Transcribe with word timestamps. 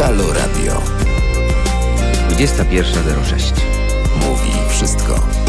Halo 0.00 0.32
Radio. 0.32 0.82
21.06. 2.30 3.52
Mówi 4.26 4.50
wszystko. 4.68 5.39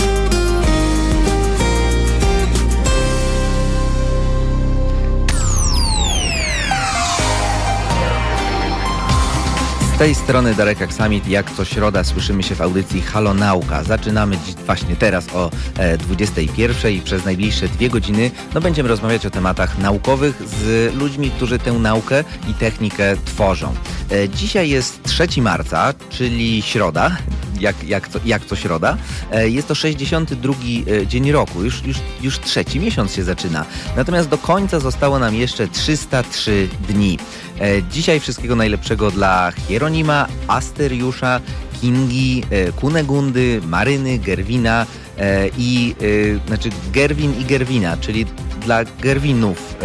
Tej 10.02 10.15
strony 10.15 10.55
Darek 10.55 10.81
Aksamit, 10.81 11.27
jak 11.27 11.52
co 11.52 11.65
środa 11.65 12.04
słyszymy 12.04 12.43
się 12.43 12.55
w 12.55 12.61
audycji 12.61 13.01
Halo 13.01 13.33
Nauka. 13.33 13.83
Zaczynamy 13.83 14.38
dziś 14.38 14.55
właśnie 14.55 14.95
teraz 14.95 15.36
o 15.36 15.51
e, 15.77 15.97
21 15.97 16.91
i 16.91 17.01
przez 17.01 17.25
najbliższe 17.25 17.68
dwie 17.68 17.89
godziny 17.89 18.32
no, 18.54 18.61
będziemy 18.61 18.89
rozmawiać 18.89 19.25
o 19.25 19.29
tematach 19.29 19.77
naukowych 19.77 20.41
z 20.47 20.93
ludźmi, 20.95 21.32
którzy 21.32 21.59
tę 21.59 21.73
naukę 21.73 22.23
i 22.50 22.54
technikę 22.54 23.18
tworzą. 23.25 23.73
E, 24.11 24.29
dzisiaj 24.29 24.69
jest 24.69 25.04
3 25.04 25.42
marca, 25.42 25.93
czyli 26.09 26.61
środa, 26.61 27.18
jak, 27.61 27.83
jak, 27.83 28.07
co, 28.07 28.20
jak 28.25 28.46
co 28.46 28.56
środa. 28.56 28.97
E, 29.32 29.50
jest 29.50 29.68
to 29.68 29.75
62 29.75 30.54
e, 30.54 31.07
dzień 31.07 31.32
roku, 31.32 31.64
już, 31.64 31.84
już, 31.86 31.97
już 32.22 32.39
trzeci 32.39 32.80
miesiąc 32.80 33.14
się 33.14 33.23
zaczyna. 33.23 33.66
Natomiast 33.95 34.30
do 34.30 34.38
końca 34.38 34.80
zostało 34.80 35.20
nam 35.20 35.36
jeszcze 35.36 35.67
303 35.67 36.67
dni. 36.88 37.20
E, 37.59 37.84
Dzisiaj 37.84 38.20
wszystkiego 38.20 38.56
najlepszego 38.56 39.11
dla 39.11 39.52
Hieronima, 39.67 40.28
Asteriusza, 40.47 41.39
Kingi, 41.81 42.44
Kunegundy, 42.75 43.62
Maryny, 43.67 44.17
Gerwina 44.17 44.86
i 45.58 45.95
znaczy 46.48 46.70
Gerwin 46.94 47.39
i 47.39 47.45
Gerwina, 47.45 47.98
czyli 47.98 48.25
dla 48.66 48.84
Gerwinów 48.84 49.75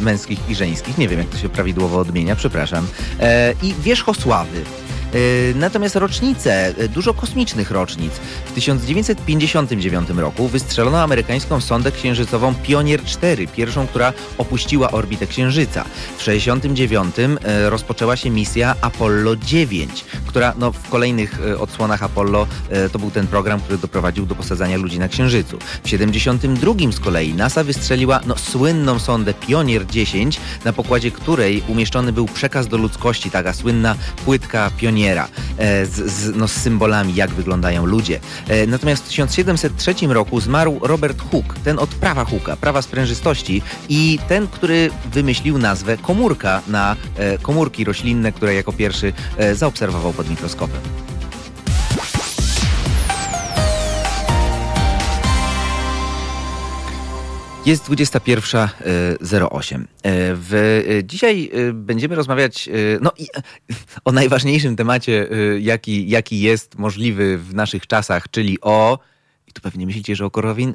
męskich 0.00 0.50
i 0.50 0.54
żeńskich. 0.54 0.98
Nie 0.98 1.08
wiem, 1.08 1.18
jak 1.18 1.28
to 1.28 1.38
się 1.38 1.48
prawidłowo 1.48 1.98
odmienia, 1.98 2.36
przepraszam. 2.36 2.86
I 3.62 3.74
Wierzchosławy. 3.82 4.64
E, 5.14 5.54
Natomiast 5.54 5.96
rocznice, 5.96 6.74
e, 6.78 6.88
dużo 6.88 7.14
kosmicznych 7.14 7.70
rocznic. 7.70 8.12
W 8.46 8.52
1959 8.52 10.10
roku 10.20 10.48
wystrzelono 10.48 11.02
amerykańską 11.02 11.60
sondę 11.60 11.92
księżycową 11.92 12.54
Pionier 12.54 13.04
4, 13.04 13.46
pierwszą, 13.46 13.86
która 13.86 14.12
opuściła 14.38 14.90
orbitę 14.90 15.26
Księżyca. 15.26 15.84
W 16.16 16.18
1969 16.18 17.38
e, 17.44 17.70
rozpoczęła 17.70 18.16
się 18.16 18.30
misja 18.30 18.74
Apollo 18.80 19.36
9, 19.36 20.04
która 20.26 20.54
no, 20.58 20.72
w 20.72 20.88
kolejnych 20.88 21.40
odsłonach 21.58 22.02
Apollo 22.02 22.46
to 22.92 22.98
był 22.98 23.10
ten 23.10 23.26
program, 23.26 23.60
który 23.60 23.78
doprowadził 23.78 24.26
do 24.26 24.34
posadzania 24.34 24.76
ludzi 24.76 24.98
na 24.98 25.08
Księżycu. 25.08 25.58
W 25.58 25.82
1972 25.82 26.92
z 26.92 27.00
kolei 27.00 27.34
NASA 27.34 27.64
wystrzeliła 27.64 28.20
no, 28.26 28.38
słynną 28.38 28.98
sondę 28.98 29.34
Pionier 29.34 29.86
10, 29.86 30.40
na 30.64 30.72
pokładzie 30.72 31.10
której 31.10 31.62
umieszczony 31.68 32.12
był 32.12 32.26
przekaz 32.26 32.66
do 32.66 32.76
ludzkości, 32.76 33.30
taka 33.30 33.52
słynna 33.52 33.94
płytka 34.24 34.70
Pioniera 34.76 34.97
e, 35.06 35.86
z, 35.86 36.12
z, 36.12 36.36
no, 36.36 36.48
z 36.48 36.52
symbolami, 36.52 37.14
jak 37.14 37.30
wyglądają 37.30 37.86
ludzie. 37.86 38.20
E, 38.48 38.66
Natomiast 38.66 39.04
w 39.04 39.08
1703 39.08 39.94
roku 40.08 40.40
zmarł 40.40 40.78
Robert 40.82 41.22
Hooke, 41.30 41.54
ten 41.64 41.78
od 41.78 41.90
prawa 41.90 42.24
Hooka, 42.24 42.56
prawa 42.56 42.82
sprężystości 42.82 43.62
i 43.88 44.18
ten, 44.28 44.48
który 44.48 44.90
wymyślił 45.12 45.58
nazwę 45.58 45.96
komórka 45.96 46.62
na 46.68 46.96
e, 47.16 47.38
komórki 47.38 47.84
roślinne, 47.84 48.32
które 48.32 48.54
jako 48.54 48.72
pierwszy 48.72 49.12
zaobserwował 49.54 50.12
pod 50.12 50.30
mikroskopem. 50.30 50.80
Jest 57.68 57.88
21.08. 57.90 59.84
W, 60.34 60.82
e, 60.88 61.04
dzisiaj 61.04 61.50
e, 61.52 61.72
będziemy 61.72 62.14
rozmawiać 62.14 62.68
e, 62.68 62.72
no, 63.00 63.12
o 64.04 64.12
najważniejszym 64.12 64.76
temacie, 64.76 65.28
e, 65.30 65.60
jaki, 65.60 66.08
jaki 66.08 66.40
jest 66.40 66.78
możliwy 66.78 67.38
w 67.38 67.54
naszych 67.54 67.86
czasach, 67.86 68.30
czyli 68.30 68.58
o. 68.60 68.98
I 69.46 69.52
tu 69.52 69.62
pewnie 69.62 69.86
myślicie, 69.86 70.16
że 70.16 70.26
o 70.26 70.30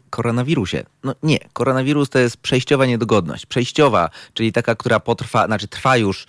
koronawirusie. 0.09 0.83
No 1.03 1.15
nie, 1.23 1.37
koronawirus 1.53 2.09
to 2.09 2.19
jest 2.19 2.37
przejściowa 2.37 2.85
niedogodność. 2.85 3.45
Przejściowa, 3.45 4.09
czyli 4.33 4.51
taka, 4.51 4.75
która 4.75 4.99
potrwa, 4.99 5.45
znaczy 5.45 5.67
trwa 5.67 5.97
już 5.97 6.25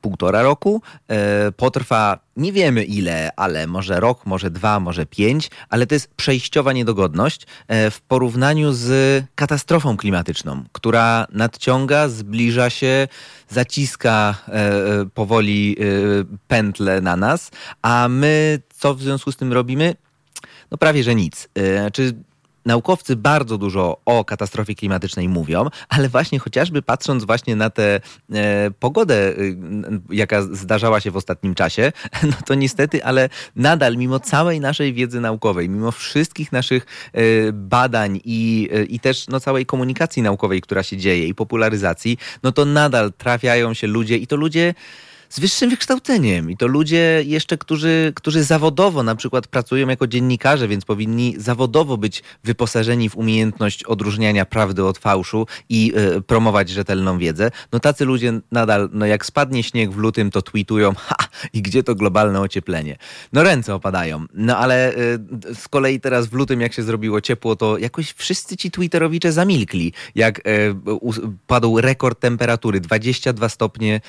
półtora 0.00 0.42
roku, 0.42 0.82
e, 1.08 1.52
potrwa 1.52 2.18
nie 2.36 2.52
wiemy 2.52 2.84
ile, 2.84 3.30
ale 3.36 3.66
może 3.66 4.00
rok, 4.00 4.26
może 4.26 4.50
dwa, 4.50 4.80
może 4.80 5.06
pięć, 5.06 5.50
ale 5.68 5.86
to 5.86 5.94
jest 5.94 6.14
przejściowa 6.14 6.72
niedogodność 6.72 7.46
e, 7.68 7.90
w 7.90 8.00
porównaniu 8.00 8.72
z 8.72 9.24
katastrofą 9.34 9.96
klimatyczną, 9.96 10.64
która 10.72 11.26
nadciąga, 11.32 12.08
zbliża 12.08 12.70
się, 12.70 13.08
zaciska 13.48 14.34
e, 14.48 14.70
powoli 15.14 15.76
pętle 16.48 17.00
na 17.00 17.16
nas, 17.16 17.50
a 17.82 18.08
my 18.08 18.60
co 18.74 18.94
w 18.94 19.02
związku 19.02 19.32
z 19.32 19.36
tym 19.36 19.52
robimy? 19.52 19.94
No 20.70 20.78
prawie, 20.78 21.02
że 21.02 21.14
nic. 21.14 21.48
Czy 21.92 22.14
naukowcy 22.64 23.16
bardzo 23.16 23.58
dużo 23.58 24.00
o 24.04 24.24
katastrofie 24.24 24.74
klimatycznej 24.74 25.28
mówią, 25.28 25.66
ale 25.88 26.08
właśnie 26.08 26.38
chociażby 26.38 26.82
patrząc 26.82 27.24
właśnie 27.24 27.56
na 27.56 27.70
tę 27.70 28.00
e, 28.32 28.70
pogodę, 28.70 29.14
e, 29.14 29.34
jaka 30.10 30.42
zdarzała 30.42 31.00
się 31.00 31.10
w 31.10 31.16
ostatnim 31.16 31.54
czasie, 31.54 31.92
no 32.30 32.36
to 32.46 32.54
niestety, 32.54 33.04
ale 33.04 33.28
nadal 33.56 33.96
mimo 33.96 34.20
całej 34.20 34.60
naszej 34.60 34.94
wiedzy 34.94 35.20
naukowej, 35.20 35.68
mimo 35.68 35.90
wszystkich 35.90 36.52
naszych 36.52 36.86
e, 37.12 37.22
badań 37.52 38.20
i, 38.24 38.68
e, 38.72 38.84
i 38.84 39.00
też 39.00 39.28
no, 39.28 39.40
całej 39.40 39.66
komunikacji 39.66 40.22
naukowej, 40.22 40.60
która 40.60 40.82
się 40.82 40.96
dzieje 40.96 41.26
i 41.26 41.34
popularyzacji, 41.34 42.18
no 42.42 42.52
to 42.52 42.64
nadal 42.64 43.12
trafiają 43.12 43.74
się 43.74 43.86
ludzie 43.86 44.16
i 44.16 44.26
to 44.26 44.36
ludzie 44.36 44.74
z 45.28 45.40
wyższym 45.40 45.70
wykształceniem. 45.70 46.50
I 46.50 46.56
to 46.56 46.66
ludzie 46.66 47.22
jeszcze, 47.26 47.58
którzy, 47.58 48.12
którzy 48.16 48.44
zawodowo 48.44 49.02
na 49.02 49.14
przykład 49.14 49.46
pracują 49.46 49.88
jako 49.88 50.06
dziennikarze, 50.06 50.68
więc 50.68 50.84
powinni 50.84 51.34
zawodowo 51.38 51.96
być 51.96 52.22
wyposażeni 52.44 53.10
w 53.10 53.16
umiejętność 53.16 53.84
odróżniania 53.84 54.44
prawdy 54.44 54.84
od 54.84 54.98
fałszu 54.98 55.46
i 55.68 55.92
e, 55.96 56.20
promować 56.20 56.68
rzetelną 56.68 57.18
wiedzę. 57.18 57.50
No 57.72 57.80
tacy 57.80 58.04
ludzie 58.04 58.40
nadal, 58.52 58.88
no 58.92 59.06
jak 59.06 59.26
spadnie 59.26 59.62
śnieg 59.62 59.90
w 59.90 59.96
lutym, 59.96 60.30
to 60.30 60.42
tweetują, 60.42 60.94
ha, 60.94 61.16
i 61.52 61.62
gdzie 61.62 61.82
to 61.82 61.94
globalne 61.94 62.40
ocieplenie? 62.40 62.96
No 63.32 63.42
ręce 63.42 63.74
opadają. 63.74 64.24
No 64.34 64.56
ale 64.56 64.94
e, 64.94 64.94
z 65.54 65.68
kolei 65.68 66.00
teraz 66.00 66.26
w 66.26 66.32
lutym, 66.32 66.60
jak 66.60 66.72
się 66.72 66.82
zrobiło 66.82 67.20
ciepło, 67.20 67.56
to 67.56 67.78
jakoś 67.78 68.12
wszyscy 68.12 68.56
ci 68.56 68.70
twitterowicze 68.70 69.32
zamilkli, 69.32 69.92
jak 70.14 70.40
e, 70.44 70.72
u- 70.94 71.12
padł 71.46 71.80
rekord 71.80 72.20
temperatury, 72.20 72.80
22 72.80 73.48
stopnie 73.48 74.00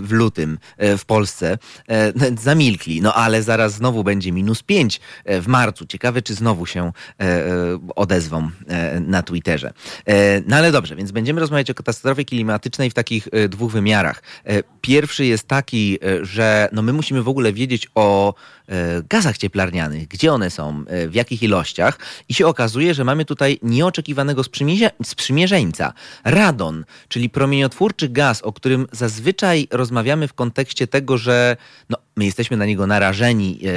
w 0.00 0.08
lutym 0.10 0.57
e, 0.76 0.96
w 0.98 1.04
Polsce. 1.04 1.58
E, 1.88 2.12
Zamilkli, 2.42 3.02
no 3.02 3.14
ale 3.14 3.42
zaraz 3.42 3.72
znowu 3.72 4.04
będzie 4.04 4.32
minus 4.32 4.62
5 4.62 5.00
w 5.26 5.44
marcu. 5.46 5.86
Ciekawe, 5.86 6.22
czy 6.22 6.34
znowu 6.34 6.66
się 6.66 6.92
e, 7.20 7.24
e, 7.24 7.50
odezwą 7.96 8.50
e, 8.68 9.00
na 9.00 9.22
Twitterze. 9.22 9.72
E, 10.06 10.40
No 10.46 10.56
ale 10.56 10.72
dobrze, 10.72 10.96
więc 10.96 11.10
będziemy 11.12 11.40
rozmawiać 11.40 11.70
o 11.70 11.74
katastrofie 11.74 12.24
klimatycznej 12.24 12.90
w 12.90 12.94
takich 12.94 13.28
e, 13.32 13.48
dwóch 13.48 13.72
wymiarach. 13.72 14.22
E, 14.44 14.62
Pierwszy 14.80 15.24
jest 15.26 15.48
taki, 15.48 15.98
e, 16.04 16.24
że 16.24 16.68
no 16.72 16.82
my 16.82 16.92
musimy 16.92 17.22
w 17.22 17.28
ogóle 17.28 17.52
wiedzieć 17.52 17.88
o 17.94 18.34
e, 18.68 19.02
gazach 19.10 19.38
cieplarnianych, 19.38 20.08
gdzie 20.08 20.32
one 20.32 20.50
są, 20.50 20.84
e, 20.86 21.08
w 21.08 21.14
jakich 21.14 21.42
ilościach 21.42 21.98
i 22.28 22.34
się 22.34 22.46
okazuje, 22.46 22.94
że 22.94 23.04
mamy 23.04 23.24
tutaj 23.24 23.58
nieoczekiwanego 23.62 24.42
sprzymierze- 24.42 24.90
sprzymierzeńca. 25.04 25.92
Radon, 26.24 26.84
czyli 27.08 27.30
promieniotwórczy 27.30 28.08
gaz, 28.08 28.42
o 28.42 28.52
którym 28.52 28.86
zazwyczaj 28.92 29.68
rozmawiamy 29.70 30.28
w 30.28 30.34
kontekście 30.34 30.47
tego, 30.86 31.18
że 31.18 31.56
no, 31.88 31.96
my 32.18 32.24
jesteśmy 32.24 32.56
na 32.56 32.66
niego 32.66 32.86
narażeni, 32.86 33.60
e, 33.64 33.70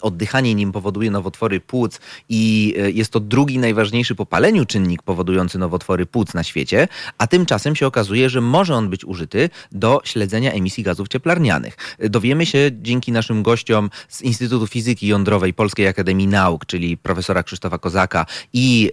oddychanie 0.00 0.54
nim 0.54 0.72
powoduje 0.72 1.10
nowotwory 1.10 1.60
płuc 1.60 2.00
i 2.28 2.74
e, 2.78 2.90
jest 2.90 3.12
to 3.12 3.20
drugi 3.20 3.58
najważniejszy 3.58 4.14
po 4.14 4.26
paleniu 4.26 4.64
czynnik 4.64 5.02
powodujący 5.02 5.58
nowotwory 5.58 6.06
płuc 6.06 6.34
na 6.34 6.42
świecie, 6.42 6.88
a 7.18 7.26
tymczasem 7.26 7.76
się 7.76 7.86
okazuje, 7.86 8.30
że 8.30 8.40
może 8.40 8.74
on 8.74 8.88
być 8.90 9.04
użyty 9.04 9.50
do 9.72 10.00
śledzenia 10.04 10.52
emisji 10.52 10.84
gazów 10.84 11.08
cieplarnianych. 11.08 11.76
Dowiemy 11.98 12.46
się 12.46 12.70
dzięki 12.72 13.12
naszym 13.12 13.42
gościom 13.42 13.90
z 14.08 14.22
Instytutu 14.22 14.66
Fizyki 14.66 15.06
Jądrowej 15.06 15.54
Polskiej 15.54 15.86
Akademii 15.86 16.26
Nauk, 16.26 16.66
czyli 16.66 16.96
profesora 16.96 17.42
Krzysztofa 17.42 17.78
Kozaka 17.78 18.26
i 18.52 18.90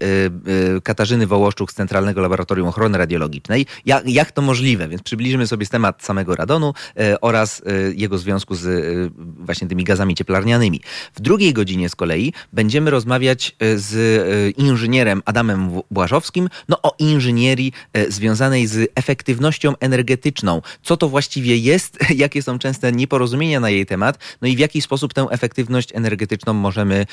e, 0.77 0.81
Katarzyny 0.81 1.27
Wołoszczuk 1.27 1.71
z 1.71 1.75
Centralnego 1.75 2.21
Laboratorium 2.21 2.67
Ochrony 2.67 2.97
Radiologicznej, 2.97 3.65
jak, 3.85 4.09
jak 4.09 4.31
to 4.31 4.41
możliwe, 4.41 4.87
więc 4.87 5.03
przybliżymy 5.03 5.47
sobie 5.47 5.65
temat 5.65 6.03
samego 6.03 6.35
radonu 6.35 6.73
oraz 7.21 7.61
jego 7.95 8.17
związku 8.17 8.55
z 8.55 8.94
właśnie 9.17 9.67
tymi 9.67 9.83
gazami 9.83 10.15
cieplarnianymi. 10.15 10.81
W 11.13 11.21
drugiej 11.21 11.53
godzinie 11.53 11.89
z 11.89 11.95
kolei 11.95 12.33
będziemy 12.53 12.91
rozmawiać 12.91 13.55
e, 13.59 13.77
z 13.77 13.95
e, 13.95 14.49
inżynierem 14.49 15.21
Adamem 15.25 15.81
Błażowskim 15.91 16.49
no, 16.69 16.81
o 16.81 16.95
inżynierii 16.99 17.71
związanej 18.09 18.67
z 18.67 18.91
efektywnością 18.95 19.73
energetyczną. 19.79 20.61
Co 20.83 20.97
to 20.97 21.09
właściwie 21.09 21.57
jest, 21.57 21.97
jakie 22.15 22.41
są 22.41 22.59
częste 22.59 22.91
nieporozumienia 22.91 23.59
na 23.59 23.69
jej 23.69 23.85
temat, 23.85 24.17
no 24.41 24.47
i 24.47 24.55
w 24.55 24.59
jaki 24.59 24.81
sposób 24.81 25.13
tę 25.13 25.27
efektywność 25.29 25.89
energetyczną 25.93 26.53
możemy 26.53 27.05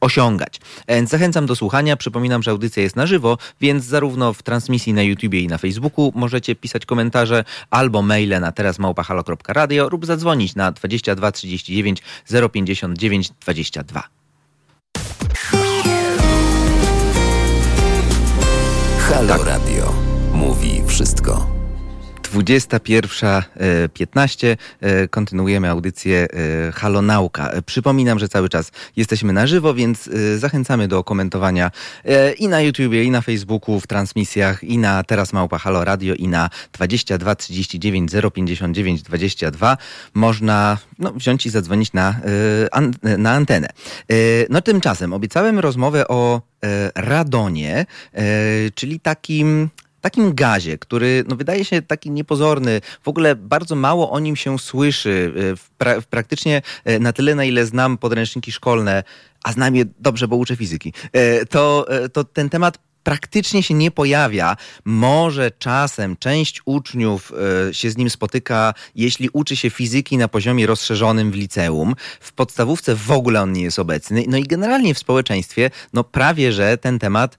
osiągać. 0.00 0.60
Więc 0.88 1.10
zachęcam 1.10 1.46
do 1.46 1.56
słuchania. 1.56 1.96
Przypominam, 1.96 2.42
że 2.42 2.50
audycja 2.50 2.82
jest 2.82 2.96
na 2.96 3.06
żywo, 3.06 3.38
więc 3.60 3.84
zarówno 3.84 4.32
w 4.32 4.42
transmisji 4.42 4.92
na 4.92 5.02
YouTubie 5.02 5.40
i 5.40 5.48
na 5.48 5.58
Facebooku 5.58 6.12
możecie 6.14 6.54
pisać 6.54 6.86
komentarze 6.86 7.44
albo 7.70 8.02
maile 8.02 8.40
na 8.40 8.52
terazmałpahalo.radio 8.52 9.88
lub 9.88 10.06
zadzwonić 10.06 10.54
na 10.54 10.72
22 10.72 11.32
39 11.32 12.02
059 12.52 13.30
22. 13.40 14.02
Halo 18.98 19.44
Radio. 19.44 19.94
Mówi 20.32 20.82
wszystko. 20.86 21.55
21.15. 22.36 24.56
E, 24.80 25.08
kontynuujemy 25.08 25.70
audycję 25.70 26.28
e, 26.68 26.72
Halo 26.72 27.02
Nauka. 27.02 27.50
E, 27.50 27.62
przypominam, 27.62 28.18
że 28.18 28.28
cały 28.28 28.48
czas 28.48 28.72
jesteśmy 28.96 29.32
na 29.32 29.46
żywo, 29.46 29.74
więc 29.74 30.10
zachęcamy 30.36 30.88
do 30.88 31.04
komentowania 31.04 31.70
i 32.38 32.48
na 32.48 32.60
YouTubie, 32.60 33.04
i 33.04 33.10
na 33.10 33.20
Facebooku, 33.20 33.80
w 33.80 33.86
transmisjach, 33.86 34.64
i 34.64 34.78
na 34.78 35.02
Teraz 35.02 35.32
Małpa 35.32 35.58
Halo 35.58 35.84
Radio, 35.84 36.14
i 36.14 36.28
na 36.28 36.50
22 36.72 37.34
39 37.34 38.12
059 38.34 39.02
22. 39.02 39.76
Można 40.14 40.78
no, 40.98 41.12
wziąć 41.12 41.46
i 41.46 41.50
zadzwonić 41.50 41.92
na, 41.92 42.20
na 43.18 43.32
antenę. 43.32 43.68
No 44.50 44.60
tymczasem 44.60 45.12
obiecałem 45.12 45.58
rozmowę 45.58 46.08
o 46.08 46.42
radonie, 46.94 47.86
czyli 48.74 49.00
takim 49.00 49.70
takim 50.06 50.34
gazie, 50.34 50.78
który 50.78 51.24
no, 51.28 51.36
wydaje 51.36 51.64
się 51.64 51.82
taki 51.82 52.10
niepozorny, 52.10 52.80
w 53.02 53.08
ogóle 53.08 53.36
bardzo 53.36 53.74
mało 53.74 54.10
o 54.10 54.18
nim 54.18 54.36
się 54.36 54.58
słyszy, 54.58 55.32
e, 55.52 55.56
pra 55.78 56.00
praktycznie 56.10 56.62
e, 56.84 56.98
na 56.98 57.12
tyle, 57.12 57.34
na 57.34 57.44
ile 57.44 57.66
znam 57.66 57.98
podręczniki 57.98 58.52
szkolne, 58.52 59.04
a 59.44 59.52
znam 59.52 59.76
je 59.76 59.84
dobrze, 59.98 60.28
bo 60.28 60.36
uczę 60.36 60.56
fizyki, 60.56 60.92
e, 61.12 61.46
to, 61.46 61.86
to 62.12 62.24
ten 62.24 62.48
temat 62.48 62.78
praktycznie 63.02 63.62
się 63.62 63.74
nie 63.74 63.90
pojawia. 63.90 64.56
Może 64.84 65.50
czasem 65.50 66.16
część 66.16 66.62
uczniów 66.64 67.32
się 67.72 67.90
z 67.90 67.96
nim 67.96 68.10
spotyka, 68.10 68.74
jeśli 68.94 69.28
uczy 69.32 69.56
się 69.56 69.70
fizyki 69.70 70.16
na 70.16 70.28
poziomie 70.28 70.66
rozszerzonym 70.66 71.30
w 71.30 71.34
liceum. 71.34 71.94
W 72.20 72.32
podstawówce 72.32 72.94
w 72.94 73.10
ogóle 73.10 73.42
on 73.42 73.52
nie 73.52 73.62
jest 73.62 73.78
obecny. 73.78 74.24
No 74.28 74.36
i 74.36 74.42
generalnie 74.42 74.94
w 74.94 74.98
społeczeństwie, 74.98 75.70
no 75.92 76.04
prawie 76.04 76.52
że 76.52 76.78
ten 76.78 76.98
temat 76.98 77.38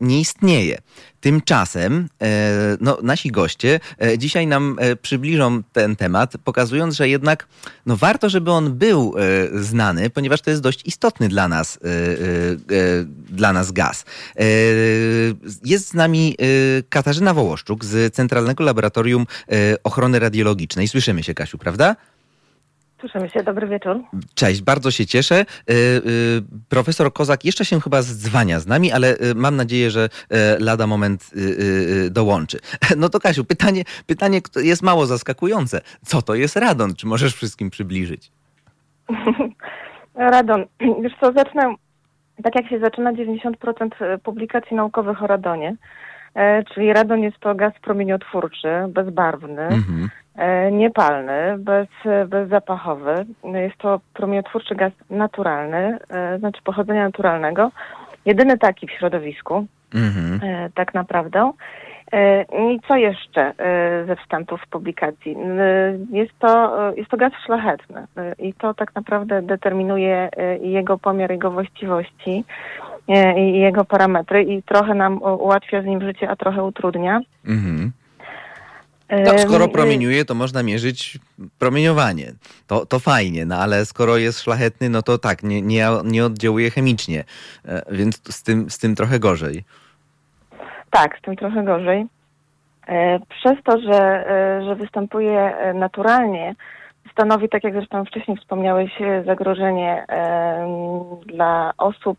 nie 0.00 0.20
istnieje. 0.20 0.78
Tymczasem 1.20 2.08
e, 2.22 2.76
no, 2.80 2.98
nasi 3.02 3.30
goście 3.30 3.80
e, 4.02 4.18
dzisiaj 4.18 4.46
nam 4.46 4.76
e, 4.80 4.96
przybliżą 4.96 5.62
ten 5.72 5.96
temat, 5.96 6.32
pokazując, 6.44 6.96
że 6.96 7.08
jednak 7.08 7.46
no, 7.86 7.96
warto, 7.96 8.28
żeby 8.28 8.50
on 8.50 8.74
był 8.74 9.14
znany, 9.54 10.10
ponieważ 10.10 10.40
to 10.40 10.50
jest 10.50 10.62
dość 10.62 10.86
istotny 10.86 11.28
dla 11.28 11.48
nas, 11.48 11.78
dla 13.28 13.52
nas 13.52 13.72
gaz. 13.72 14.04
Jest 15.64 15.88
z 15.88 15.94
nami 15.94 16.36
Katarzyna 16.88 17.34
Wołoszczuk 17.34 17.84
z 17.84 18.14
Centralnego 18.14 18.64
Laboratorium 18.64 19.26
Ochrony 19.84 20.18
Radiologicznej. 20.18 20.88
Słyszymy 20.88 21.22
się, 21.22 21.34
Kasiu, 21.34 21.58
prawda? 21.58 21.96
Słyszymy 23.00 23.30
się, 23.30 23.42
dobry 23.42 23.66
wieczór. 23.66 24.00
Cześć, 24.34 24.62
bardzo 24.62 24.90
się 24.90 25.06
cieszę. 25.06 25.40
Y, 25.40 25.74
y, 25.74 26.00
profesor 26.68 27.12
Kozak 27.12 27.44
jeszcze 27.44 27.64
się 27.64 27.80
chyba 27.80 28.02
zdzwania 28.02 28.60
z 28.60 28.66
nami, 28.66 28.92
ale 28.92 29.14
y, 29.14 29.34
mam 29.34 29.56
nadzieję, 29.56 29.90
że 29.90 30.08
lada 30.60 30.86
moment 30.86 31.30
dołączy. 32.10 32.58
No 32.96 33.08
to 33.08 33.20
Kasiu, 33.20 33.44
pytanie, 33.44 33.84
pytanie 34.06 34.40
jest 34.56 34.82
mało 34.82 35.06
zaskakujące. 35.06 35.80
Co 36.04 36.22
to 36.22 36.34
jest 36.34 36.56
radon? 36.56 36.94
Czy 36.94 37.06
możesz 37.06 37.34
wszystkim 37.34 37.70
przybliżyć? 37.70 38.30
radon. 40.14 40.64
Wiesz 41.02 41.12
co, 41.20 41.32
zacznę 41.32 41.74
tak 42.42 42.54
jak 42.54 42.68
się 42.68 42.78
zaczyna 42.78 43.12
90% 43.12 44.18
publikacji 44.18 44.76
naukowych 44.76 45.22
o 45.22 45.26
radonie. 45.26 45.76
E, 46.38 46.64
czyli 46.64 46.92
radon 46.92 47.22
jest 47.22 47.38
to 47.38 47.54
gaz 47.54 47.72
promieniotwórczy, 47.82 48.68
bezbarwny, 48.88 49.62
mhm. 49.62 50.08
E, 50.36 50.72
niepalny, 50.72 51.58
bez, 51.58 51.88
bezzapachowy. 52.28 53.14
Jest 53.44 53.78
to 53.78 54.00
promieniotwórczy 54.14 54.74
gaz 54.74 54.92
naturalny, 55.10 55.98
e, 56.10 56.38
znaczy 56.38 56.62
pochodzenia 56.64 57.04
naturalnego. 57.04 57.70
Jedyny 58.24 58.58
taki 58.58 58.86
w 58.86 58.90
środowisku, 58.90 59.66
mhm. 59.94 60.40
tak 60.74 60.94
naprawdę. 60.94 61.52
I 62.58 62.80
co 62.88 62.96
jeszcze 62.96 63.52
ze 64.06 64.16
wstępów 64.16 64.60
publikacji? 64.70 65.36
Jest 66.10 66.38
to, 66.38 66.72
jest 66.96 67.10
to 67.10 67.16
gaz 67.16 67.32
szlachetny 67.46 68.06
i 68.38 68.54
to 68.54 68.74
tak 68.74 68.94
naprawdę 68.94 69.42
determinuje 69.42 70.28
jego 70.60 70.98
pomiar, 70.98 71.30
jego 71.30 71.50
właściwości 71.50 72.44
i 73.36 73.58
jego 73.58 73.84
parametry 73.84 74.42
i 74.42 74.62
trochę 74.62 74.94
nam 74.94 75.22
ułatwia 75.22 75.82
z 75.82 75.86
nim 75.86 76.00
życie, 76.00 76.30
a 76.30 76.36
trochę 76.36 76.64
utrudnia. 76.64 77.20
Mhm. 77.46 77.92
No, 79.10 79.38
skoro 79.38 79.68
promieniuje, 79.68 80.24
to 80.24 80.34
można 80.34 80.62
mierzyć 80.62 81.18
promieniowanie. 81.58 82.32
To, 82.66 82.86
to 82.86 82.98
fajnie, 82.98 83.46
no 83.46 83.56
ale 83.56 83.84
skoro 83.84 84.16
jest 84.16 84.40
szlachetny, 84.40 84.90
no 84.90 85.02
to 85.02 85.18
tak, 85.18 85.42
nie, 85.42 85.62
nie, 85.62 85.88
nie 86.04 86.24
oddziałuje 86.24 86.70
chemicznie, 86.70 87.24
e, 87.64 87.82
więc 87.90 88.34
z 88.34 88.42
tym, 88.42 88.70
z 88.70 88.78
tym 88.78 88.94
trochę 88.94 89.18
gorzej. 89.18 89.64
Tak, 90.90 91.18
z 91.18 91.22
tym 91.22 91.36
trochę 91.36 91.64
gorzej. 91.64 92.06
E, 92.88 93.18
przez 93.28 93.54
to, 93.64 93.80
że, 93.80 94.30
e, 94.30 94.64
że 94.64 94.76
występuje 94.76 95.54
naturalnie, 95.74 96.54
stanowi, 97.12 97.48
tak 97.48 97.64
jak 97.64 97.72
zresztą 97.72 98.04
wcześniej 98.04 98.36
wspomniałeś, 98.36 98.90
zagrożenie 99.26 100.06
dla 101.26 101.72
osób 101.78 102.18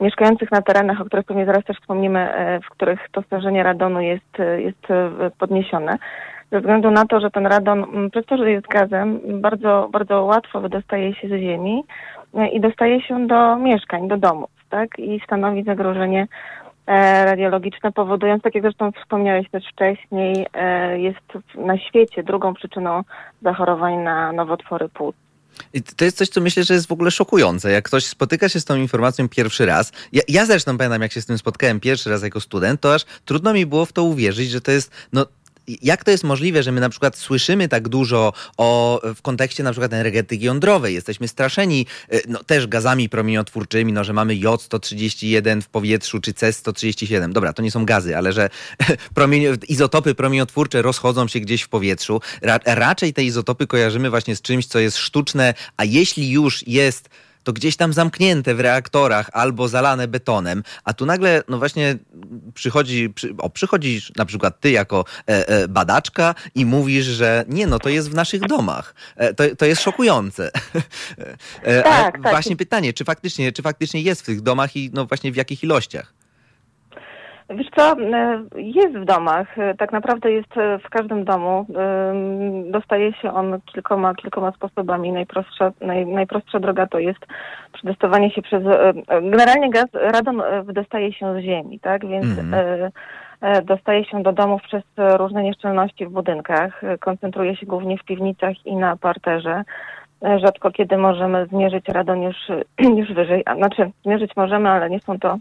mieszkających 0.00 0.52
na 0.52 0.62
terenach, 0.62 1.00
o 1.00 1.04
których 1.04 1.26
pewnie 1.26 1.46
zaraz 1.46 1.64
też 1.64 1.76
wspomnimy, 1.76 2.20
e, 2.20 2.60
w 2.60 2.70
których 2.70 3.00
to 3.12 3.22
stężenie 3.22 3.62
radonu 3.62 4.00
jest, 4.00 4.40
e, 4.40 4.60
jest 4.60 4.90
e, 4.90 5.10
podniesione. 5.38 5.98
Ze 6.52 6.60
względu 6.60 6.90
na 6.90 7.06
to, 7.06 7.20
że 7.20 7.30
ten 7.30 7.46
radon, 7.46 8.10
przez 8.10 8.26
to, 8.26 8.36
że 8.36 8.50
jest 8.50 8.66
gazem, 8.66 9.20
bardzo, 9.40 9.88
bardzo 9.92 10.24
łatwo 10.24 10.60
wydostaje 10.60 11.14
się 11.14 11.28
z 11.28 11.30
ziemi 11.30 11.84
i 12.52 12.60
dostaje 12.60 13.02
się 13.02 13.26
do 13.26 13.56
mieszkań, 13.56 14.08
do 14.08 14.16
domów, 14.16 14.50
tak? 14.70 14.98
I 14.98 15.20
stanowi 15.24 15.62
zagrożenie 15.62 16.26
radiologiczne, 17.24 17.92
powodując, 17.92 18.42
tak 18.42 18.54
jak 18.54 18.64
zresztą 18.64 18.92
wspomniałeś 18.92 19.50
też 19.50 19.64
wcześniej, 19.72 20.46
jest 20.96 21.54
na 21.54 21.78
świecie 21.78 22.22
drugą 22.22 22.54
przyczyną 22.54 23.02
zachorowań 23.42 23.96
na 23.96 24.32
nowotwory 24.32 24.88
płuc. 24.88 25.23
I 25.72 25.82
to 25.82 26.04
jest 26.04 26.16
coś, 26.16 26.28
co 26.28 26.40
myślę, 26.40 26.64
że 26.64 26.74
jest 26.74 26.86
w 26.86 26.92
ogóle 26.92 27.10
szokujące. 27.10 27.70
Jak 27.70 27.84
ktoś 27.84 28.06
spotyka 28.06 28.48
się 28.48 28.60
z 28.60 28.64
tą 28.64 28.76
informacją 28.76 29.28
pierwszy 29.28 29.66
raz, 29.66 29.92
ja, 30.12 30.22
ja 30.28 30.46
zresztą 30.46 30.78
pamiętam, 30.78 31.02
jak 31.02 31.12
się 31.12 31.22
z 31.22 31.26
tym 31.26 31.38
spotkałem 31.38 31.80
pierwszy 31.80 32.10
raz 32.10 32.22
jako 32.22 32.40
student, 32.40 32.80
to 32.80 32.94
aż 32.94 33.04
trudno 33.24 33.52
mi 33.52 33.66
było 33.66 33.86
w 33.86 33.92
to 33.92 34.02
uwierzyć, 34.02 34.50
że 34.50 34.60
to 34.60 34.70
jest 34.70 34.90
no, 35.12 35.26
jak 35.82 36.04
to 36.04 36.10
jest 36.10 36.24
możliwe, 36.24 36.62
że 36.62 36.72
my 36.72 36.80
na 36.80 36.88
przykład 36.88 37.16
słyszymy 37.16 37.68
tak 37.68 37.88
dużo 37.88 38.32
o, 38.56 39.00
w 39.16 39.22
kontekście 39.22 39.62
na 39.62 39.70
przykład 39.70 39.92
energetyki 39.92 40.44
jądrowej, 40.44 40.94
jesteśmy 40.94 41.28
straszeni 41.28 41.86
e, 42.08 42.20
no, 42.28 42.44
też 42.44 42.66
gazami 42.66 43.08
promieniotwórczymi, 43.08 43.92
no, 43.92 44.04
że 44.04 44.12
mamy 44.12 44.36
jod 44.36 44.62
131 44.62 45.62
w 45.62 45.68
powietrzu 45.68 46.20
czy 46.20 46.34
CES 46.34 46.56
137. 46.56 47.32
Dobra, 47.32 47.52
to 47.52 47.62
nie 47.62 47.70
są 47.70 47.86
gazy, 47.86 48.16
ale 48.16 48.32
że 48.32 48.50
promieni 49.14 49.46
izotopy 49.68 50.14
promieniotwórcze 50.14 50.82
rozchodzą 50.82 51.28
się 51.28 51.40
gdzieś 51.40 51.62
w 51.62 51.68
powietrzu. 51.68 52.20
Ra 52.42 52.60
raczej 52.64 53.12
te 53.12 53.24
izotopy 53.24 53.66
kojarzymy 53.66 54.10
właśnie 54.10 54.36
z 54.36 54.42
czymś, 54.42 54.66
co 54.66 54.78
jest 54.78 54.96
sztuczne, 54.96 55.54
a 55.76 55.84
jeśli 55.84 56.30
już 56.30 56.66
jest 56.66 57.08
to 57.44 57.52
gdzieś 57.52 57.76
tam 57.76 57.92
zamknięte 57.92 58.54
w 58.54 58.60
reaktorach 58.60 59.30
albo 59.32 59.68
zalane 59.68 60.08
betonem, 60.08 60.62
a 60.84 60.92
tu 60.92 61.06
nagle, 61.06 61.42
no 61.48 61.58
właśnie 61.58 61.98
przychodzi, 62.54 63.10
przy, 63.10 63.34
o, 63.38 63.50
przychodzisz 63.50 64.12
na 64.16 64.24
przykład 64.24 64.60
ty 64.60 64.70
jako 64.70 65.04
e, 65.28 65.48
e, 65.48 65.68
badaczka 65.68 66.34
i 66.54 66.66
mówisz, 66.66 67.06
że 67.06 67.44
nie, 67.48 67.66
no 67.66 67.78
to 67.78 67.88
jest 67.88 68.10
w 68.10 68.14
naszych 68.14 68.40
domach. 68.40 68.94
E, 69.16 69.34
to, 69.34 69.56
to 69.56 69.66
jest 69.66 69.82
szokujące. 69.82 70.50
E, 71.62 71.82
tak, 71.82 72.22
tak. 72.22 72.32
Właśnie 72.32 72.56
pytanie, 72.56 72.92
czy 72.92 73.04
faktycznie, 73.04 73.52
czy 73.52 73.62
faktycznie 73.62 74.02
jest 74.02 74.22
w 74.22 74.24
tych 74.24 74.40
domach 74.40 74.76
i 74.76 74.90
no 74.92 75.06
właśnie 75.06 75.32
w 75.32 75.36
jakich 75.36 75.62
ilościach? 75.62 76.14
Wiesz 77.50 77.66
co, 77.76 77.92
e, 77.92 78.42
jest 78.56 78.96
w 78.96 79.04
domach, 79.04 79.58
e, 79.58 79.74
tak 79.74 79.92
naprawdę 79.92 80.32
jest 80.32 80.56
e, 80.56 80.78
w 80.78 80.90
każdym 80.90 81.24
domu. 81.24 81.66
Dostaje 82.70 83.12
się 83.12 83.32
on 83.32 83.60
kilkoma, 83.60 84.14
kilkoma 84.14 84.52
sposobami. 84.52 85.12
Najprostsza, 85.12 85.72
naj, 85.80 86.06
najprostsza 86.06 86.60
droga 86.60 86.86
to 86.86 86.98
jest 86.98 87.26
przedostawanie 87.72 88.30
się 88.30 88.42
przez... 88.42 88.62
Generalnie 89.08 89.70
gaz, 89.70 89.86
radon 89.92 90.42
wydostaje 90.64 91.12
się 91.12 91.34
z 91.34 91.44
ziemi, 91.44 91.80
tak? 91.80 92.06
Więc 92.06 92.26
mm. 92.38 92.90
dostaje 93.64 94.04
się 94.04 94.22
do 94.22 94.32
domów 94.32 94.62
przez 94.62 94.82
różne 94.96 95.42
nieszczelności 95.42 96.06
w 96.06 96.10
budynkach. 96.10 96.82
Koncentruje 97.00 97.56
się 97.56 97.66
głównie 97.66 97.98
w 97.98 98.04
piwnicach 98.04 98.66
i 98.66 98.76
na 98.76 98.96
parterze. 98.96 99.62
Rzadko 100.40 100.70
kiedy 100.70 100.96
możemy 100.96 101.46
zmierzyć 101.46 101.88
radon 101.88 102.22
już, 102.22 102.36
już 103.00 103.12
wyżej. 103.12 103.44
Znaczy, 103.56 103.90
zmierzyć 104.04 104.36
możemy, 104.36 104.68
ale 104.68 104.90
nie 104.90 105.00
są 105.00 105.18
to 105.18 105.38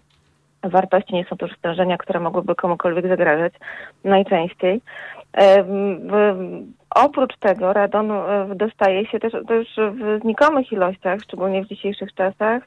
wartości, 0.63 1.13
nie 1.13 1.25
są 1.25 1.37
to 1.37 1.45
już 1.45 1.57
stężenia, 1.57 1.97
które 1.97 2.19
mogłyby 2.19 2.55
komukolwiek 2.55 3.07
zagrażać 3.07 3.53
najczęściej. 4.03 4.81
Oprócz 6.95 7.37
tego 7.37 7.73
radon 7.73 8.11
e, 8.11 8.47
dostaje 8.55 9.05
się 9.05 9.19
też, 9.19 9.33
też 9.47 9.67
w 9.77 10.21
znikomych 10.21 10.71
ilościach, 10.71 11.19
szczególnie 11.21 11.63
w 11.63 11.67
dzisiejszych 11.67 12.13
czasach, 12.13 12.63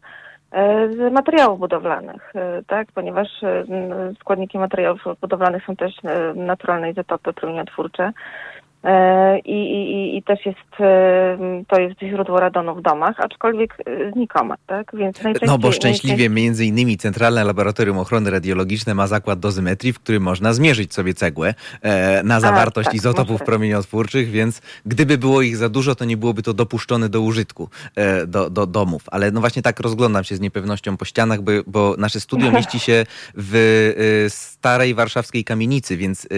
z 0.91 1.13
materiałów 1.13 1.59
budowlanych, 1.59 2.33
tak, 2.67 2.89
ponieważ 2.95 3.29
składniki 4.21 4.59
materiałów 4.59 5.01
budowlanych 5.21 5.65
są 5.65 5.77
też 5.77 5.95
naturalne 6.35 6.91
izotopy 6.91 7.33
promieniotwórcze. 7.33 8.13
E, 8.85 9.39
I, 9.39 9.53
i, 9.53 10.17
I 10.17 10.23
też 10.23 10.47
jest, 10.47 10.81
e, 10.81 11.39
to 11.69 11.81
jest 11.81 12.01
źródło 12.01 12.41
radonu 12.41 12.75
w 12.75 12.83
domach, 12.83 13.21
aczkolwiek 13.21 13.77
e, 13.87 14.13
znikome, 14.13 14.55
tak? 14.67 14.91
Więc 14.95 15.19
no 15.47 15.59
bo 15.59 15.73
szczęśliwie 15.73 16.29
między 16.29 16.67
innymi 16.67 16.97
Centralne 16.97 17.45
Laboratorium 17.45 17.99
Ochrony 17.99 18.31
Radiologicznej 18.31 18.95
ma 18.95 19.07
zakład 19.07 19.39
dozymetrii, 19.39 19.93
w 19.93 20.01
którym 20.01 20.23
można 20.23 20.53
zmierzyć 20.53 20.95
sobie 20.95 21.15
cegłę 21.15 21.55
na 22.25 22.41
zawartość 22.41 22.87
tak, 22.87 22.95
izotopów 22.95 23.43
promieniotwórczych, 23.43 24.31
więc 24.31 24.63
gdyby 24.87 25.19
było 25.19 25.43
ich 25.43 25.57
za 25.57 25.69
dużo, 25.69 25.95
to 25.95 26.05
nie 26.05 26.17
byłoby 26.17 26.43
to 26.43 26.55
dopuszczone 26.55 27.09
do 27.09 27.21
użytku 27.21 27.69
do, 28.27 28.51
do 28.51 28.67
domów. 28.67 29.03
Ale 29.11 29.31
no 29.31 29.41
właśnie 29.41 29.63
tak 29.63 29.81
rozglądam 29.81 30.25
się 30.25 30.37
z 30.37 30.41
niepewnością 30.41 30.97
po 30.97 31.05
ścianach, 31.05 31.43
bo, 31.43 31.53
bo 31.67 31.95
nasze 31.99 32.21
studio 32.21 32.53
mieści 32.57 32.79
się 32.79 33.07
w 33.35 34.27
starej 34.29 34.95
warszawskiej 34.95 35.45
kamienicy, 35.45 35.97
więc 35.97 36.29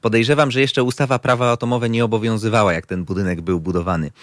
podejrzewam, 0.00 0.50
że 0.50 0.60
jeszcze 0.60 0.82
ustawa 0.82 1.18
prawa 1.18 1.52
atomowe 1.52 1.63
atomowe 1.64 1.90
nie 1.90 2.04
obowiązywała, 2.04 2.72
jak 2.72 2.86
ten 2.86 3.04
budynek 3.04 3.40
był 3.40 3.60
budowany. 3.60 4.10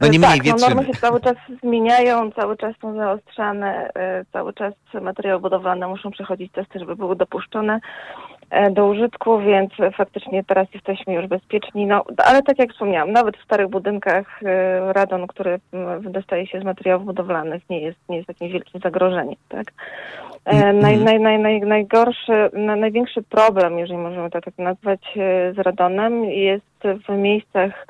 No 0.00 0.08
nie 0.08 0.20
tak, 0.20 0.40
mniej 0.40 0.54
no, 0.60 0.68
normy 0.68 0.86
się 0.86 1.00
cały 1.00 1.20
czas 1.20 1.36
zmieniają, 1.62 2.32
cały 2.32 2.56
czas 2.56 2.74
są 2.82 2.96
zaostrzane, 2.96 3.90
e, 3.94 4.24
cały 4.32 4.54
czas 4.54 4.74
materiały 5.02 5.40
budowlane 5.40 5.88
muszą 5.88 6.10
przechodzić 6.10 6.52
testy, 6.52 6.78
żeby 6.78 6.96
były 6.96 7.16
dopuszczone 7.16 7.74
e, 7.74 7.80
do 8.70 8.86
użytku, 8.86 9.40
więc 9.40 9.70
faktycznie 9.96 10.44
teraz 10.44 10.68
jesteśmy 10.74 11.14
już 11.14 11.26
bezpieczni. 11.26 11.86
No, 11.86 12.04
ale 12.16 12.42
tak 12.42 12.58
jak 12.58 12.72
wspomniałam, 12.72 13.12
nawet 13.12 13.36
w 13.36 13.44
starych 13.44 13.68
budynkach 13.68 14.42
e, 14.42 14.92
radon, 14.92 15.26
który 15.26 15.58
wydostaje 16.00 16.46
się 16.46 16.60
z 16.60 16.64
materiałów 16.64 17.04
budowlanych 17.04 17.62
nie 17.70 17.80
jest, 17.80 17.98
nie 18.08 18.16
jest 18.16 18.28
jakimś 18.28 18.52
wielkim 18.52 18.80
zagrożeniem. 18.80 19.36
Tak? 19.48 19.72
Mm, 20.44 20.78
naj, 20.78 20.94
mm. 20.94 21.04
naj, 21.04 21.20
naj, 21.20 21.38
naj, 21.38 21.60
najgorszy, 21.60 22.50
największy 22.52 23.22
problem, 23.22 23.78
jeżeli 23.78 23.98
możemy 23.98 24.30
to 24.30 24.40
tak 24.40 24.58
nazwać, 24.58 25.00
z 25.54 25.58
radonem 25.58 26.24
jest 26.24 26.82
w 27.08 27.12
miejscach 27.12 27.86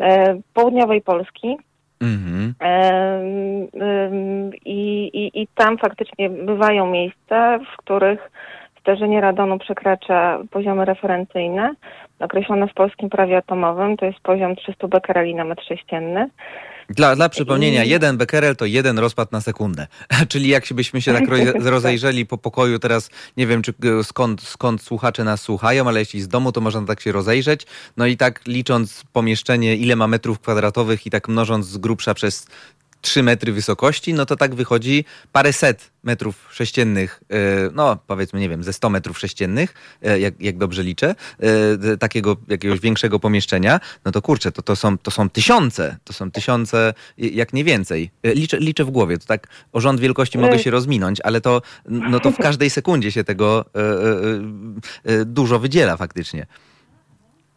e, 0.00 0.40
południowej 0.54 1.02
Polski. 1.02 1.56
Mm-hmm. 2.02 2.52
I, 4.64 5.10
i, 5.12 5.42
I 5.42 5.48
tam 5.54 5.78
faktycznie 5.78 6.30
bywają 6.30 6.86
miejsca, 6.86 7.58
w 7.58 7.76
których 7.76 8.30
stężenie 8.82 9.20
radonu 9.20 9.58
przekracza 9.58 10.38
poziomy 10.50 10.84
referencyjne, 10.84 11.74
określone 12.18 12.68
w 12.68 12.74
polskim 12.74 13.10
prawie 13.10 13.36
atomowym, 13.36 13.96
to 13.96 14.06
jest 14.06 14.20
poziom 14.20 14.56
300 14.56 14.88
bekereli 14.88 15.34
na 15.34 15.44
metr 15.44 15.62
sześcienny. 15.64 16.30
Dla, 16.88 17.16
dla 17.16 17.28
przypomnienia, 17.28 17.84
I... 17.84 17.88
jeden 17.88 18.16
bekerel 18.16 18.56
to 18.56 18.64
jeden 18.64 18.98
rozpad 18.98 19.32
na 19.32 19.40
sekundę. 19.40 19.86
Czyli 20.28 20.48
jak 20.48 20.64
byśmy 20.72 21.02
się 21.02 21.12
tak 21.18 21.24
rozejrzeli 21.64 22.26
po 22.26 22.38
pokoju 22.38 22.78
teraz, 22.78 23.10
nie 23.36 23.46
wiem 23.46 23.62
czy 23.62 23.74
skąd, 24.02 24.42
skąd 24.42 24.82
słuchacze 24.82 25.24
nas 25.24 25.42
słuchają, 25.42 25.88
ale 25.88 26.00
jeśli 26.00 26.20
z 26.20 26.28
domu, 26.28 26.52
to 26.52 26.60
można 26.60 26.86
tak 26.86 27.00
się 27.00 27.12
rozejrzeć. 27.12 27.66
No 27.96 28.06
i 28.06 28.16
tak 28.16 28.40
licząc 28.46 29.04
pomieszczenie, 29.12 29.76
ile 29.76 29.96
ma 29.96 30.06
metrów 30.06 30.40
kwadratowych 30.40 31.06
i 31.06 31.10
tak 31.10 31.28
mnożąc 31.28 31.66
z 31.66 31.78
grubsza 31.78 32.14
przez 32.14 32.46
3 33.02 33.22
metry 33.22 33.52
wysokości, 33.52 34.14
no 34.14 34.26
to 34.26 34.36
tak 34.36 34.54
wychodzi 34.54 35.04
paręset 35.32 35.90
metrów 36.02 36.48
sześciennych, 36.52 37.22
e, 37.30 37.34
no 37.74 37.98
powiedzmy, 38.06 38.40
nie 38.40 38.48
wiem, 38.48 38.64
ze 38.64 38.72
100 38.72 38.90
metrów 38.90 39.18
sześciennych, 39.18 39.74
e, 40.02 40.20
jak, 40.20 40.40
jak 40.40 40.58
dobrze 40.58 40.82
liczę, 40.82 41.14
e, 41.92 41.96
takiego 41.96 42.36
jakiegoś 42.48 42.80
większego 42.80 43.20
pomieszczenia, 43.20 43.80
no 44.04 44.12
to 44.12 44.22
kurczę, 44.22 44.52
to, 44.52 44.62
to, 44.62 44.76
są, 44.76 44.98
to 44.98 45.10
są 45.10 45.30
tysiące, 45.30 45.96
to 46.04 46.12
są 46.12 46.30
tysiące, 46.30 46.94
jak 47.18 47.52
nie 47.52 47.64
więcej. 47.64 48.10
Liczę, 48.24 48.58
liczę 48.58 48.84
w 48.84 48.90
głowie, 48.90 49.18
to 49.18 49.26
tak 49.26 49.46
o 49.72 49.80
rząd 49.80 50.00
wielkości 50.00 50.38
mogę 50.38 50.58
się 50.58 50.70
rozminąć, 50.70 51.20
ale 51.20 51.40
to, 51.40 51.62
no 51.88 52.20
to 52.20 52.30
w 52.30 52.36
każdej 52.36 52.70
sekundzie 52.70 53.12
się 53.12 53.24
tego 53.24 53.64
dużo 55.26 55.58
wydziela 55.58 55.96
faktycznie. 55.96 56.46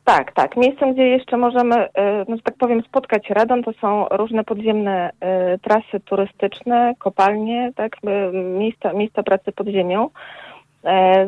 Tak, 0.05 0.33
tak. 0.33 0.57
Miejscem, 0.57 0.93
gdzie 0.93 1.07
jeszcze 1.07 1.37
możemy, 1.37 1.75
e, 1.75 2.25
no, 2.27 2.37
tak 2.43 2.55
powiem, 2.57 2.81
spotkać 2.81 3.29
radon, 3.29 3.63
to 3.63 3.73
są 3.73 4.05
różne 4.11 4.43
podziemne 4.43 5.11
e, 5.19 5.57
trasy 5.57 5.99
turystyczne, 6.05 6.93
kopalnie, 6.99 7.71
tak, 7.75 7.97
e, 8.07 8.31
miejsca, 8.31 8.93
miejsca 8.93 9.23
pracy 9.23 9.51
pod 9.51 9.67
ziemią. 9.67 10.09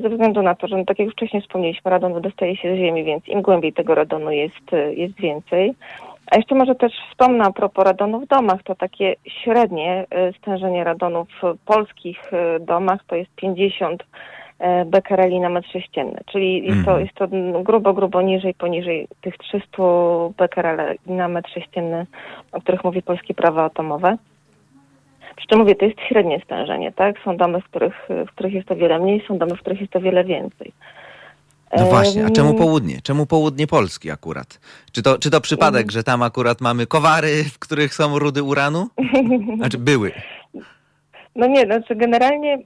Ze 0.01 0.09
względu 0.09 0.41
na 0.41 0.55
to, 0.55 0.67
że 0.67 0.77
no, 0.77 0.85
tak 0.85 0.99
jak 0.99 1.05
już 1.05 1.13
wcześniej 1.13 1.41
wspomnieliśmy, 1.41 1.91
radon 1.91 2.13
wydostaje 2.13 2.55
się 2.57 2.75
z 2.75 2.77
ziemi, 2.77 3.03
więc 3.03 3.27
im 3.27 3.41
głębiej 3.41 3.73
tego 3.73 3.95
radonu 3.95 4.31
jest, 4.31 4.71
jest 4.91 5.15
więcej. 5.15 5.75
A 6.31 6.37
jeszcze 6.37 6.55
może 6.55 6.75
też 6.75 6.93
wspomnę 7.09 7.45
a 7.45 7.51
propos 7.51 7.85
radonu 7.85 8.19
w 8.19 8.27
domach, 8.27 8.63
to 8.63 8.75
takie 8.75 9.15
średnie 9.43 10.05
stężenie 10.37 10.83
radonu 10.83 11.25
w 11.25 11.57
polskich 11.65 12.31
domach 12.59 12.99
to 13.07 13.15
jest 13.15 13.31
50 13.35 14.03
E, 14.59 14.85
bekereli 14.85 15.39
na 15.39 15.49
metr 15.49 15.69
sześcienny, 15.71 16.19
czyli 16.31 16.65
jest 16.65 16.85
to, 16.85 16.91
mhm. 16.91 17.01
jest 17.01 17.15
to 17.15 17.27
grubo, 17.63 17.93
grubo 17.93 18.21
niżej, 18.21 18.53
poniżej 18.53 19.07
tych 19.21 19.37
300 19.37 19.67
bekereli 20.37 20.99
na 21.05 21.27
metr 21.27 21.49
sześcienny, 21.49 22.05
o 22.51 22.61
których 22.61 22.83
mówi 22.83 23.01
polskie 23.01 23.33
prawo 23.33 23.63
atomowe. 23.63 24.17
Przy 25.35 25.47
czym 25.47 25.59
mówię, 25.59 25.75
to 25.75 25.85
jest 25.85 25.97
średnie 26.09 26.41
stężenie, 26.45 26.91
tak? 26.91 27.15
Są 27.25 27.37
domy, 27.37 27.61
w 27.61 27.63
których, 27.63 28.07
w 28.27 28.31
których 28.31 28.53
jest 28.53 28.67
to 28.67 28.75
wiele 28.75 28.99
mniej, 28.99 29.23
są 29.27 29.37
domy, 29.37 29.55
w 29.55 29.59
których 29.59 29.81
jest 29.81 29.93
to 29.93 29.99
wiele 29.99 30.23
więcej. 30.23 30.71
No 31.77 31.85
właśnie, 31.85 32.25
a 32.25 32.29
czemu 32.29 32.53
południe? 32.53 33.01
Czemu 33.03 33.25
południe 33.25 33.67
Polski 33.67 34.11
akurat? 34.11 34.59
Czy 34.91 35.01
to, 35.01 35.19
czy 35.19 35.31
to 35.31 35.41
przypadek, 35.41 35.91
że 35.91 36.03
tam 36.03 36.23
akurat 36.23 36.61
mamy 36.61 36.87
kowary, 36.87 37.43
w 37.43 37.59
których 37.59 37.93
są 37.93 38.19
rudy 38.19 38.43
uranu? 38.43 38.87
Znaczy 39.57 39.77
były. 39.77 40.11
No 41.37 41.47
nie, 41.47 41.61
znaczy 41.61 41.95
generalnie 41.95 42.57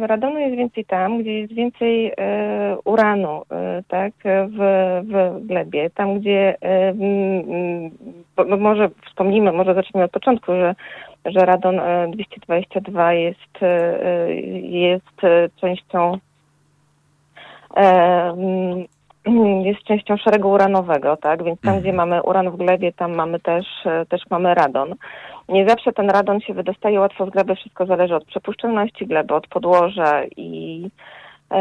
radonu 0.00 0.38
jest 0.38 0.56
więcej 0.56 0.84
tam, 0.84 1.18
gdzie 1.18 1.40
jest 1.40 1.52
więcej 1.52 2.12
e, 2.16 2.76
uranu, 2.84 3.42
e, 3.50 3.82
tak, 3.88 4.12
w, 4.48 4.58
w 5.04 5.46
glebie. 5.46 5.90
Tam, 5.90 6.20
gdzie, 6.20 6.56
m, 6.60 7.90
może 8.58 8.90
wspomnimy, 9.06 9.52
może 9.52 9.74
zacznijmy 9.74 10.04
od 10.04 10.10
początku, 10.10 10.52
że, 10.52 10.74
że 11.24 11.40
radon 11.40 11.80
222 12.12 13.12
e, 13.12 13.20
jest, 13.20 13.60
jest 14.62 15.20
częścią 15.60 16.18
jest 19.64 19.82
częścią 19.82 20.16
szeregu 20.16 20.50
uranowego, 20.50 21.16
tak? 21.16 21.44
Więc 21.44 21.60
tam, 21.60 21.80
gdzie 21.80 21.90
mhm. 21.90 21.96
mamy 21.96 22.22
uran 22.22 22.50
w 22.50 22.56
glebie, 22.56 22.92
tam 22.92 23.14
mamy 23.14 23.40
też, 23.40 23.66
też 24.08 24.22
mamy 24.30 24.54
radon. 24.54 24.94
Nie 25.48 25.68
zawsze 25.68 25.92
ten 25.92 26.10
radon 26.10 26.40
się 26.40 26.54
wydostaje 26.54 27.00
łatwo 27.00 27.26
z 27.26 27.30
gleby, 27.30 27.54
wszystko 27.54 27.86
zależy 27.86 28.14
od 28.14 28.24
przepuszczalności 28.24 29.06
gleby, 29.06 29.34
od 29.34 29.46
podłoża 29.46 30.24
i, 30.36 30.88
e, 31.50 31.56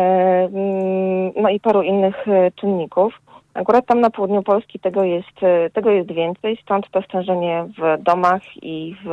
mm, 0.54 1.32
no 1.36 1.50
i 1.50 1.60
paru 1.60 1.82
innych 1.82 2.28
e, 2.28 2.52
czynników. 2.52 3.22
Akurat 3.54 3.86
tam 3.86 4.02
na 4.02 4.10
południu 4.10 4.44
Polski 4.44 4.80
tego 4.80 5.04
jest, 5.04 5.44
e, 5.44 5.70
tego 5.70 5.92
jest 5.92 6.12
więcej, 6.12 6.60
stąd 6.62 6.92
to 6.92 7.02
stężenie 7.02 7.66
w 7.78 8.04
domach 8.04 8.42
i 8.62 8.96
w, 9.06 9.08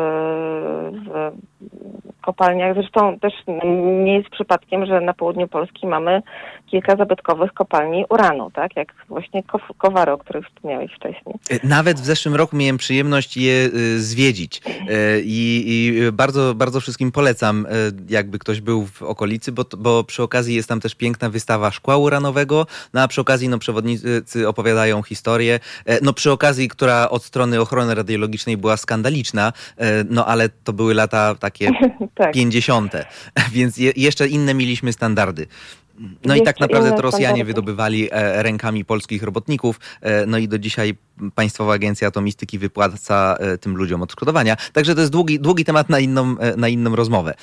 w 1.07 1.33
kopalniach. 2.23 2.75
Zresztą 2.75 3.19
też 3.19 3.33
nie 4.05 4.17
jest 4.17 4.31
przypadkiem, 4.31 4.87
że 4.87 5.01
na 5.01 5.15
południu 5.15 5.49
Polski 5.49 5.87
mamy 5.87 6.23
kilka 6.67 6.97
zabytkowych 6.97 7.53
kopalni 7.53 8.05
uranu, 8.09 8.51
tak? 8.51 8.77
Jak 8.77 8.95
właśnie 9.09 9.43
Kowary, 9.79 10.13
o 10.13 10.19
których 10.19 10.47
wspomniałeś 10.47 10.93
wcześniej. 10.93 11.35
E, 11.51 11.67
nawet 11.69 12.01
w 12.01 12.05
zeszłym 12.05 12.35
roku 12.35 12.57
miałem 12.57 12.77
przyjemność 12.77 13.37
je 13.37 13.53
e, 13.53 13.69
zwiedzić 13.99 14.63
i, 15.25 15.65
i 15.67 16.13
bardzo, 16.13 16.55
bardzo 16.55 16.81
wszystkim 16.81 17.13
polecam, 17.13 17.67
jakby 18.09 18.39
ktoś 18.39 18.61
był 18.61 18.87
w 18.87 19.03
okolicy, 19.03 19.53
bo, 19.53 19.65
bo 19.79 20.05
przy 20.05 20.23
okazji 20.23 20.55
jest 20.55 20.69
tam 20.69 20.81
też 20.81 20.95
piękna 20.95 21.31
wystawa 21.31 21.71
szkła 21.71 21.97
uranowego, 21.97 22.67
no 22.95 23.03
a 23.03 23.09
przy 23.09 23.21
okazji 23.21 23.49
no 23.49 23.59
przewodnicy 23.59 24.23
opowiadają 24.37 25.03
historię. 25.03 25.61
E, 25.85 25.99
no 26.05 26.13
przy 26.13 26.31
okazji, 26.31 26.69
która 26.69 27.09
od 27.11 27.25
strony 27.25 27.61
ochrony 27.61 27.95
radiologicznej 27.95 28.57
była 28.57 28.77
skandaliczna, 28.77 29.53
e, 29.77 30.05
no 30.11 30.27
ale 30.27 30.49
to 30.49 30.73
były 30.73 30.95
lata 30.95 31.35
takie 31.35 31.71
tak. 32.15 32.33
50., 32.33 32.93
więc 33.53 33.77
je, 33.77 33.93
jeszcze 33.97 34.29
inne 34.29 34.55
mieliśmy 34.55 34.93
standardy. 34.93 35.47
No 36.25 36.35
i 36.35 36.43
tak 36.43 36.61
naprawdę 36.61 36.93
to 36.93 37.03
Rosjanie 37.03 37.45
wydobywali 37.45 38.09
e, 38.13 38.43
rękami 38.43 38.85
polskich 38.85 39.23
robotników, 39.23 39.81
e, 40.03 40.27
no 40.27 40.39
i 40.39 40.49
do 40.49 40.59
dzisiaj 40.59 40.95
Państwowa 41.35 41.73
Agencja 41.73 42.09
Atomistyki 42.09 42.59
wypłaca 42.59 43.37
e, 43.41 43.59
tym 43.59 43.77
ludziom 43.77 44.03
odszkodowania. 44.03 44.57
Także 44.73 44.95
to 44.95 45.01
jest 45.01 45.13
długi, 45.13 45.41
długi 45.41 45.65
temat 45.65 45.89
na 45.89 45.99
inną, 45.99 46.37
na 46.57 46.69
inną 46.69 46.97
rozmowę. 46.97 47.35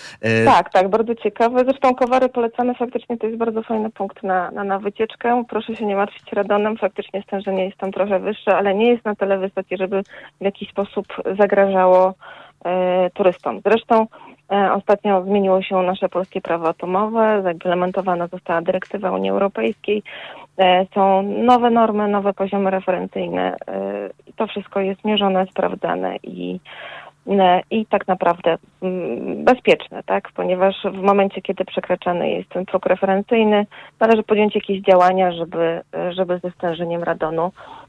Tak, 0.45 0.71
tak, 0.71 0.89
bardzo 0.89 1.15
ciekawe. 1.15 1.63
Zresztą 1.65 1.95
Kowary 1.95 2.29
polecamy, 2.29 2.75
faktycznie 2.75 3.17
to 3.17 3.27
jest 3.27 3.39
bardzo 3.39 3.63
fajny 3.63 3.89
punkt 3.89 4.23
na, 4.23 4.51
na, 4.51 4.63
na 4.63 4.79
wycieczkę. 4.79 5.43
Proszę 5.49 5.75
się 5.75 5.85
nie 5.85 5.95
martwić 5.95 6.33
radonem, 6.33 6.77
faktycznie 6.77 7.23
stężenie 7.23 7.65
jest 7.65 7.77
tam 7.77 7.91
trochę 7.91 8.19
wyższe, 8.19 8.55
ale 8.55 8.75
nie 8.75 8.91
jest 8.91 9.05
na 9.05 9.15
tyle 9.15 9.37
wysokie, 9.37 9.77
żeby 9.77 10.03
w 10.41 10.43
jakiś 10.43 10.69
sposób 10.69 11.07
zagrażało 11.39 12.13
turystom. 13.13 13.61
Zresztą 13.65 14.07
ostatnio 14.49 15.23
zmieniło 15.23 15.61
się 15.61 15.81
nasze 15.81 16.09
polskie 16.09 16.41
prawo 16.41 16.67
atomowe, 16.67 17.41
zaimplementowana 17.43 18.27
została 18.27 18.61
dyrektywa 18.61 19.11
Unii 19.11 19.29
Europejskiej, 19.29 20.03
e, 20.57 20.85
są 20.93 21.21
nowe 21.23 21.69
normy, 21.69 22.07
nowe 22.07 22.33
poziomy 22.33 22.71
referencyjne. 22.71 23.55
E, 23.67 24.09
to 24.35 24.47
wszystko 24.47 24.79
jest 24.79 25.05
mierzone, 25.05 25.45
sprawdzane 25.45 26.15
i 26.23 26.59
i 27.71 27.85
tak 27.85 28.07
naprawdę 28.07 28.57
mm, 28.81 29.43
bezpieczne, 29.43 30.03
tak? 30.03 30.31
Ponieważ 30.35 30.75
w 30.93 31.01
momencie, 31.01 31.41
kiedy 31.41 31.65
przekraczany 31.65 32.29
jest 32.29 32.49
ten 32.49 32.65
próg 32.65 32.85
referencyjny, 32.85 33.65
należy 33.99 34.23
podjąć 34.23 34.55
jakieś 34.55 34.81
działania, 34.81 35.31
żeby, 35.31 35.81
żeby 36.11 36.39
ze 36.43 36.51
stężeniem 36.51 37.03
radonu 37.03 37.51
E, 37.51 37.86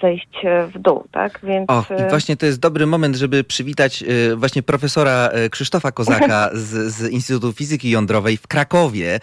zejść 0.00 0.28
w 0.74 0.78
dół, 0.78 1.04
tak? 1.12 1.40
Więc... 1.42 1.70
O, 1.70 1.84
i 1.98 2.02
e, 2.02 2.08
właśnie 2.08 2.36
to 2.36 2.46
jest 2.46 2.60
dobry 2.60 2.86
moment, 2.86 3.16
żeby 3.16 3.44
przywitać 3.44 4.02
e, 4.02 4.36
właśnie 4.36 4.62
profesora 4.62 5.30
Krzysztofa 5.50 5.92
Kozaka 5.92 6.50
z, 6.54 6.94
z 6.94 7.10
Instytutu 7.10 7.52
Fizyki 7.52 7.90
Jądrowej 7.90 8.36
w 8.36 8.46
Krakowie, 8.46 9.20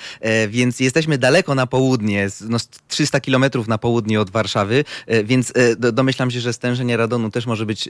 więc 0.47 0.79
jesteśmy 0.79 1.17
daleko 1.17 1.55
na 1.55 1.67
południe, 1.67 2.27
no 2.49 2.57
300 2.87 3.19
kilometrów 3.19 3.67
na 3.67 3.77
południe 3.77 4.21
od 4.21 4.29
Warszawy, 4.29 4.83
więc 5.23 5.53
domyślam 5.77 6.31
się, 6.31 6.39
że 6.39 6.53
stężenie 6.53 6.97
radonu 6.97 7.31
też 7.31 7.45
może 7.45 7.65
być 7.65 7.89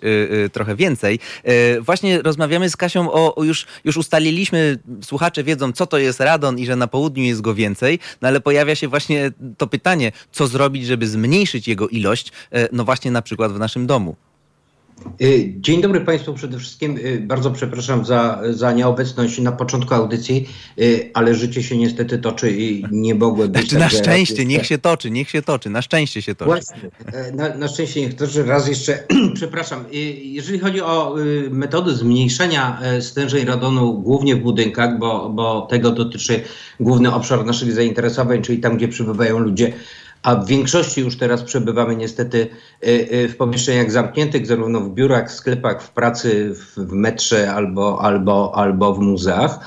trochę 0.53 0.75
więcej. 0.75 1.19
Właśnie 1.79 2.21
rozmawiamy 2.21 2.69
z 2.69 2.77
Kasią 2.77 3.11
o, 3.11 3.35
o 3.35 3.43
już, 3.43 3.65
już 3.83 3.97
ustaliliśmy, 3.97 4.77
słuchacze 5.01 5.43
wiedzą, 5.43 5.71
co 5.71 5.85
to 5.85 5.97
jest 5.97 6.19
radon 6.19 6.59
i 6.59 6.65
że 6.65 6.75
na 6.75 6.87
południu 6.87 7.23
jest 7.23 7.41
go 7.41 7.53
więcej, 7.53 7.99
no 8.21 8.27
ale 8.27 8.41
pojawia 8.41 8.75
się 8.75 8.87
właśnie 8.87 9.31
to 9.57 9.67
pytanie, 9.67 10.11
co 10.31 10.47
zrobić, 10.47 10.85
żeby 10.85 11.07
zmniejszyć 11.07 11.67
jego 11.67 11.87
ilość, 11.87 12.12
ilość, 12.13 12.31
e, 12.51 12.67
no 12.71 12.85
właśnie 12.85 13.11
na 13.11 13.21
przykład 13.21 13.51
w 13.51 13.59
naszym 13.59 13.87
domu. 13.87 14.15
E, 15.05 15.25
dzień 15.57 15.81
dobry 15.81 16.01
Państwu 16.01 16.33
przede 16.33 16.59
wszystkim. 16.59 16.99
E, 17.03 17.17
bardzo 17.17 17.51
przepraszam 17.51 18.05
za, 18.05 18.41
za 18.49 18.71
nieobecność 18.71 19.39
na 19.39 19.51
początku 19.51 19.93
audycji, 19.93 20.49
ale 21.13 21.35
życie 21.35 21.63
się 21.63 21.77
niestety 21.77 22.17
toczy 22.17 22.51
i 22.51 22.85
nie 22.91 23.15
mogłem 23.15 23.51
być. 23.51 23.61
Znaczy, 23.61 23.79
na 23.79 23.89
szczęście, 23.89 24.45
niech 24.45 24.65
się 24.65 24.77
toczy, 24.77 25.11
niech 25.11 25.29
się 25.29 25.41
toczy, 25.41 25.69
na 25.69 25.81
szczęście 25.81 26.21
się 26.21 26.35
toczy. 26.35 26.51
Właśnie, 26.51 26.89
na, 27.33 27.55
na 27.55 27.67
szczęście 27.67 28.01
niech 28.01 28.13
toczy. 28.13 28.43
Raz 28.43 28.67
jeszcze, 28.67 29.03
przepraszam, 29.39 29.85
jeżeli 30.23 30.59
chodzi 30.59 30.81
o 30.81 31.15
metody 31.51 31.95
zmniejszenia 31.95 32.81
stężeń 32.99 33.45
radonu, 33.45 33.93
głównie 33.93 34.35
w 34.35 34.39
budynkach, 34.39 34.99
bo, 34.99 35.29
bo 35.29 35.61
tego 35.61 35.91
dotyczy 35.91 36.41
główny 36.79 37.13
obszar 37.13 37.45
naszych 37.45 37.71
zainteresowań, 37.71 38.41
czyli 38.41 38.59
tam, 38.59 38.77
gdzie 38.77 38.87
przybywają 38.87 39.39
ludzie 39.39 39.73
a 40.23 40.35
w 40.35 40.47
większości 40.47 41.01
już 41.01 41.17
teraz 41.17 41.43
przebywamy 41.43 41.95
niestety 41.95 42.49
y, 42.83 42.89
y, 43.13 43.29
w 43.29 43.37
pomieszczeniach 43.37 43.91
zamkniętych, 43.91 44.47
zarówno 44.47 44.81
w 44.81 44.89
biurach, 44.89 45.29
w 45.29 45.33
sklepach, 45.33 45.83
w 45.83 45.91
pracy, 45.91 46.53
w 46.77 46.91
metrze 46.91 47.53
albo, 47.53 48.01
albo, 48.01 48.55
albo 48.55 48.93
w 48.93 48.99
muzeach. 48.99 49.59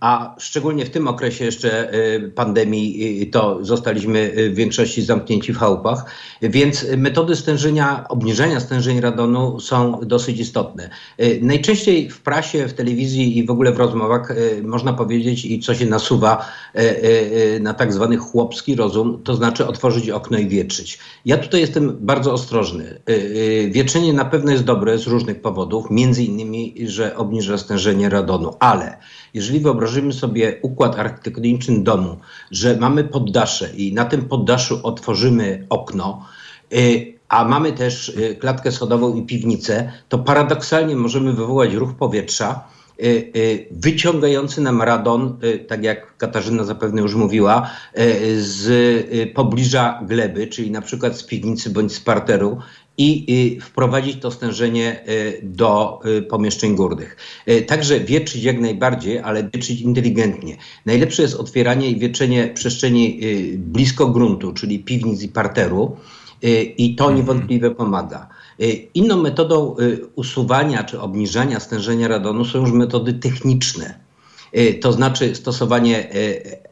A 0.00 0.34
szczególnie 0.38 0.84
w 0.84 0.90
tym 0.90 1.08
okresie 1.08 1.44
jeszcze 1.44 1.94
y, 1.94 2.32
pandemii 2.34 3.30
to 3.32 3.64
zostaliśmy 3.64 4.32
w 4.50 4.54
większości 4.54 5.02
zamknięci 5.02 5.52
w 5.52 5.58
chałupach, 5.58 6.04
więc 6.42 6.86
metody 6.96 7.36
stężenia, 7.36 8.04
obniżenia 8.08 8.60
stężeń 8.60 9.00
radonu 9.00 9.60
są 9.60 10.00
dosyć 10.02 10.40
istotne. 10.40 10.90
Y, 11.20 11.38
najczęściej 11.42 12.10
w 12.10 12.20
prasie, 12.20 12.68
w 12.68 12.72
telewizji 12.72 13.38
i 13.38 13.46
w 13.46 13.50
ogóle 13.50 13.72
w 13.72 13.78
rozmowach 13.78 14.30
y, 14.30 14.62
można 14.62 14.92
powiedzieć 14.92 15.44
i 15.44 15.60
co 15.60 15.74
się 15.74 15.86
nasuwa 15.86 16.46
na 17.60 17.74
tak 17.74 17.92
zwany 17.92 18.16
chłopski 18.16 18.76
rozum, 18.76 19.22
to 19.24 19.34
znaczy 19.34 19.66
otworzyć 19.66 20.10
okno 20.10 20.38
i 20.38 20.48
wietrzyć. 20.48 20.98
Ja 21.24 21.38
tutaj 21.38 21.60
jestem 21.60 21.96
bardzo 22.00 22.32
ostrożny. 22.32 23.00
Wietrzenie 23.70 24.12
na 24.12 24.24
pewno 24.24 24.52
jest 24.52 24.64
dobre 24.64 24.98
z 24.98 25.06
różnych 25.06 25.42
powodów, 25.42 25.86
między 25.90 26.24
innymi, 26.24 26.74
że 26.86 27.16
obniża 27.16 27.58
stężenie 27.58 28.08
radonu, 28.08 28.54
ale 28.60 28.96
jeżeli 29.34 29.60
wyobrażymy 29.60 30.12
sobie 30.12 30.58
układ 30.62 30.98
architektoniczny 30.98 31.82
domu, 31.82 32.16
że 32.50 32.76
mamy 32.76 33.04
poddasze 33.04 33.70
i 33.76 33.92
na 33.92 34.04
tym 34.04 34.22
poddaszu 34.28 34.80
otworzymy 34.82 35.66
okno, 35.70 36.26
y, 36.72 37.14
a 37.28 37.44
mamy 37.44 37.72
też 37.72 38.08
y, 38.08 38.36
klatkę 38.40 38.72
schodową 38.72 39.14
i 39.14 39.22
piwnicę, 39.22 39.92
to 40.08 40.18
paradoksalnie 40.18 40.96
możemy 40.96 41.32
wywołać 41.32 41.74
ruch 41.74 41.94
powietrza, 41.94 42.64
y, 43.02 43.68
wyciągający 43.70 44.60
nam 44.60 44.82
radon, 44.82 45.38
tak 45.68 45.84
jak 45.84 46.16
Katarzyna 46.16 46.64
zapewne 46.64 47.02
już 47.02 47.14
mówiła, 47.14 47.70
z 48.36 48.66
pobliża 49.34 50.00
gleby, 50.06 50.46
czyli 50.46 50.70
na 50.70 50.82
przykład 50.82 51.18
z 51.18 51.24
piwnicy 51.24 51.70
bądź 51.70 51.92
z 51.92 52.00
parteru 52.00 52.58
i 52.98 53.58
wprowadzić 53.62 54.20
to 54.20 54.30
stężenie 54.30 55.08
y, 55.08 55.40
do 55.42 56.00
y, 56.06 56.22
pomieszczeń 56.22 56.76
górnych. 56.76 57.16
Y, 57.48 57.62
także 57.62 58.00
wietrzyć 58.00 58.42
jak 58.42 58.60
najbardziej, 58.60 59.18
ale 59.18 59.50
wietrzyć 59.50 59.80
inteligentnie. 59.80 60.56
Najlepsze 60.86 61.22
jest 61.22 61.34
otwieranie 61.34 61.90
i 61.90 61.98
wietrzenie 61.98 62.48
przestrzeni 62.54 63.20
blisko 63.56 64.08
gruntu, 64.08 64.52
czyli 64.52 64.78
piwnic 64.78 65.22
i 65.22 65.28
parteru 65.28 65.96
i 66.78 66.94
to 66.94 67.04
mhm. 67.04 67.20
niewątpliwie 67.20 67.70
pomaga. 67.70 68.28
Inną 68.94 69.22
metodą 69.22 69.76
usuwania 70.14 70.84
czy 70.84 71.00
obniżania 71.00 71.60
stężenia 71.60 72.08
radonu 72.08 72.44
są 72.44 72.60
już 72.60 72.72
metody 72.72 73.12
techniczne. 73.12 73.98
To 74.80 74.92
znaczy 74.92 75.34
stosowanie 75.34 76.08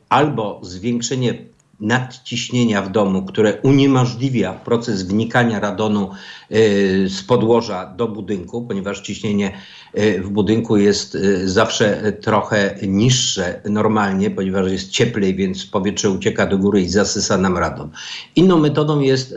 albo 0.08 0.60
zwiększenie 0.62 1.51
nadciśnienia 1.82 2.82
w 2.82 2.90
domu, 2.90 3.22
które 3.22 3.60
uniemożliwia 3.62 4.52
proces 4.52 5.02
wnikania 5.02 5.60
radonu 5.60 6.10
y, 6.52 7.06
z 7.08 7.22
podłoża 7.22 7.86
do 7.86 8.08
budynku, 8.08 8.66
ponieważ 8.66 9.00
ciśnienie 9.00 9.52
y, 9.98 10.22
w 10.22 10.28
budynku 10.30 10.76
jest 10.76 11.14
y, 11.14 11.48
zawsze 11.48 12.12
trochę 12.12 12.74
niższe 12.82 13.60
normalnie, 13.70 14.30
ponieważ 14.30 14.72
jest 14.72 14.90
cieplej, 14.90 15.34
więc 15.34 15.66
powietrze 15.66 16.10
ucieka 16.10 16.46
do 16.46 16.58
góry 16.58 16.80
i 16.80 16.88
zasysa 16.88 17.38
nam 17.38 17.58
radon. 17.58 17.90
Inną 18.36 18.58
metodą 18.58 19.00
jest 19.00 19.34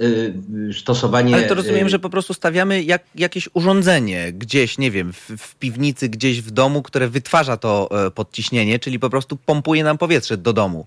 stosowanie... 0.79 1.35
Ale 1.35 1.47
to 1.47 1.55
rozumiem, 1.55 1.89
że 1.89 1.99
po 1.99 2.09
prostu 2.09 2.33
stawiamy 2.33 2.83
jak, 2.83 3.03
jakieś 3.15 3.49
urządzenie 3.53 4.33
gdzieś, 4.33 4.77
nie 4.77 4.91
wiem, 4.91 5.13
w, 5.13 5.31
w 5.37 5.55
piwnicy, 5.55 6.09
gdzieś 6.09 6.41
w 6.41 6.51
domu, 6.51 6.81
które 6.81 7.09
wytwarza 7.09 7.57
to 7.57 7.89
e, 8.07 8.11
podciśnienie, 8.11 8.79
czyli 8.79 8.99
po 8.99 9.09
prostu 9.09 9.37
pompuje 9.45 9.83
nam 9.83 9.97
powietrze 9.97 10.37
do 10.37 10.53
domu. 10.53 10.85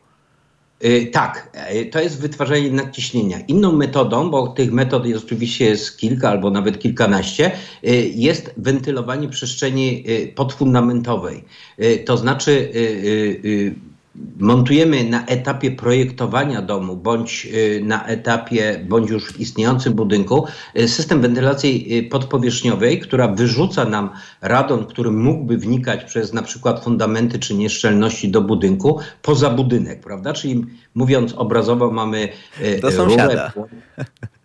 Y, 0.85 1.11
tak, 1.13 1.51
y, 1.75 1.87
to 1.87 2.01
jest 2.01 2.21
wytwarzanie 2.21 2.71
nadciśnienia. 2.71 3.41
Inną 3.41 3.73
metodą, 3.73 4.31
bo 4.31 4.49
tych 4.49 4.73
metod 4.73 5.07
jest 5.07 5.25
oczywiście 5.25 5.65
jest 5.65 5.99
kilka 5.99 6.29
albo 6.29 6.51
nawet 6.51 6.79
kilkanaście, 6.79 7.53
y, 7.85 8.13
jest 8.15 8.55
wentylowanie 8.57 9.29
przestrzeni 9.29 10.05
podfundamentowej. 10.35 11.45
To 12.05 12.17
znaczy 12.17 12.73
montujemy 14.39 15.05
na 15.05 15.27
etapie 15.27 15.71
projektowania 15.71 16.63
domu 16.63 16.97
bądź 16.97 17.49
y, 17.55 17.81
na 17.85 18.07
etapie, 18.07 18.85
bądź 18.89 19.11
już 19.11 19.33
w 19.33 19.41
istniejącym 19.41 19.93
budynku 19.95 20.47
y, 20.79 20.89
system 20.89 21.21
wentylacji 21.21 21.99
y, 21.99 22.03
podpowierzchniowej, 22.03 23.01
która 23.01 23.29
wyrzuca 23.29 23.85
nam 23.85 24.11
radon, 24.41 24.87
który 24.87 25.11
mógłby 25.11 25.59
wnikać 25.59 26.05
przez 26.05 26.33
na 26.33 26.43
przykład 26.43 26.85
fundamenty 26.85 27.39
czy 27.39 27.55
nieszczelności 27.55 28.29
do 28.29 28.43
budynku 28.43 28.99
poza 29.23 29.51
budynek, 29.51 30.01
prawda? 30.01 30.33
Czyli 30.33 30.67
mówiąc 30.95 31.33
obrazowo 31.33 31.91
mamy 31.91 32.29
do 32.83 32.91
sąsiada. 32.91 33.53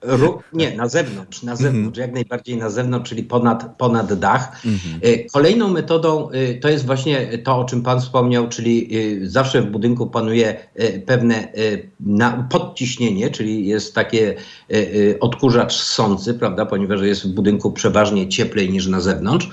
nie, 0.54 0.78
na 0.78 0.88
zewnątrz, 0.88 1.44
na 1.44 1.56
zewnątrz, 1.56 2.00
jak 2.00 2.14
najbardziej 2.14 2.58
na 2.58 2.70
zewnątrz, 2.70 3.10
czyli 3.10 3.24
ponad, 3.24 3.78
ponad 3.78 4.14
dach. 4.14 4.62
Mhm. 4.66 5.28
Kolejną 5.34 5.70
metodą 5.70 6.30
to 6.62 6.70
jest 6.70 6.86
właśnie 6.86 7.38
to, 7.38 7.58
o 7.58 7.66
czym 7.66 7.84
Pan 7.84 8.02
wspomniał, 8.02 8.50
czyli 8.50 8.90
zawsze 9.24 9.62
w 9.62 9.66
budynku 9.66 10.08
panuje 10.08 10.58
pewne 11.06 11.54
podciśnienie, 12.50 13.30
czyli 13.30 13.68
jest 13.68 13.96
takie 13.96 14.36
odkurzacz 15.20 15.74
sący, 15.74 16.34
prawda, 16.34 16.66
ponieważ 16.66 17.02
jest 17.02 17.28
w 17.28 17.34
budynku 17.34 17.72
przeważnie 17.72 18.30
cieplej 18.30 18.70
niż 18.70 18.88
na 18.88 19.02
zewnątrz 19.02 19.50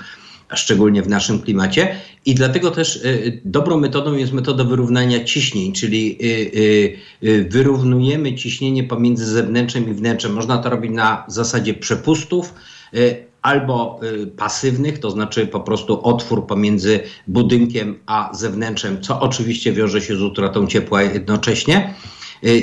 szczególnie 0.55 1.01
w 1.01 1.07
naszym 1.07 1.41
klimacie. 1.41 1.95
I 2.25 2.35
dlatego 2.35 2.71
też 2.71 2.95
y, 2.95 3.41
dobrą 3.45 3.79
metodą 3.79 4.13
jest 4.13 4.33
metoda 4.33 4.63
wyrównania 4.63 5.23
ciśnień, 5.23 5.73
czyli 5.73 6.17
y, 6.21 7.27
y, 7.27 7.47
wyrównujemy 7.49 8.35
ciśnienie 8.35 8.83
pomiędzy 8.83 9.25
zewnętrzem 9.25 9.89
i 9.89 9.93
wnętrzem. 9.93 10.33
Można 10.33 10.57
to 10.57 10.69
robić 10.69 10.91
na 10.91 11.23
zasadzie 11.27 11.73
przepustów 11.73 12.53
albo 13.41 13.99
pasywnych, 14.37 14.99
to 14.99 15.11
znaczy 15.11 15.47
po 15.47 15.59
prostu 15.59 16.05
otwór 16.05 16.47
pomiędzy 16.47 16.99
budynkiem 17.27 17.99
a 18.05 18.29
zewnętrzem, 18.33 19.01
co 19.01 19.19
oczywiście 19.19 19.73
wiąże 19.73 20.01
się 20.01 20.15
z 20.15 20.21
utratą 20.21 20.67
ciepła 20.67 21.03
jednocześnie, 21.03 21.93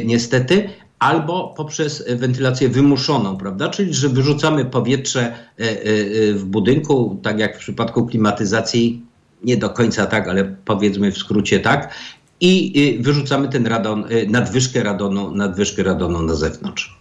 niestety, 0.04 0.70
albo 0.98 1.54
poprzez 1.56 2.04
wentylację 2.16 2.68
wymuszoną, 2.68 3.36
prawda? 3.36 3.68
Czyli, 3.68 3.94
że 3.94 4.08
wyrzucamy 4.08 4.64
powietrze 4.64 5.20
e, 5.20 5.32
e, 5.60 5.64
e, 5.64 6.34
w 6.34 6.44
budynku, 6.44 7.20
tak 7.22 7.38
jak 7.38 7.56
w 7.56 7.58
przypadku 7.58 8.06
klimatyzacji, 8.06 9.02
nie 9.44 9.56
do 9.56 9.70
końca 9.70 10.06
tak, 10.06 10.28
ale 10.28 10.56
powiedzmy 10.64 11.12
w 11.12 11.18
skrócie 11.18 11.60
tak, 11.60 11.94
i 12.40 12.98
wyrzucamy 13.02 13.48
ten 13.48 13.66
radon, 13.66 14.04
nadwyżkę 14.28 14.82
radonu, 14.82 15.30
nadwyżkę 15.30 15.82
radonu 15.82 16.22
na 16.22 16.34
zewnątrz. 16.34 16.97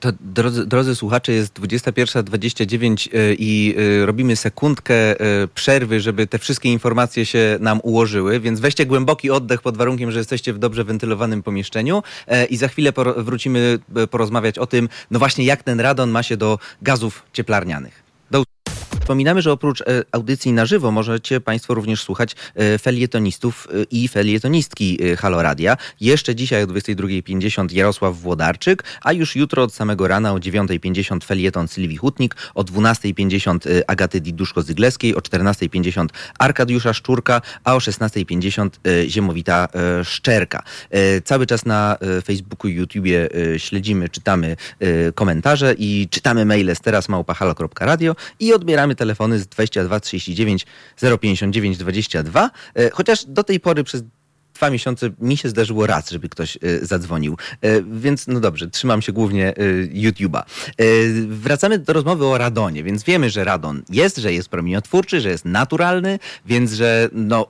To, 0.00 0.12
drodzy, 0.20 0.66
drodzy 0.66 0.94
słuchacze, 0.94 1.32
jest 1.32 1.60
21.29 1.60 3.08
e, 3.12 3.34
i 3.34 3.74
e, 4.02 4.06
robimy 4.06 4.36
sekundkę 4.36 4.94
e, 4.94 5.48
przerwy, 5.54 6.00
żeby 6.00 6.26
te 6.26 6.38
wszystkie 6.38 6.72
informacje 6.72 7.26
się 7.26 7.58
nam 7.60 7.80
ułożyły, 7.82 8.40
więc 8.40 8.60
weźcie 8.60 8.86
głęboki 8.86 9.30
oddech 9.30 9.62
pod 9.62 9.76
warunkiem, 9.76 10.10
że 10.10 10.18
jesteście 10.18 10.52
w 10.52 10.58
dobrze 10.58 10.84
wentylowanym 10.84 11.42
pomieszczeniu 11.42 12.02
i 12.50 12.56
za 12.56 12.68
chwilę 12.68 12.92
wrócimy 13.16 13.78
porozmawiać 14.10 14.58
o 14.58 14.66
tym, 14.66 14.88
no 15.10 15.18
właśnie 15.18 15.44
jak 15.44 15.62
ten 15.62 15.80
radon 15.80 16.10
ma 16.10 16.22
się 16.22 16.36
do 16.36 16.58
gazów 16.82 17.22
cieplarnianych. 17.32 18.03
Przypominamy, 19.04 19.42
że 19.42 19.52
oprócz 19.52 19.82
audycji 20.12 20.52
na 20.52 20.66
żywo 20.66 20.90
możecie 20.90 21.40
Państwo 21.40 21.74
również 21.74 22.02
słuchać 22.02 22.36
felietonistów 22.80 23.68
i 23.90 24.08
felietonistki 24.08 24.98
Halo 25.18 25.42
Radia. 25.42 25.76
Jeszcze 26.00 26.34
dzisiaj 26.34 26.62
o 26.62 26.66
22.50 26.66 27.72
Jarosław 27.72 28.16
Włodarczyk, 28.16 28.84
a 29.02 29.12
już 29.12 29.36
jutro 29.36 29.62
od 29.62 29.74
samego 29.74 30.08
rana 30.08 30.32
o 30.32 30.36
9.50 30.36 31.24
felieton 31.24 31.68
Sylwii 31.68 31.96
Hutnik, 31.96 32.36
o 32.54 32.62
12.50 32.62 33.82
Agaty 33.86 34.20
Diduszko-Zygleskiej, 34.20 35.14
o 35.14 35.18
14.50 35.18 36.06
Arkadiusza 36.38 36.92
Szczurka, 36.92 37.40
a 37.64 37.74
o 37.74 37.78
16.50 37.78 38.70
Ziemowita 39.08 39.68
Szczerka. 40.04 40.62
Cały 41.24 41.46
czas 41.46 41.66
na 41.66 41.96
Facebooku 42.24 42.70
i 42.70 42.74
YouTubie 42.74 43.28
śledzimy, 43.56 44.08
czytamy 44.08 44.56
komentarze 45.14 45.74
i 45.78 46.08
czytamy 46.10 46.44
maile 46.44 46.76
z 46.76 46.80
teraz 46.80 47.08
małpahalo.radio 47.08 48.16
i 48.40 48.54
odbieramy 48.54 48.93
telefony 48.94 49.38
z 49.38 49.46
22 49.46 50.00
39 50.00 50.66
059 51.20 51.76
22. 51.76 52.50
Chociaż 52.92 53.24
do 53.24 53.44
tej 53.44 53.60
pory 53.60 53.84
przez 53.84 54.02
dwa 54.54 54.70
miesiące 54.70 55.10
mi 55.20 55.36
się 55.36 55.48
zdarzyło 55.48 55.86
raz, 55.86 56.10
żeby 56.10 56.28
ktoś 56.28 56.58
y, 56.64 56.86
zadzwonił. 56.86 57.36
Y, 57.64 57.84
więc 57.92 58.26
no 58.26 58.40
dobrze, 58.40 58.70
trzymam 58.70 59.02
się 59.02 59.12
głównie 59.12 59.58
y, 59.58 59.90
YouTube'a. 59.94 60.42
Wracamy 61.28 61.78
do 61.78 61.92
rozmowy 61.92 62.26
o 62.26 62.38
radonie, 62.38 62.82
więc 62.82 63.04
wiemy, 63.04 63.30
że 63.30 63.44
radon 63.44 63.82
jest, 63.90 64.16
że 64.16 64.32
jest 64.32 64.48
promieniotwórczy, 64.48 65.20
że 65.20 65.28
jest 65.28 65.44
naturalny, 65.44 66.18
więc 66.46 66.72
że 66.72 67.08
no 67.12 67.46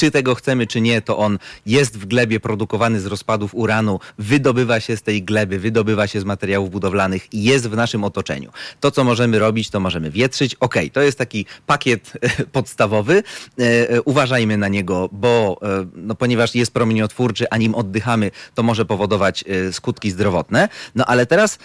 czy 0.00 0.10
tego 0.10 0.34
chcemy, 0.34 0.66
czy 0.66 0.80
nie, 0.80 1.02
to 1.02 1.18
on 1.18 1.38
jest 1.66 1.98
w 1.98 2.06
glebie 2.06 2.40
produkowany 2.40 3.00
z 3.00 3.06
rozpadów 3.06 3.54
uranu, 3.54 4.00
wydobywa 4.18 4.80
się 4.80 4.96
z 4.96 5.02
tej 5.02 5.22
gleby, 5.22 5.58
wydobywa 5.58 6.06
się 6.06 6.20
z 6.20 6.24
materiałów 6.24 6.70
budowlanych 6.70 7.34
i 7.34 7.42
jest 7.42 7.68
w 7.68 7.76
naszym 7.76 8.04
otoczeniu. 8.04 8.50
To, 8.80 8.90
co 8.90 9.04
możemy 9.04 9.38
robić, 9.38 9.70
to 9.70 9.80
możemy 9.80 10.10
wietrzyć. 10.10 10.54
Ok, 10.54 10.74
to 10.92 11.00
jest 11.02 11.18
taki 11.18 11.46
pakiet 11.66 12.12
podstawowy. 12.52 13.22
E, 13.58 13.90
e, 13.90 14.02
uważajmy 14.02 14.56
na 14.56 14.68
niego, 14.68 15.08
bo 15.12 15.60
e, 15.62 15.86
no, 15.94 16.14
ponieważ 16.14 16.54
jest 16.54 16.72
promieniotwórczy, 16.72 17.50
a 17.50 17.56
nim 17.56 17.74
oddychamy, 17.74 18.30
to 18.54 18.62
może 18.62 18.84
powodować 18.84 19.44
skutki 19.72 20.10
zdrowotne. 20.10 20.68
No 20.94 21.04
ale 21.06 21.26
teraz 21.26 21.58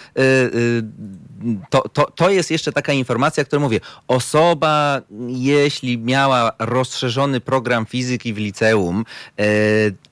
to, 1.69 1.89
to, 1.89 2.11
to 2.11 2.29
jest 2.29 2.51
jeszcze 2.51 2.71
taka 2.71 2.93
informacja, 2.93 3.45
którą 3.45 3.61
mówię. 3.61 3.79
Osoba, 4.07 5.01
jeśli 5.27 5.97
miała 5.97 6.51
rozszerzony 6.59 7.41
program 7.41 7.85
fizyki 7.85 8.33
w 8.33 8.37
liceum 8.37 9.05
e, 9.39 9.43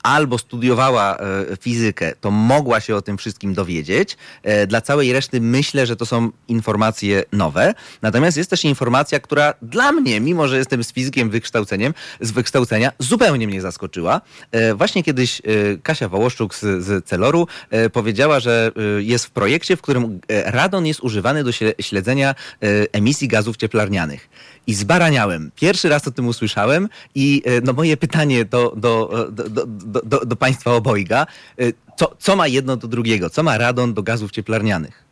albo 0.02 0.38
studiowała 0.38 1.18
e, 1.18 1.56
fizykę, 1.60 2.12
to 2.20 2.30
mogła 2.30 2.80
się 2.80 2.96
o 2.96 3.02
tym 3.02 3.18
wszystkim 3.18 3.54
dowiedzieć. 3.54 4.16
E, 4.42 4.66
dla 4.66 4.80
całej 4.80 5.12
reszty 5.12 5.40
myślę, 5.40 5.86
że 5.86 5.96
to 5.96 6.06
są 6.06 6.30
informacje 6.48 7.22
nowe. 7.32 7.74
Natomiast 8.02 8.36
jest 8.36 8.50
też 8.50 8.64
informacja, 8.64 9.20
która 9.20 9.54
dla 9.62 9.92
mnie, 9.92 10.20
mimo 10.20 10.48
że 10.48 10.58
jestem 10.58 10.84
z 10.84 10.92
fizykiem 10.92 11.30
wykształceniem, 11.30 11.94
z 12.20 12.30
wykształcenia, 12.30 12.92
zupełnie 12.98 13.46
mnie 13.46 13.60
zaskoczyła. 13.60 14.20
E, 14.50 14.74
właśnie 14.74 15.02
kiedyś 15.02 15.40
e, 15.40 15.42
Kasia 15.82 16.08
Wołoszczuk 16.08 16.54
z, 16.54 16.60
z 16.60 17.04
Celoru 17.04 17.46
e, 17.70 17.90
powiedziała, 17.90 18.40
że 18.40 18.72
jest 18.98 19.26
w 19.26 19.30
projekcie, 19.30 19.76
w 19.76 19.82
którym 19.82 20.20
radon 20.28 20.86
jest 20.86 21.00
używany 21.00 21.23
używany 21.24 21.44
do 21.44 21.52
śledzenia 21.80 22.30
e, 22.30 22.66
emisji 22.92 23.28
gazów 23.28 23.56
cieplarnianych. 23.56 24.28
I 24.66 24.74
zbaraniałem. 24.74 25.50
Pierwszy 25.56 25.88
raz 25.88 26.08
o 26.08 26.10
tym 26.10 26.28
usłyszałem 26.28 26.88
i 27.14 27.42
e, 27.44 27.60
no 27.60 27.72
moje 27.72 27.96
pytanie 27.96 28.44
do, 28.44 28.74
do, 28.76 29.26
do, 29.32 29.66
do, 30.04 30.20
do, 30.26 30.36
Państwa 30.36 30.72
obojga, 30.72 31.26
e, 31.58 31.72
co, 31.96 32.16
co 32.18 32.36
ma 32.36 32.46
jedno 32.46 32.76
do 32.76 32.88
drugiego? 32.88 33.30
Co 33.30 33.42
ma 33.42 33.58
radon 33.58 33.94
do 33.94 34.02
gazów 34.02 34.30
cieplarnianych? 34.30 35.04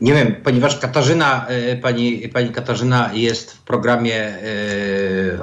Nie 0.00 0.14
wiem, 0.14 0.34
ponieważ 0.44 0.78
Katarzyna, 0.78 1.46
pani, 1.82 2.28
pani 2.28 2.50
Katarzyna 2.50 3.10
jest 3.14 3.52
w 3.52 3.62
programie, 3.62 4.38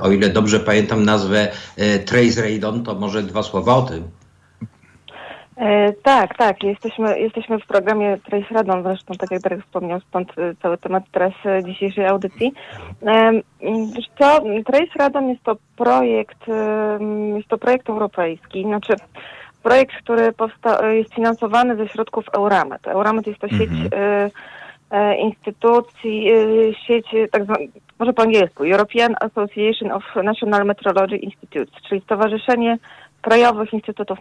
o 0.01 0.11
ile 0.11 0.29
dobrze 0.29 0.59
pamiętam 0.59 1.05
nazwę, 1.05 1.51
Trace 2.05 2.41
Radon, 2.41 2.83
to 2.83 2.95
może 2.95 3.23
dwa 3.23 3.43
słowa 3.43 3.75
o 3.75 3.81
tym. 3.81 4.03
E, 5.57 5.93
tak, 5.93 6.37
tak. 6.37 6.63
Jesteśmy, 6.63 7.19
jesteśmy 7.19 7.59
w 7.59 7.67
programie 7.67 8.17
Trace 8.17 8.53
Radon, 8.53 8.83
zresztą 8.83 9.13
tak 9.13 9.31
jak 9.31 9.41
Darek 9.41 9.63
wspomniał, 9.63 9.99
stąd 9.99 10.31
e, 10.37 10.55
cały 10.61 10.77
temat 10.77 11.03
teraz 11.11 11.33
e, 11.45 11.63
dzisiejszej 11.63 12.07
audycji. 12.07 12.53
E, 13.05 13.31
co, 14.19 14.41
Trace 14.65 14.99
Radon 14.99 15.29
jest 15.29 15.43
to 15.43 15.55
projekt, 15.77 16.45
jest 17.35 17.47
to 17.47 17.57
projekt 17.57 17.89
europejski, 17.89 18.63
znaczy 18.63 18.93
projekt, 19.63 19.95
który 20.03 20.31
powsta- 20.31 20.85
jest 20.85 21.13
finansowany 21.13 21.75
ze 21.75 21.87
środków 21.87 22.25
Euramet. 22.33 22.87
Euramet 22.87 23.27
jest 23.27 23.39
to 23.39 23.47
sieć 23.47 23.71
mhm. 23.71 24.31
e, 24.91 25.17
instytucji, 25.17 26.31
sieć, 26.87 27.07
tak 27.31 27.43
zwana, 27.43 27.59
może 27.99 28.13
po 28.13 28.21
angielsku, 28.21 28.63
European 28.63 29.15
Association 29.21 29.91
of 29.91 30.03
National 30.23 30.65
Meteorology 30.65 31.17
Institutes, 31.17 31.81
czyli 31.89 32.01
Stowarzyszenie 32.01 32.77
krajowych 33.21 33.73
instytutów 33.73 34.19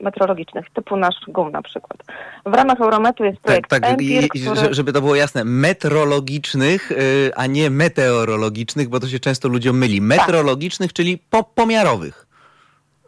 meteorologicznych, 0.00 0.70
typu 0.70 0.96
nasz 0.96 1.14
GUM 1.28 1.52
na 1.52 1.62
przykład. 1.62 1.98
W 2.46 2.54
ramach 2.54 2.80
Eurometu 2.80 3.24
jest 3.24 3.40
projekt 3.40 3.70
Tak, 3.70 3.80
tak 3.80 3.92
Empir, 3.92 4.28
który... 4.28 4.74
żeby 4.74 4.92
to 4.92 5.00
było 5.00 5.14
jasne, 5.14 5.44
metrologicznych, 5.44 6.90
y, 6.92 7.30
a 7.36 7.46
nie 7.46 7.70
meteorologicznych, 7.70 8.88
bo 8.88 9.00
to 9.00 9.06
się 9.06 9.20
często 9.20 9.48
ludziom 9.48 9.78
myli. 9.78 9.98
Tak. 9.98 10.08
Metrologicznych, 10.08 10.90
tak. 10.90 10.96
czyli 10.96 11.18
po 11.30 11.44
pomiarowych. 11.44 12.26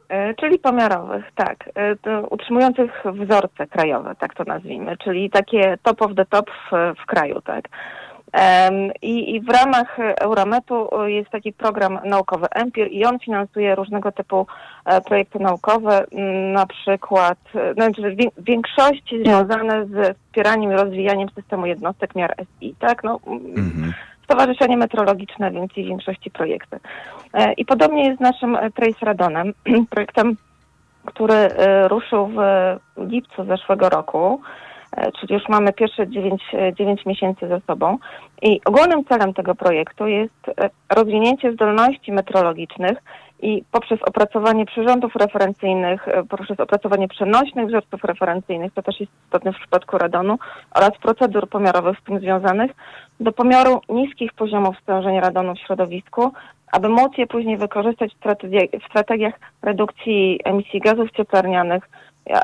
E, 0.09 0.35
czyli 0.35 0.59
pomiarowych, 0.59 1.25
tak. 1.35 1.71
E, 1.75 2.21
utrzymujących 2.21 2.91
wzorce 3.05 3.67
krajowe, 3.67 4.15
tak 4.19 4.35
to 4.35 4.45
nazwijmy, 4.45 4.97
czyli 4.97 5.31
takie 5.31 5.79
top 5.83 6.03
of 6.03 6.11
the 6.17 6.25
top 6.25 6.51
w, 6.51 6.95
w 7.03 7.07
kraju, 7.07 7.41
tak. 7.41 7.69
I, 9.03 9.35
I, 9.35 9.41
w 9.41 9.49
ramach 9.49 9.99
Eurometu 10.21 10.89
jest 11.07 11.31
taki 11.31 11.53
program 11.53 11.99
naukowy 12.05 12.47
Empir 12.51 12.93
i 12.93 13.05
on 13.05 13.19
finansuje 13.19 13.75
różnego 13.75 14.13
typu 14.13 14.47
e, 14.85 15.01
projekty 15.01 15.39
naukowe, 15.39 16.05
na 16.53 16.67
przykład 16.67 17.39
e, 17.55 17.75
znaczy 17.75 18.17
w 18.37 18.45
większości 18.45 19.25
związane 19.25 19.87
z 19.87 20.17
wspieraniem 20.17 20.73
i 20.73 20.75
rozwijaniem 20.75 21.29
systemu 21.35 21.67
jednostek 21.67 22.15
miar 22.15 22.35
SI, 22.39 22.75
tak? 22.79 23.05
No, 23.05 23.21
mhm. 23.27 23.93
Stowarzyszenie 24.25 24.77
Meteorologiczne, 24.77 25.51
więc 25.51 25.77
i 25.77 25.85
w 25.85 25.87
większości 25.87 26.31
projekty. 26.31 26.79
E, 27.33 27.53
I 27.53 27.65
podobnie 27.65 28.05
jest 28.05 28.19
z 28.19 28.21
naszym 28.23 28.59
Trace 28.75 29.07
Radonem, 29.07 29.53
projektem, 29.91 30.37
który 31.05 31.49
ruszył 31.89 32.27
w 32.27 32.41
lipcu 32.97 33.45
zeszłego 33.45 33.89
roku. 33.89 34.41
E, 34.93 35.13
czyli 35.13 35.35
już 35.35 35.49
mamy 35.49 35.73
pierwsze 35.73 36.09
9, 36.09 36.43
9 36.79 37.01
e, 37.01 37.09
miesięcy 37.09 37.49
za 37.49 37.61
sobą. 37.61 37.99
I 38.43 38.61
ogólnym 38.65 39.05
celem 39.05 39.35
tego 39.35 39.55
projektu 39.55 40.07
jest 40.07 40.49
e, 40.49 40.71
rozwinięcie 40.95 41.53
zdolności 41.53 42.13
metrologicznych 42.13 42.99
i 43.43 43.65
poprzez 43.73 44.03
opracowanie 44.03 44.67
przyrządów 44.67 45.17
referencyjnych, 45.17 46.07
poprzez 46.29 46.61
opracowanie 46.61 47.09
przenośnych 47.09 47.67
wzorców 47.67 48.05
referencyjnych, 48.05 48.73
to 48.73 48.83
też 48.83 49.01
jest 49.01 49.13
istotne 49.25 49.53
w 49.53 49.57
przypadku 49.57 49.99
radonu, 49.99 50.39
oraz 50.75 50.91
procedur 51.03 51.49
pomiarowych 51.49 51.99
z 51.99 52.05
tym 52.05 52.21
związanych, 52.21 52.71
do 53.21 53.33
pomiaru 53.33 53.81
niskich 53.89 54.33
poziomów 54.33 54.79
stężenia 54.83 55.21
radonu 55.21 55.55
w 55.55 55.59
środowisku, 55.59 56.33
aby 56.73 56.89
móc 56.89 57.19
je 57.19 57.27
później 57.27 57.57
wykorzystać 57.57 58.13
w 58.83 58.87
strategiach 58.89 59.35
redukcji 59.63 60.41
emisji 60.45 60.81
gazów 60.81 61.11
cieplarnianych, 61.11 61.89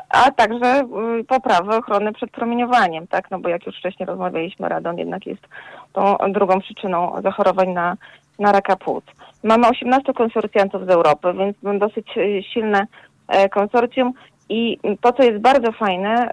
a 0.09 0.31
także 0.31 0.83
y, 1.19 1.23
poprawy 1.23 1.75
ochrony 1.75 2.13
przed 2.13 2.31
promieniowaniem, 2.31 3.07
tak? 3.07 3.31
No 3.31 3.39
bo 3.39 3.49
jak 3.49 3.65
już 3.65 3.77
wcześniej 3.77 4.07
rozmawialiśmy, 4.07 4.69
radon 4.69 4.97
jednak 4.97 5.25
jest 5.25 5.47
tą 5.93 6.17
drugą 6.29 6.59
przyczyną 6.59 7.21
zachorowań 7.23 7.69
na, 7.69 7.97
na 8.39 8.51
raka 8.51 8.75
płuc. 8.75 9.03
Mamy 9.43 9.67
18 9.67 10.13
konsorcjantów 10.13 10.85
z 10.85 10.89
Europy, 10.89 11.33
więc 11.33 11.79
dosyć 11.79 12.17
y, 12.17 12.43
silne 12.53 12.87
e, 13.27 13.49
konsorcjum 13.49 14.13
i 14.49 14.77
to, 15.01 15.13
co 15.13 15.23
jest 15.23 15.41
bardzo 15.41 15.71
fajne, 15.71 16.31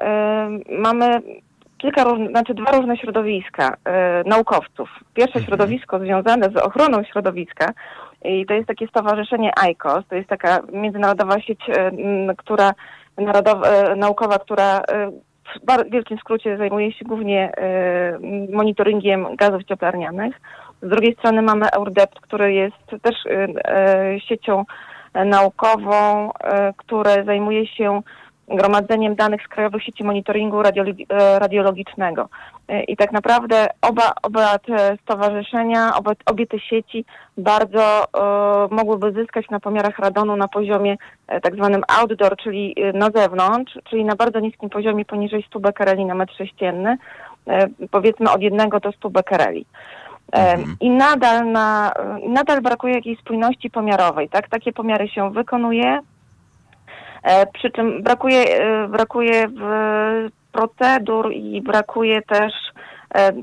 y, 0.68 0.78
mamy 0.78 1.20
kilka 1.78 2.04
znaczy 2.30 2.54
dwa 2.54 2.70
różne 2.70 2.96
środowiska 2.96 3.76
naukowców. 4.26 4.90
Pierwsze 5.14 5.38
mhm. 5.38 5.46
środowisko 5.46 5.98
związane 5.98 6.50
z 6.50 6.56
ochroną 6.56 7.04
środowiska 7.04 7.72
i 8.24 8.46
to 8.46 8.54
jest 8.54 8.68
takie 8.68 8.86
stowarzyszenie 8.86 9.52
ICOS, 9.70 10.04
to 10.08 10.14
jest 10.14 10.28
taka 10.28 10.58
międzynarodowa 10.72 11.40
sieć, 11.40 11.60
która 12.36 12.72
narodowa, 13.18 13.68
e, 13.68 13.96
naukowa, 13.96 14.38
która 14.38 14.78
e, 14.80 15.10
w 15.86 15.90
wielkim 15.90 16.18
skrócie 16.18 16.56
zajmuje 16.56 16.92
się 16.92 17.04
głównie 17.04 17.52
e, 17.56 18.18
monitoringiem 18.52 19.36
gazów 19.36 19.64
cieplarnianych. 19.64 20.40
Z 20.82 20.88
drugiej 20.88 21.14
strony 21.14 21.42
mamy 21.42 21.66
EURDEPT, 21.70 22.20
który 22.20 22.52
jest 22.52 23.02
też 23.02 23.14
siecią 24.28 24.64
naukową, 25.14 26.30
która 26.76 27.24
zajmuje 27.24 27.66
się 27.66 28.02
gromadzeniem 28.50 29.14
danych 29.14 29.42
z 29.42 29.48
krajowych 29.48 29.82
sieci 29.82 30.04
monitoringu 30.04 30.60
e, 30.60 31.38
radiologicznego. 31.38 32.28
E, 32.68 32.84
I 32.84 32.96
tak 32.96 33.12
naprawdę 33.12 33.66
oba, 33.82 34.12
oba 34.22 34.58
te 34.58 34.96
stowarzyszenia, 35.02 35.96
oba, 35.96 36.12
obie 36.26 36.46
te 36.46 36.60
sieci 36.60 37.04
bardzo 37.38 38.04
e, 38.04 38.74
mogłyby 38.74 39.12
zyskać 39.12 39.50
na 39.50 39.60
pomiarach 39.60 39.98
radonu 39.98 40.36
na 40.36 40.48
poziomie 40.48 40.96
e, 41.28 41.40
tak 41.40 41.54
zwanym 41.54 41.82
outdoor, 41.98 42.36
czyli 42.36 42.74
na 42.94 43.10
zewnątrz, 43.10 43.78
czyli 43.90 44.04
na 44.04 44.16
bardzo 44.16 44.40
niskim 44.40 44.70
poziomie 44.70 45.04
poniżej 45.04 45.44
100 45.48 45.60
bekereli 45.60 46.04
na 46.04 46.14
metr 46.14 46.34
sześcienny. 46.34 46.96
powiedzmy 47.90 48.30
od 48.30 48.42
jednego 48.42 48.80
do 48.80 48.92
100 48.92 49.10
bekereli. 49.10 49.66
Mhm. 50.32 50.76
I 50.80 50.90
nadal, 50.90 51.52
na, 51.52 51.92
nadal 52.28 52.60
brakuje 52.60 52.94
jakiejś 52.94 53.18
spójności 53.18 53.70
pomiarowej, 53.70 54.28
tak? 54.28 54.48
Takie 54.48 54.72
pomiary 54.72 55.08
się 55.08 55.30
wykonuje, 55.32 56.00
przy 57.52 57.70
czym 57.70 58.02
brakuje, 58.02 58.44
brakuje 58.88 59.46
procedur 60.52 61.32
i 61.32 61.62
brakuje 61.62 62.22
też 62.22 62.52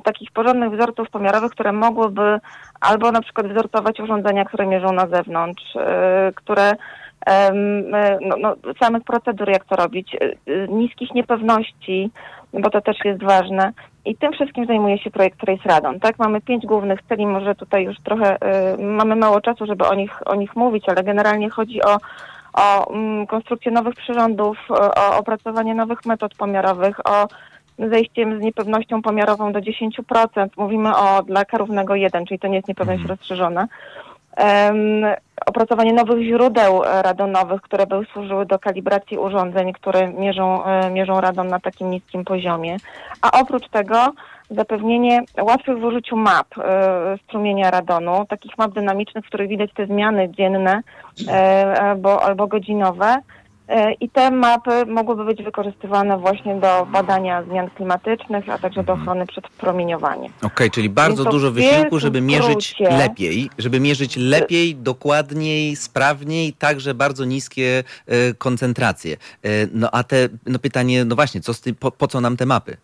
takich 0.03 0.31
porządnych 0.31 0.71
wzorców 0.71 1.09
pomiarowych, 1.09 1.51
które 1.51 1.71
mogłyby 1.71 2.39
albo 2.81 3.11
na 3.11 3.21
przykład 3.21 3.47
wzorcować 3.47 3.99
urządzenia, 3.99 4.45
które 4.45 4.65
mierzą 4.65 4.91
na 4.91 5.07
zewnątrz, 5.07 5.63
które 6.35 6.71
no, 8.21 8.35
no, 8.39 8.55
samych 8.79 9.03
procedur, 9.03 9.49
jak 9.49 9.65
to 9.65 9.75
robić, 9.75 10.17
niskich 10.69 11.13
niepewności, 11.13 12.11
bo 12.53 12.69
to 12.69 12.81
też 12.81 12.97
jest 13.05 13.23
ważne. 13.23 13.71
I 14.05 14.15
tym 14.15 14.31
wszystkim 14.33 14.65
zajmuje 14.65 14.97
się 14.97 15.11
projekt 15.11 15.39
Trace 15.39 15.69
Radon. 15.69 15.99
Tak, 15.99 16.19
mamy 16.19 16.41
pięć 16.41 16.65
głównych 16.65 16.99
celi, 17.09 17.27
może 17.27 17.55
tutaj 17.55 17.83
już 17.83 17.97
trochę 18.03 18.35
y, 18.35 18.83
mamy 18.83 19.15
mało 19.15 19.41
czasu, 19.41 19.65
żeby 19.65 19.85
o 19.85 19.95
nich, 19.95 20.27
o 20.27 20.35
nich 20.35 20.55
mówić, 20.55 20.89
ale 20.89 21.03
generalnie 21.03 21.49
chodzi 21.49 21.81
o, 21.83 21.97
o 22.57 22.93
mm, 22.93 23.27
konstrukcję 23.27 23.71
nowych 23.71 23.95
przyrządów, 23.95 24.57
o 24.97 25.17
opracowanie 25.17 25.75
nowych 25.75 26.05
metod 26.05 26.35
pomiarowych, 26.35 27.07
o 27.07 27.27
zejściem 27.79 28.39
z 28.39 28.41
niepewnością 28.41 29.01
pomiarową 29.01 29.51
do 29.51 29.59
10%. 29.59 30.47
Mówimy 30.57 30.95
o 30.95 31.23
dla 31.23 31.45
karównego 31.45 31.95
1, 31.95 32.25
czyli 32.25 32.39
to 32.39 32.47
nie 32.47 32.55
jest 32.55 32.67
niepewność 32.67 33.01
mhm. 33.01 33.17
rozszerzona 33.17 33.67
opracowanie 35.45 35.93
nowych 35.93 36.27
źródeł 36.27 36.83
e, 36.83 37.01
radonowych, 37.01 37.61
które 37.61 37.87
by 37.87 37.95
służyły 38.13 38.45
do 38.45 38.59
kalibracji 38.59 39.17
urządzeń, 39.17 39.73
które 39.73 40.07
mierzą, 40.07 40.65
e, 40.65 40.89
mierzą 40.89 41.21
radon 41.21 41.47
na 41.47 41.59
takim 41.59 41.91
niskim 41.91 42.25
poziomie. 42.25 42.77
A 43.21 43.41
oprócz 43.41 43.69
tego 43.69 44.13
zapewnienie 44.49 45.21
łatwych 45.41 45.79
w 45.79 45.83
użyciu 45.83 46.15
map 46.15 46.57
e, 46.57 47.17
strumienia 47.23 47.71
radonu, 47.71 48.25
takich 48.29 48.57
map 48.57 48.73
dynamicznych, 48.73 49.25
w 49.25 49.27
których 49.27 49.49
widać 49.49 49.73
te 49.73 49.85
zmiany 49.85 50.29
dzienne 50.31 50.81
albo, 51.79 52.23
albo 52.23 52.47
godzinowe, 52.47 53.21
E, 53.67 53.93
I 53.93 54.09
te 54.09 54.31
mapy 54.31 54.85
mogłyby 54.85 55.25
być 55.25 55.43
wykorzystywane 55.43 56.17
właśnie 56.17 56.55
do 56.55 56.87
badania 56.91 57.43
zmian 57.43 57.69
klimatycznych, 57.69 58.49
a 58.49 58.57
także 58.57 58.83
do 58.83 58.93
mhm. 58.93 59.01
ochrony 59.01 59.25
przed 59.25 59.49
promieniowaniem. 59.49 60.31
Okej, 60.37 60.47
okay, 60.47 60.69
czyli 60.69 60.89
bardzo 60.89 61.23
dużo 61.23 61.51
wysiłku, 61.51 61.99
żeby 61.99 62.21
mierzyć 62.21 62.75
lepiej, 62.79 63.49
żeby 63.57 63.79
mierzyć 63.79 64.17
lepiej, 64.17 64.75
dokładniej, 64.75 65.75
sprawniej, 65.75 66.53
także 66.53 66.93
bardzo 66.93 67.25
niskie 67.25 67.83
e, 68.07 68.33
koncentracje. 68.33 69.13
E, 69.43 69.49
no 69.73 69.89
a 69.91 70.03
te, 70.03 70.29
no 70.45 70.59
pytanie, 70.59 71.05
no 71.05 71.15
właśnie, 71.15 71.41
co 71.41 71.53
z 71.53 71.61
tym, 71.61 71.75
po, 71.75 71.91
po 71.91 72.07
co 72.07 72.21
nam 72.21 72.37
te 72.37 72.45
mapy? 72.45 72.77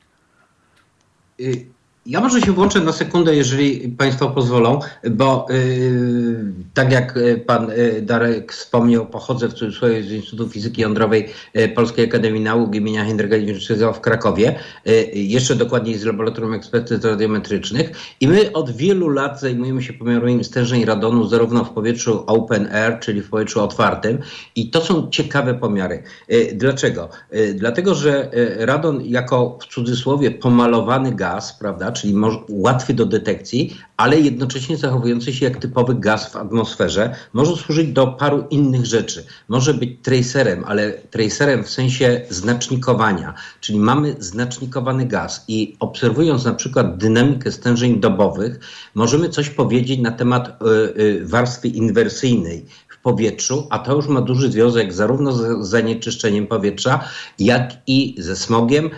Y 1.38 1.72
ja 2.06 2.22
może 2.22 2.42
się 2.42 2.52
włączę 2.52 2.80
na 2.80 2.92
sekundę, 2.92 3.36
jeżeli 3.36 3.90
Państwo 3.90 4.30
pozwolą, 4.30 4.80
bo 5.12 5.46
yy, 5.50 6.54
tak 6.74 6.92
jak 6.92 7.18
y, 7.18 7.44
Pan 7.48 7.70
yy, 7.70 8.02
Darek 8.02 8.54
wspomniał, 8.54 9.06
pochodzę 9.06 9.50
w 9.50 9.54
cudzysłowie 9.54 10.04
z 10.04 10.12
Instytutu 10.12 10.50
Fizyki 10.50 10.82
Jądrowej 10.82 11.30
yy, 11.54 11.70
Polskiej 11.70 12.06
Akademii 12.06 12.42
Nauk 12.42 12.76
imienia 12.76 13.06
Henryka 13.06 13.36
Liwickiego 13.36 13.94
w 13.94 14.02
Krakowie, 14.02 14.56
y, 14.88 15.12
jeszcze 15.14 15.56
dokładniej 15.56 15.98
z 15.98 16.06
Laboratorium 16.06 16.54
Ekspertyz 16.54 17.04
Radiometrycznych 17.04 17.92
i 18.20 18.28
my 18.28 18.54
od 18.54 18.72
wielu 18.72 19.10
lat 19.10 19.40
zajmujemy 19.40 19.84
się 19.84 19.94
pomiarem 19.94 20.44
stężeń 20.44 20.86
radonu 20.86 21.28
zarówno 21.28 21.66
w 21.66 21.70
powietrzu 21.70 22.24
open 22.28 22.76
air, 22.76 23.00
czyli 23.00 23.22
w 23.22 23.30
powietrzu 23.30 23.64
otwartym 23.64 24.18
i 24.56 24.70
to 24.70 24.82
są 24.82 25.10
ciekawe 25.10 25.54
pomiary. 25.54 26.04
Y, 26.32 26.52
dlaczego? 26.56 27.10
Dlatego, 27.56 27.96
że 27.96 28.32
radon 28.58 29.02
jako 29.06 29.58
w 29.62 29.66
cudzysłowie 29.66 30.32
pomalowany 30.32 31.12
gaz, 31.12 31.58
prawda, 31.60 31.93
czyli 31.94 32.16
łatwy 32.50 32.94
do 32.94 33.06
detekcji, 33.06 33.78
ale 33.98 34.20
jednocześnie 34.20 34.78
zachowujący 34.78 35.34
się 35.34 35.46
jak 35.46 35.58
typowy 35.58 35.96
gaz 35.96 36.32
w 36.32 36.36
atmosferze, 36.36 37.16
może 37.34 37.56
służyć 37.56 37.88
do 37.88 38.08
paru 38.08 38.44
innych 38.50 38.86
rzeczy. 38.86 39.26
Może 39.48 39.74
być 39.74 39.90
tracerem, 40.02 40.64
ale 40.68 40.92
tracerem 40.92 41.64
w 41.64 41.70
sensie 41.70 42.22
znacznikowania, 42.30 43.34
czyli 43.60 43.80
mamy 43.80 44.16
znacznikowany 44.20 45.06
gaz 45.06 45.46
i 45.48 45.76
obserwując 45.80 46.46
na 46.46 46.54
przykład 46.54 46.98
dynamikę 46.98 47.52
stężeń 47.52 48.00
dobowych, 48.00 48.60
możemy 48.96 49.30
coś 49.30 49.50
powiedzieć 49.50 50.00
na 50.00 50.12
temat 50.12 50.48
y, 50.48 51.02
y, 51.02 51.26
warstwy 51.26 51.68
inwersyjnej, 51.68 52.66
powietrzu, 53.04 53.68
a 53.70 53.80
to 53.80 53.96
już 53.96 54.08
ma 54.08 54.22
duży 54.22 54.52
związek 54.52 54.94
zarówno 54.94 55.32
z 55.32 55.68
zanieczyszczeniem 55.68 56.48
powietrza, 56.48 57.00
jak 57.40 57.74
i 57.88 58.16
ze 58.18 58.36
smogiem, 58.36 58.90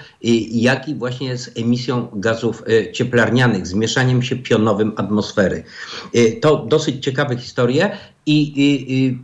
jak 0.51 0.87
i 0.87 0.95
właśnie 0.95 1.37
z 1.37 1.57
emisją 1.57 2.07
gazów 2.13 2.63
e, 2.67 2.91
cieplarnianych, 2.91 3.67
z 3.67 3.73
mieszaniem 3.73 4.21
się 4.21 4.35
pionowym 4.35 4.93
atmosfery. 4.95 5.63
E, 6.13 6.31
to 6.31 6.65
dosyć 6.65 7.03
ciekawe 7.03 7.37
historie 7.37 7.97
i 8.25 9.17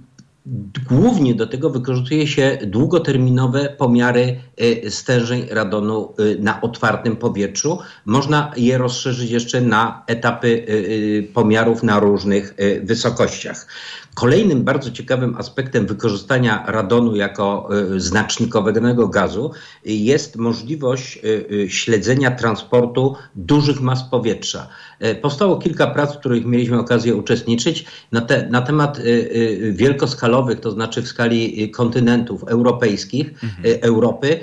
Głównie 0.89 1.35
do 1.35 1.47
tego 1.47 1.69
wykorzystuje 1.69 2.27
się 2.27 2.57
długoterminowe 2.65 3.69
pomiary 3.77 4.39
e, 4.57 4.91
stężeń 4.91 5.47
radonu 5.49 6.13
na 6.39 6.61
otwartym 6.61 7.15
powietrzu. 7.15 7.79
Można 8.05 8.51
je 8.57 8.77
rozszerzyć 8.77 9.31
jeszcze 9.31 9.61
na 9.61 10.03
etapy 10.07 10.65
pomiarów 11.33 11.83
na 11.83 11.99
różnych 11.99 12.55
wysokościach. 12.83 13.67
Kolejnym 14.15 14.63
bardzo 14.63 14.91
ciekawym 14.91 15.35
aspektem 15.37 15.85
wykorzystania 15.85 16.63
radonu 16.67 17.15
jako 17.15 17.69
e, 17.95 17.99
znacznikowego 17.99 19.07
gazu 19.07 19.51
jest 19.85 20.35
możliwość 20.35 21.17
e, 21.17 21.21
e, 21.63 21.69
śledzenia 21.69 22.31
transportu 22.31 23.15
dużych 23.35 23.81
mas 23.81 24.03
powietrza. 24.03 24.67
Powstało 25.21 25.57
kilka 25.57 25.87
prac, 25.87 26.15
w 26.15 26.19
których 26.19 26.45
mieliśmy 26.45 26.79
okazję 26.79 27.15
uczestniczyć 27.15 27.85
na, 28.11 28.21
te, 28.21 28.49
na 28.49 28.61
temat 28.61 28.99
wielkoskalowych, 29.71 30.59
to 30.59 30.71
znaczy 30.71 31.01
w 31.01 31.07
skali 31.07 31.71
kontynentów 31.71 32.43
europejskich, 32.43 33.27
mhm. 33.43 33.79
Europy, 33.81 34.39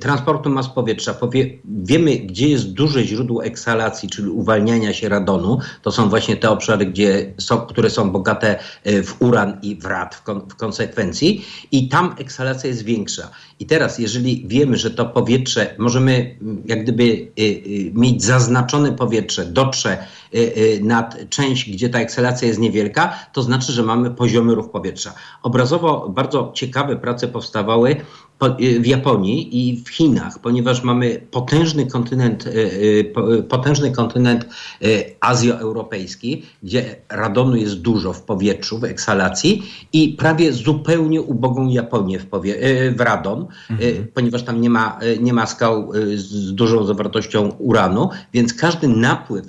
transportu 0.00 0.50
mas 0.50 0.68
powietrza. 0.68 1.14
Powie, 1.14 1.58
wiemy, 1.64 2.16
gdzie 2.16 2.48
jest 2.48 2.72
duże 2.72 3.04
źródło 3.04 3.44
eksalacji, 3.44 4.08
czyli 4.08 4.28
uwalniania 4.28 4.92
się 4.92 5.08
radonu. 5.08 5.58
To 5.82 5.92
są 5.92 6.08
właśnie 6.08 6.36
te 6.36 6.50
obszary, 6.50 6.86
gdzie 6.86 7.32
są, 7.38 7.60
które 7.60 7.90
są 7.90 8.10
bogate 8.10 8.58
w 8.84 9.16
uran 9.18 9.58
i 9.62 9.76
w 9.76 9.84
rad 9.84 10.14
w, 10.14 10.22
kon, 10.22 10.40
w 10.48 10.56
konsekwencji 10.56 11.44
i 11.72 11.88
tam 11.88 12.14
eksalacja 12.18 12.68
jest 12.68 12.82
większa. 12.82 13.30
I 13.60 13.66
teraz, 13.66 13.98
jeżeli 13.98 14.44
wiemy, 14.48 14.76
że 14.76 14.90
to 14.90 15.04
powietrze, 15.04 15.74
możemy 15.78 16.36
mm, 16.42 16.62
jak 16.66 16.82
gdyby 16.82 17.02
y, 17.02 17.42
y, 17.42 17.92
mieć 17.94 18.24
zaznaczone 18.24 18.92
powietrze, 18.92 19.44
dotrze 19.44 20.01
nad 20.80 21.28
część, 21.28 21.70
gdzie 21.70 21.88
ta 21.88 21.98
eksalacja 21.98 22.48
jest 22.48 22.60
niewielka, 22.60 23.14
to 23.32 23.42
znaczy, 23.42 23.72
że 23.72 23.82
mamy 23.82 24.10
poziomy 24.10 24.54
ruch 24.54 24.70
powietrza. 24.70 25.14
Obrazowo 25.42 26.08
bardzo 26.08 26.52
ciekawe 26.54 26.96
prace 26.96 27.28
powstawały 27.28 27.82
Y, 27.92 28.31
w 28.80 28.86
Japonii 28.86 29.68
i 29.68 29.84
w 29.84 29.88
Chinach, 29.88 30.38
ponieważ 30.38 30.82
mamy 30.82 31.20
potężny 31.30 31.86
kontynent, 31.86 32.46
y, 32.46 32.50
y, 32.50 33.42
potężny 33.42 33.90
kontynent 33.90 34.46
azjoeuropejski, 35.20 36.42
gdzie 36.62 36.96
radonu 37.08 37.56
jest 37.56 37.80
dużo 37.80 38.12
w 38.12 38.22
powietrzu, 38.22 38.78
w 38.78 38.84
eksalacji 38.84 39.62
i 39.92 40.08
prawie 40.08 40.52
zupełnie 40.52 41.22
ubogą 41.22 41.68
Japonię 41.68 42.18
w, 42.18 42.26
powie- 42.26 42.56
w 42.96 43.00
radon, 43.00 43.46
mhm. 43.70 44.06
ponieważ 44.14 44.42
tam 44.42 44.60
nie 44.60 44.70
ma, 44.70 44.98
nie 45.20 45.32
ma 45.32 45.46
skał 45.46 45.92
z 46.14 46.54
dużą 46.54 46.84
zawartością 46.84 47.48
uranu, 47.58 48.10
więc 48.34 48.54
każdy 48.54 48.88
napływ, 48.88 49.46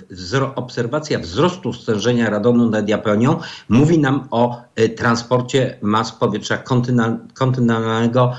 obserwacja 0.56 1.19
wzrostu 1.19 1.73
stężenia 1.73 2.29
radonu 2.29 2.69
nad 2.69 2.89
Japonią 2.89 3.39
mówi 3.69 3.99
nam 3.99 4.27
o 4.32 4.62
transporcie 4.97 5.77
mas 5.82 6.12
powietrza 6.12 6.58
kontynentalnego 7.34 8.34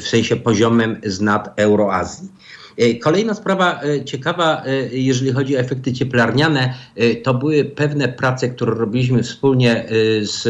w 0.00 0.08
sensie 0.08 0.36
poziomem 0.36 1.00
z 1.04 1.20
nad 1.20 1.60
Euroazji. 1.60 2.28
E, 2.76 2.94
kolejna 2.94 3.34
sprawa 3.34 3.80
e, 3.82 4.04
ciekawa, 4.04 4.62
e, 4.64 4.88
jeżeli 4.92 5.32
chodzi 5.32 5.56
o 5.56 5.60
efekty 5.60 5.92
cieplarniane, 5.92 6.74
to 7.22 7.34
były 7.34 7.64
pewne 7.64 8.08
prace, 8.08 8.48
które 8.48 8.74
robiliśmy 8.74 9.22
wspólnie 9.22 9.86
z, 10.22 10.42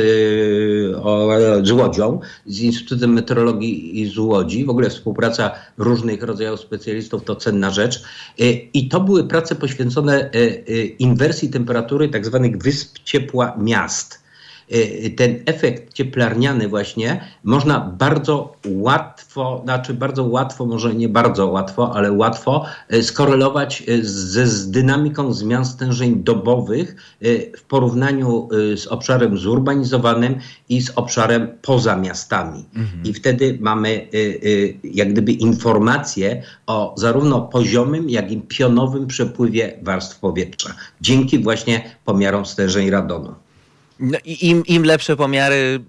z 1.66 1.70
Łodzią, 1.70 2.20
z 2.46 2.60
Instytutem 2.60 3.12
Meteorologii 3.12 4.10
z 4.14 4.18
Łodzi. 4.18 4.64
W 4.64 4.70
ogóle 4.70 4.90
współpraca 4.90 5.50
różnych 5.78 6.22
rodzajów 6.22 6.60
specjalistów 6.60 7.24
to 7.24 7.36
cenna 7.36 7.70
rzecz. 7.70 8.02
I 8.74 8.88
to 8.88 9.00
były 9.00 9.24
prace 9.24 9.54
poświęcone 9.54 10.30
inwersji 10.98 11.48
temperatury 11.48 12.08
tzw. 12.08 12.40
Tak 12.42 12.62
wysp 12.62 12.98
ciepła 13.04 13.56
miast. 13.58 14.25
Ten 15.16 15.42
efekt 15.46 15.94
cieplarniany 15.94 16.68
właśnie 16.68 17.20
można 17.44 17.80
bardzo 17.80 18.56
łatwo, 18.66 19.60
znaczy 19.64 19.94
bardzo 19.94 20.24
łatwo, 20.24 20.66
może 20.66 20.94
nie 20.94 21.08
bardzo 21.08 21.46
łatwo, 21.46 21.94
ale 21.94 22.12
łatwo 22.12 22.64
skorelować 23.02 23.82
ze, 24.02 24.46
z 24.46 24.70
dynamiką 24.70 25.32
zmian 25.32 25.64
stężeń 25.64 26.22
dobowych 26.22 26.96
w 27.56 27.62
porównaniu 27.68 28.48
z 28.76 28.86
obszarem 28.86 29.38
zurbanizowanym 29.38 30.34
i 30.68 30.82
z 30.82 30.90
obszarem 30.90 31.48
poza 31.62 31.96
miastami. 31.96 32.64
Mhm. 32.76 33.04
I 33.04 33.14
wtedy 33.14 33.58
mamy 33.60 34.08
jak 34.84 35.12
gdyby 35.12 35.32
informacje 35.32 36.42
o 36.66 36.94
zarówno 36.96 37.40
poziomym, 37.40 38.10
jak 38.10 38.32
i 38.32 38.40
pionowym 38.40 39.06
przepływie 39.06 39.78
warstw 39.82 40.20
powietrza. 40.20 40.74
Dzięki 41.00 41.38
właśnie 41.38 41.96
pomiarom 42.04 42.46
stężeń 42.46 42.90
radonu. 42.90 43.34
No 44.00 44.18
im, 44.24 44.66
im 44.66 44.84
lepsze 44.84 45.16
pomiary, 45.16 45.80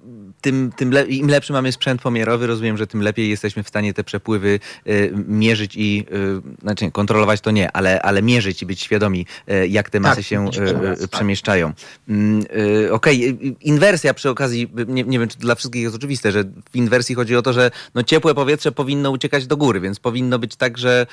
tym, 0.41 0.71
tym 0.75 0.91
le 0.91 1.05
im 1.05 1.27
lepszy 1.27 1.53
mamy 1.53 1.71
sprzęt 1.71 2.01
pomiarowy, 2.01 2.47
rozumiem, 2.47 2.77
że 2.77 2.87
tym 2.87 3.01
lepiej 3.01 3.29
jesteśmy 3.29 3.63
w 3.63 3.67
stanie 3.67 3.93
te 3.93 4.03
przepływy 4.03 4.59
y, 4.87 5.13
mierzyć 5.27 5.75
i, 5.75 6.05
y, 6.11 6.61
znaczy 6.61 6.85
nie, 6.85 6.91
kontrolować 6.91 7.41
to 7.41 7.51
nie, 7.51 7.71
ale, 7.71 8.01
ale 8.01 8.21
mierzyć 8.21 8.61
i 8.61 8.65
być 8.65 8.81
świadomi, 8.81 9.25
y, 9.51 9.67
jak 9.67 9.89
te 9.89 9.99
masy 9.99 10.15
tak, 10.15 10.25
się 10.25 10.49
tak. 10.51 11.09
przemieszczają. 11.09 11.73
Y, 12.09 12.93
okej, 12.93 13.33
okay. 13.33 13.55
inwersja 13.61 14.13
przy 14.13 14.29
okazji, 14.29 14.71
nie, 14.87 15.03
nie 15.03 15.19
wiem, 15.19 15.27
czy 15.29 15.37
dla 15.37 15.55
wszystkich 15.55 15.83
jest 15.83 15.95
oczywiste, 15.95 16.31
że 16.31 16.43
w 16.71 16.75
inwersji 16.75 17.15
chodzi 17.15 17.35
o 17.35 17.41
to, 17.41 17.53
że 17.53 17.71
no, 17.95 18.03
ciepłe 18.03 18.35
powietrze 18.35 18.71
powinno 18.71 19.11
uciekać 19.11 19.47
do 19.47 19.57
góry, 19.57 19.79
więc 19.79 19.99
powinno 19.99 20.39
być 20.39 20.55
tak, 20.55 20.77
że 20.77 21.05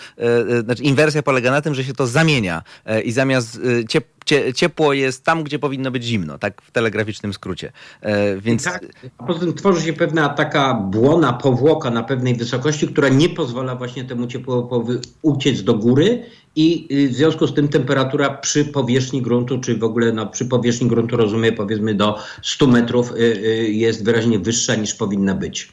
znaczy 0.64 0.82
inwersja 0.82 1.22
polega 1.22 1.50
na 1.50 1.60
tym, 1.60 1.74
że 1.74 1.84
się 1.84 1.92
to 1.92 2.06
zamienia 2.06 2.62
i 3.04 3.12
zamiast 3.12 3.60
ciep 3.88 4.13
ciepło 4.54 4.92
jest 4.92 5.24
tam, 5.24 5.44
gdzie 5.44 5.58
powinno 5.58 5.90
być 5.90 6.04
zimno, 6.04 6.38
tak 6.38 6.62
w 6.62 6.70
telegraficznym 6.70 7.32
skrócie. 7.32 7.72
E, 8.00 8.36
więc... 8.36 8.64
Tak, 8.64 8.86
a 9.18 9.24
poza 9.24 9.40
tym 9.40 9.54
tworzy 9.54 9.86
się 9.86 9.92
pewna 9.92 10.28
taka 10.28 10.74
błona, 10.74 11.32
powłoka 11.32 11.90
na 11.90 12.02
pewnej 12.02 12.34
wysokości, 12.34 12.88
która 12.88 13.08
nie 13.08 13.28
pozwala 13.28 13.76
właśnie 13.76 14.04
temu 14.04 14.26
ciepłowi 14.26 14.98
uciec 15.22 15.62
do 15.62 15.74
góry 15.74 16.22
i 16.56 16.88
y, 16.90 17.08
w 17.08 17.14
związku 17.14 17.46
z 17.46 17.54
tym 17.54 17.68
temperatura 17.68 18.30
przy 18.30 18.64
powierzchni 18.64 19.22
gruntu, 19.22 19.60
czy 19.60 19.78
w 19.78 19.84
ogóle 19.84 20.12
no, 20.12 20.26
przy 20.26 20.44
powierzchni 20.44 20.88
gruntu 20.88 21.16
rozumiem 21.16 21.54
powiedzmy 21.54 21.94
do 21.94 22.18
100 22.42 22.66
metrów 22.66 23.12
y, 23.12 23.16
y, 23.16 23.72
jest 23.72 24.04
wyraźnie 24.04 24.38
wyższa 24.38 24.74
niż 24.74 24.94
powinna 24.94 25.34
być. 25.34 25.72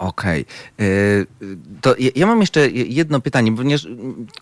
Okej. 0.00 0.44
Okay. 0.78 1.26
To 1.80 1.94
ja 2.14 2.26
mam 2.26 2.40
jeszcze 2.40 2.70
jedno 2.70 3.20
pytanie, 3.20 3.56
ponieważ 3.56 3.86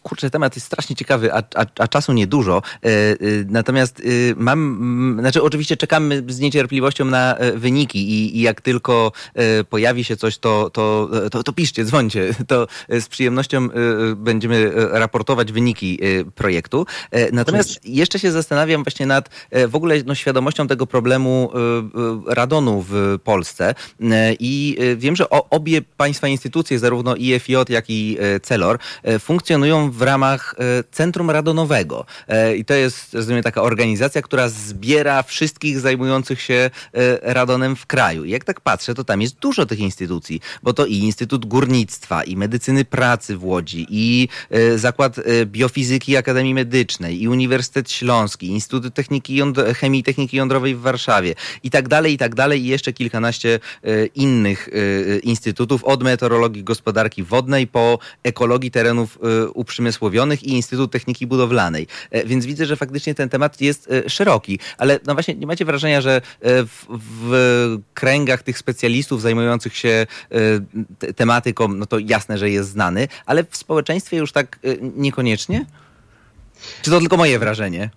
kurczę, 0.03 0.31
temat 0.31 0.57
jest 0.57 0.67
strasznie 0.67 0.97
ciekawy, 0.97 1.35
a, 1.35 1.43
a, 1.55 1.67
a 1.79 1.89
czasu 1.89 2.13
niedużo. 2.13 2.63
E, 2.85 2.89
e, 2.89 3.17
natomiast 3.47 4.01
y, 4.01 4.35
mam, 4.37 5.17
znaczy 5.21 5.43
oczywiście 5.43 5.77
czekamy 5.77 6.25
z 6.29 6.39
niecierpliwością 6.39 7.05
na 7.05 7.37
e, 7.37 7.53
wyniki 7.53 8.11
i, 8.11 8.39
i 8.39 8.41
jak 8.41 8.61
tylko 8.61 9.13
pojawi 9.71 10.05
się 10.05 10.17
coś, 10.17 10.39
to, 10.39 10.71
to, 10.71 11.11
to, 11.31 11.43
to 11.43 11.53
piszcie, 11.53 11.85
dzwońcie. 11.85 12.35
To 12.47 12.67
z 12.89 13.09
przyjemnością 13.09 13.69
będziemy 14.17 14.73
raportować 14.75 15.53
wyniki 15.53 15.99
projektu. 16.35 16.87
Natomiast 17.33 17.87
jeszcze 17.89 18.19
się 18.19 18.33
zastanawiam 18.33 18.85
właśnie 18.85 19.07
nad 19.07 19.31
w 19.69 19.75
ogóle 19.77 19.95
no, 20.07 20.15
świadomością 20.15 20.67
tego 20.67 20.87
problemu 20.87 21.51
radonu 22.27 22.85
w 22.89 23.19
Polsce 23.25 23.75
i 24.41 24.79
wiem, 24.97 25.17
że 25.17 25.31
o, 25.31 25.48
obie 25.51 25.83
państwa 25.83 26.29
instytucje, 26.29 26.79
zarówno 26.79 27.17
IFJ, 27.17 27.57
jak 27.69 27.91
i 27.91 28.17
e, 28.21 28.41
CELOR, 28.41 28.79
e, 29.03 29.19
funkcjonują 29.19 29.91
w 29.91 30.03
ramach 30.03 30.55
e, 30.59 30.85
Centrum 30.93 31.31
Radonowego. 31.31 32.05
I 32.57 32.65
to 32.65 32.75
jest, 32.75 33.15
rozumiem, 33.15 33.43
taka 33.43 33.63
organizacja, 33.63 34.23
która 34.23 34.49
zbiera 34.49 35.23
wszystkich 35.23 35.81
zajmujących 35.81 36.43
się 36.43 36.71
radonem 37.23 37.77
w 37.77 37.87
kraju. 37.87 38.25
I 38.25 38.31
jak 38.31 38.45
tak 38.45 38.61
patrzę, 38.61 38.95
to 38.95 39.05
tam 39.05 39.23
jest 39.23 39.39
dużo 39.39 39.67
tych 39.67 39.79
instytucji, 39.79 40.41
bo 40.63 40.73
to 40.73 40.87
i 40.87 40.95
Instytut 40.95 41.47
Górnictwa, 41.47 42.23
i 42.23 42.37
Medycyny 42.37 42.85
Pracy 42.85 43.37
w 43.37 43.45
Łodzi, 43.45 43.87
i 43.91 44.29
Zakład 44.77 45.17
Biofizyki 45.47 46.17
Akademii 46.17 46.55
Medycznej, 46.55 47.23
i 47.23 47.29
Uniwersytet 47.29 47.91
Śląski, 47.91 48.47
Instytut 48.47 48.95
Techniki 48.95 49.41
Chemii 49.77 50.01
i 50.01 50.05
Techniki 50.05 50.37
Jądrowej 50.37 50.75
w 50.75 50.81
Warszawie, 50.81 51.35
i 51.63 51.71
tak 51.71 51.89
dalej, 51.89 52.13
i 52.13 52.19
tak 52.19 52.35
dalej, 52.35 52.65
i 52.65 52.67
jeszcze 52.67 52.93
kilkanaście 52.93 53.61
innych 54.15 54.69
instytucji 55.23 55.38
instytutów, 55.39 55.85
od 55.85 56.03
meteorologii 56.03 56.65
gospodarki 56.65 57.23
wodnej 57.23 57.67
po 57.67 57.99
ekologii 58.23 58.71
terenów 58.71 59.19
y, 59.45 59.51
uprzemysłowionych 59.51 60.43
i 60.43 60.53
Instytut 60.53 60.93
Techniki 60.93 61.27
Budowlanej. 61.27 61.87
E, 62.11 62.27
więc 62.27 62.47
widzę, 62.47 62.67
że 62.67 62.77
faktycznie 62.77 63.15
ten 63.15 63.29
temat 63.29 63.61
jest 63.61 63.91
e, 63.91 64.11
szeroki, 64.11 64.59
ale 64.79 65.01
no 65.07 65.15
właśnie 65.15 65.35
nie 65.35 65.47
macie 65.47 65.65
wrażenia, 65.65 66.01
że 66.01 66.17
e, 66.17 66.21
w, 66.65 66.87
w 67.01 67.79
kręgach 67.95 68.43
tych 68.43 68.59
specjalistów 68.59 69.23
zajmujących 69.23 69.77
się 69.77 70.07
tematyką, 71.17 71.69
no 71.69 71.87
to 71.87 71.99
jasne, 71.99 72.39
że 72.39 72.51
jest 72.51 72.71
znany, 72.71 73.09
ale 73.27 73.45
w 73.45 73.57
społeczeństwie 73.57 74.17
już 74.17 74.33
tak 74.33 74.59
niekoniecznie? 74.97 75.67
Czy 76.83 76.91
to 76.91 77.01
tylko 77.01 77.17
moje 77.17 77.39
wrażenie? 77.39 77.91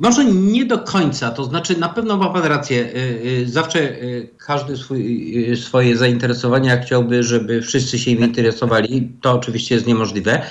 Może 0.00 0.24
nie 0.24 0.64
do 0.64 0.78
końca, 0.78 1.30
to 1.30 1.44
znaczy 1.44 1.78
na 1.78 1.88
pewno 1.88 2.16
ma 2.16 2.28
Pan 2.30 2.44
rację. 2.44 2.78
Y, 2.78 3.20
y, 3.24 3.48
zawsze 3.48 3.78
y, 3.80 4.28
każdy 4.38 4.76
swój, 4.76 5.56
swoje 5.56 5.96
zainteresowania 5.96 6.82
chciałby, 6.82 7.22
żeby 7.22 7.62
wszyscy 7.62 7.98
się 7.98 8.10
im 8.10 8.20
interesowali. 8.20 9.12
To 9.20 9.32
oczywiście 9.32 9.74
jest 9.74 9.86
niemożliwe, 9.86 10.42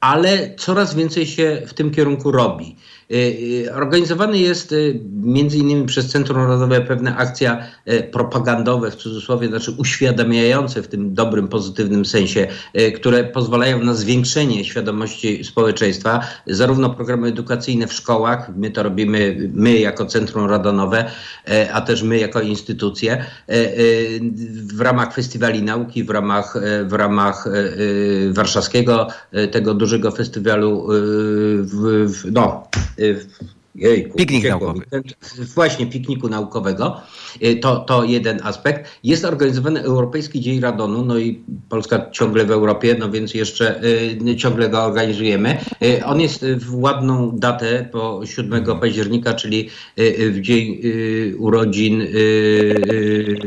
ale 0.00 0.54
coraz 0.54 0.94
więcej 0.94 1.26
się 1.26 1.62
w 1.66 1.74
tym 1.74 1.90
kierunku 1.90 2.30
robi. 2.30 2.76
Y, 3.10 3.66
y, 3.66 3.74
organizowany 3.74 4.38
jest 4.38 4.72
y, 4.72 5.00
między 5.22 5.58
innymi 5.58 5.86
przez 5.86 6.08
Centrum 6.08 6.38
Narodowe 6.38 6.80
pewne 6.80 7.16
akcja 7.16 7.66
propagandowe, 8.12 8.90
w 8.90 8.96
cudzysłowie, 8.96 9.48
znaczy 9.48 9.70
uświadamiające 9.78 10.82
w 10.82 10.88
tym 10.88 11.14
dobrym, 11.14 11.48
pozytywnym 11.48 12.04
sensie, 12.04 12.46
które 12.94 13.24
pozwalają 13.24 13.84
na 13.84 13.94
zwiększenie 13.94 14.64
świadomości 14.64 15.44
społeczeństwa, 15.44 16.20
zarówno 16.46 16.90
programy 16.90 17.28
edukacyjne 17.28 17.86
w 17.86 17.92
szkołach, 17.92 18.50
my 18.56 18.70
to 18.70 18.82
robimy, 18.82 19.50
my 19.54 19.78
jako 19.78 20.06
Centrum 20.06 20.50
Radonowe, 20.50 21.10
a 21.72 21.80
też 21.80 22.02
my 22.02 22.18
jako 22.18 22.40
instytucje, 22.40 23.24
w 24.74 24.80
ramach 24.80 25.14
festiwali 25.14 25.62
nauki, 25.62 26.04
w 26.04 26.10
ramach, 26.10 26.54
w 26.84 26.92
ramach 26.92 27.44
warszawskiego, 28.30 29.08
tego 29.50 29.74
dużego 29.74 30.10
festiwalu, 30.10 30.86
w, 30.88 32.22
no, 32.32 32.68
Jejku, 33.74 34.18
Piknik 34.18 34.44
naukowy. 34.44 34.80
Właśnie, 35.54 35.86
pikniku 35.86 36.28
naukowego. 36.28 37.00
Y, 37.42 37.56
to, 37.56 37.76
to 37.76 38.04
jeden 38.04 38.40
aspekt. 38.42 38.90
Jest 39.04 39.24
organizowany 39.24 39.82
Europejski 39.82 40.40
Dzień 40.40 40.60
Radonu, 40.60 41.04
no 41.04 41.18
i 41.18 41.40
Polska 41.68 42.10
ciągle 42.10 42.44
w 42.44 42.50
Europie, 42.50 42.96
no 42.98 43.10
więc 43.10 43.34
jeszcze 43.34 43.84
y, 44.30 44.36
ciągle 44.36 44.68
go 44.68 44.84
organizujemy. 44.84 45.58
Y, 45.82 46.04
on 46.04 46.20
jest 46.20 46.46
w 46.46 46.74
ładną 46.74 47.38
datę, 47.38 47.88
po 47.92 48.26
7 48.26 48.54
mhm. 48.54 48.80
października, 48.80 49.34
czyli 49.34 49.70
y, 49.98 50.30
w 50.32 50.40
dzień 50.40 50.80
y, 50.84 51.34
urodzin 51.38 52.00
y, 52.02 53.38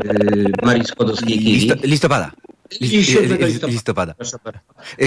Marii 0.62 0.84
Skłodowskiej-Curie. 0.84 1.76
listopada. 1.84 2.30
listopada. 3.68 4.14
listopada. 4.18 4.60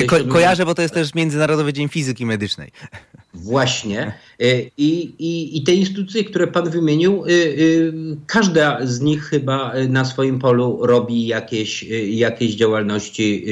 Ko 0.08 0.16
kojarzę, 0.30 0.66
bo 0.66 0.76
to 0.76 0.82
jest 0.82 0.94
też 0.94 1.14
Międzynarodowy 1.16 1.74
Dzień 1.74 1.90
Fizyki 1.90 2.26
Medycznej. 2.26 2.72
Właśnie. 3.44 4.14
E, 4.40 4.62
I, 4.78 5.16
i, 5.20 5.58
I 5.58 5.64
te 5.64 5.74
instytucje, 5.74 6.24
które 6.24 6.48
Pan 6.48 6.70
wymienił, 6.70 7.26
e, 7.26 7.30
e, 7.30 7.34
każda 8.28 8.86
z 8.86 9.00
nich 9.02 9.24
chyba 9.24 9.74
na 9.90 10.06
swoim 10.06 10.40
polu 10.40 10.80
robi 10.86 11.28
jakieś, 11.28 11.84
jakieś 12.10 12.56
działalności 12.56 13.46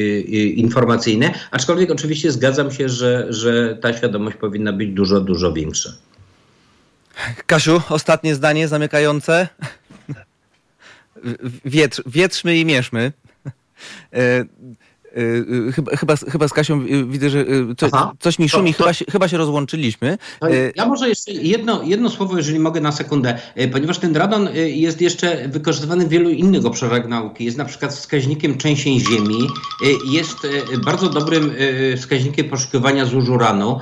informacyjne, 0.59 1.33
aczkolwiek 1.51 1.91
oczywiście 1.91 2.31
zgadzam 2.31 2.71
się, 2.71 2.89
że, 2.89 3.25
że 3.29 3.77
ta 3.81 3.97
świadomość 3.97 4.37
powinna 4.37 4.73
być 4.73 4.89
dużo, 4.89 5.21
dużo 5.21 5.53
większa. 5.53 5.89
Kasiu, 7.45 7.81
ostatnie 7.89 8.35
zdanie 8.35 8.67
zamykające. 8.67 9.47
Wietrz, 11.65 12.01
wietrzmy 12.05 12.57
i 12.57 12.65
mieszmy. 12.65 13.11
Y, 15.17 15.45
y, 15.69 15.71
chyba, 15.71 15.95
chyba, 15.95 16.15
chyba 16.15 16.47
z 16.47 16.53
Kasią 16.53 16.81
y, 16.81 17.05
widzę, 17.05 17.29
że 17.29 17.45
co, 17.77 18.11
coś 18.19 18.39
mi 18.39 18.49
szumi, 18.49 18.73
to, 18.73 18.77
to... 18.77 18.83
Chyba, 18.83 18.93
się, 18.93 19.05
chyba 19.11 19.27
się 19.27 19.37
rozłączyliśmy. 19.37 20.17
Ja 20.75 20.85
może 20.85 21.09
jeszcze 21.09 21.31
jedno, 21.31 21.83
jedno 21.83 22.09
słowo, 22.09 22.37
jeżeli 22.37 22.59
mogę 22.59 22.81
na 22.81 22.91
sekundę, 22.91 23.39
ponieważ 23.71 23.97
ten 23.97 24.15
radon 24.15 24.49
jest 24.65 25.01
jeszcze 25.01 25.47
wykorzystywany 25.47 26.05
w 26.05 26.09
wielu 26.09 26.29
innych 26.29 26.65
obszarach 26.65 27.07
nauki. 27.07 27.45
Jest 27.45 27.57
na 27.57 27.65
przykład 27.65 27.93
wskaźnikiem 27.93 28.57
trzęsień 28.57 28.99
ziemi, 28.99 29.47
jest 30.11 30.37
bardzo 30.85 31.09
dobrym 31.09 31.51
wskaźnikiem 31.97 32.49
poszukiwania 32.49 33.05
złóż 33.05 33.29
uranu, 33.29 33.79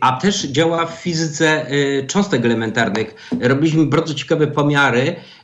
a 0.00 0.20
też 0.20 0.42
działa 0.42 0.86
w 0.86 1.00
fizyce 1.02 1.66
cząstek 2.06 2.44
elementarnych. 2.44 3.14
Robiliśmy 3.40 3.86
bardzo 3.86 4.14
ciekawe 4.14 4.46
pomiary 4.46 5.16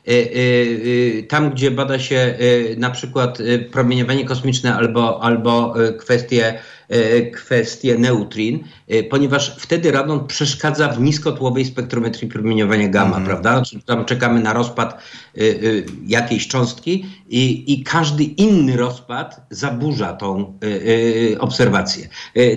tam, 1.27 1.51
gdzie 1.51 1.71
bada 1.71 1.99
się 1.99 2.37
na 2.77 2.89
przykład 2.89 3.37
promieniowanie 3.71 4.25
kosmiczne 4.25 4.75
albo, 4.75 5.23
albo 5.23 5.73
kwestie 5.99 6.59
kwestię 7.33 7.97
neutrin, 7.97 8.63
ponieważ 9.09 9.55
wtedy 9.59 9.91
radon 9.91 10.27
przeszkadza 10.27 10.87
w 10.87 11.01
niskotłowej 11.01 11.65
spektrometrii 11.65 12.27
promieniowania 12.27 12.87
gamma, 12.87 13.15
mm. 13.15 13.27
prawda? 13.27 13.61
Czyli 13.61 13.81
tam 13.81 14.05
czekamy 14.05 14.39
na 14.39 14.53
rozpad 14.53 15.03
jakiejś 16.07 16.47
cząstki 16.47 17.05
i, 17.29 17.73
i 17.73 17.83
każdy 17.83 18.23
inny 18.23 18.77
rozpad 18.77 19.41
zaburza 19.49 20.13
tą 20.13 20.59
obserwację. 21.39 22.07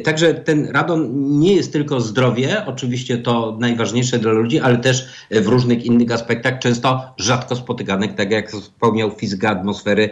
Także 0.04 0.34
ten 0.34 0.66
radon 0.66 1.10
nie 1.40 1.54
jest 1.54 1.72
tylko 1.72 2.00
zdrowie, 2.00 2.62
oczywiście 2.66 3.18
to 3.18 3.56
najważniejsze 3.60 4.18
dla 4.18 4.32
ludzi, 4.32 4.60
ale 4.60 4.78
też 4.78 5.08
w 5.30 5.46
różnych 5.46 5.84
innych 5.84 6.12
aspektach, 6.12 6.58
często 6.58 7.14
rzadko 7.18 7.56
spotykanych, 7.56 8.14
tak 8.14 8.30
jak 8.30 8.50
wspomniał 8.50 9.10
fizyka 9.10 9.50
atmosfery, 9.50 10.10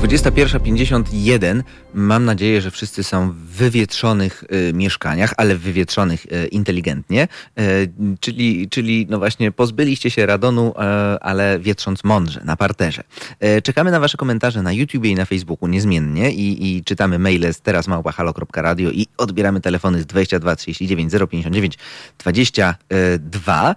21.51. 0.00 1.64
Mam 1.94 2.24
nadzieję, 2.24 2.60
że 2.60 2.70
wszyscy 2.70 3.04
są 3.04 3.30
w 3.30 3.34
wywietrzonych 3.34 4.44
y, 4.70 4.72
mieszkaniach, 4.72 5.34
ale 5.36 5.56
wywietrzonych 5.56 6.26
y, 6.26 6.46
inteligentnie. 6.46 7.28
Y, 7.58 7.92
czyli, 8.20 8.68
czyli 8.68 9.06
no 9.10 9.18
właśnie 9.18 9.52
pozbyliście 9.52 10.10
się 10.10 10.26
radonu, 10.26 10.70
y, 10.70 10.74
ale 11.20 11.58
wietrząc 11.58 12.04
mądrze, 12.04 12.40
na 12.44 12.56
parterze. 12.56 13.02
Y, 13.44 13.62
czekamy 13.62 13.90
na 13.90 14.00
wasze 14.00 14.16
komentarze 14.16 14.62
na 14.62 14.72
YouTubie 14.72 15.10
i 15.10 15.14
na 15.14 15.24
Facebooku 15.24 15.68
niezmiennie 15.68 16.32
i, 16.32 16.76
i 16.76 16.84
czytamy 16.84 17.18
maile 17.18 17.54
z 17.54 17.60
terasmałpahalo.radio 17.60 18.90
i 18.90 19.06
odbieramy 19.16 19.60
telefony 19.60 20.02
z 20.02 20.06
22 20.06 20.56
39 20.56 21.12
059 21.30 21.78
22. 22.18 23.74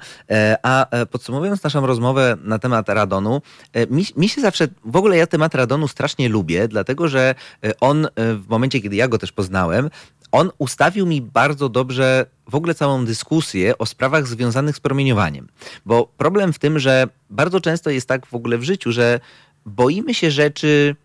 A 0.64 0.90
e, 0.90 1.06
podsumowując 1.06 1.64
naszą 1.64 1.86
rozmowę 1.86 2.38
na 2.44 2.60
temat 2.60 2.90
radonu, 2.90 3.42
e, 3.74 3.88
mi, 3.88 4.06
mi 4.18 4.30
się 4.30 4.42
zawsze, 4.42 4.68
w 4.86 4.96
ogóle 4.96 5.18
ja 5.18 5.28
temat 5.28 5.56
radonu 5.56 5.88
strasznie 5.88 6.30
lubię, 6.30 6.68
dlatego 6.68 7.08
że 7.08 7.36
e, 7.64 7.80
e, 8.06 8.36
w 8.36 8.48
momencie, 8.48 8.82
kiedy 8.82 8.96
ja 8.96 9.08
go 9.08 9.18
też 9.18 9.32
poznałem, 9.32 9.90
on 10.32 10.52
ustawił 10.58 11.06
mi 11.06 11.22
bardzo 11.22 11.70
dobrze 11.70 12.26
w 12.48 12.56
ogóle 12.56 12.76
całą 12.76 13.06
dyskusję 13.06 13.78
o 13.78 13.86
sprawach 13.86 14.28
związanych 14.28 14.76
z 14.76 14.80
promieniowaniem. 14.80 15.48
Bo 15.86 16.08
problem 16.18 16.54
w 16.54 16.60
tym, 16.60 16.80
że 16.80 17.08
bardzo 17.30 17.62
często 17.62 17.90
jest 17.90 18.08
tak 18.08 18.26
w 18.26 18.34
ogóle 18.34 18.58
w 18.58 18.64
życiu, 18.64 18.92
że 18.92 19.20
boimy 19.66 20.14
się 20.14 20.32
rzeczy 20.32 20.96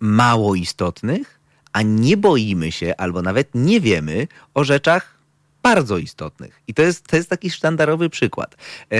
mało 0.00 0.54
istotnych, 0.54 1.40
a 1.72 1.82
nie 1.82 2.16
boimy 2.16 2.72
się 2.72 2.96
albo 2.96 3.22
nawet 3.22 3.48
nie 3.54 3.80
wiemy 3.80 4.28
o 4.54 4.64
rzeczach 4.64 5.15
bardzo 5.66 5.98
istotnych. 5.98 6.62
I 6.68 6.74
to 6.74 6.82
jest, 6.82 7.06
to 7.06 7.16
jest 7.16 7.30
taki 7.30 7.50
sztandarowy 7.50 8.10
przykład. 8.10 8.56
E, 8.92 8.96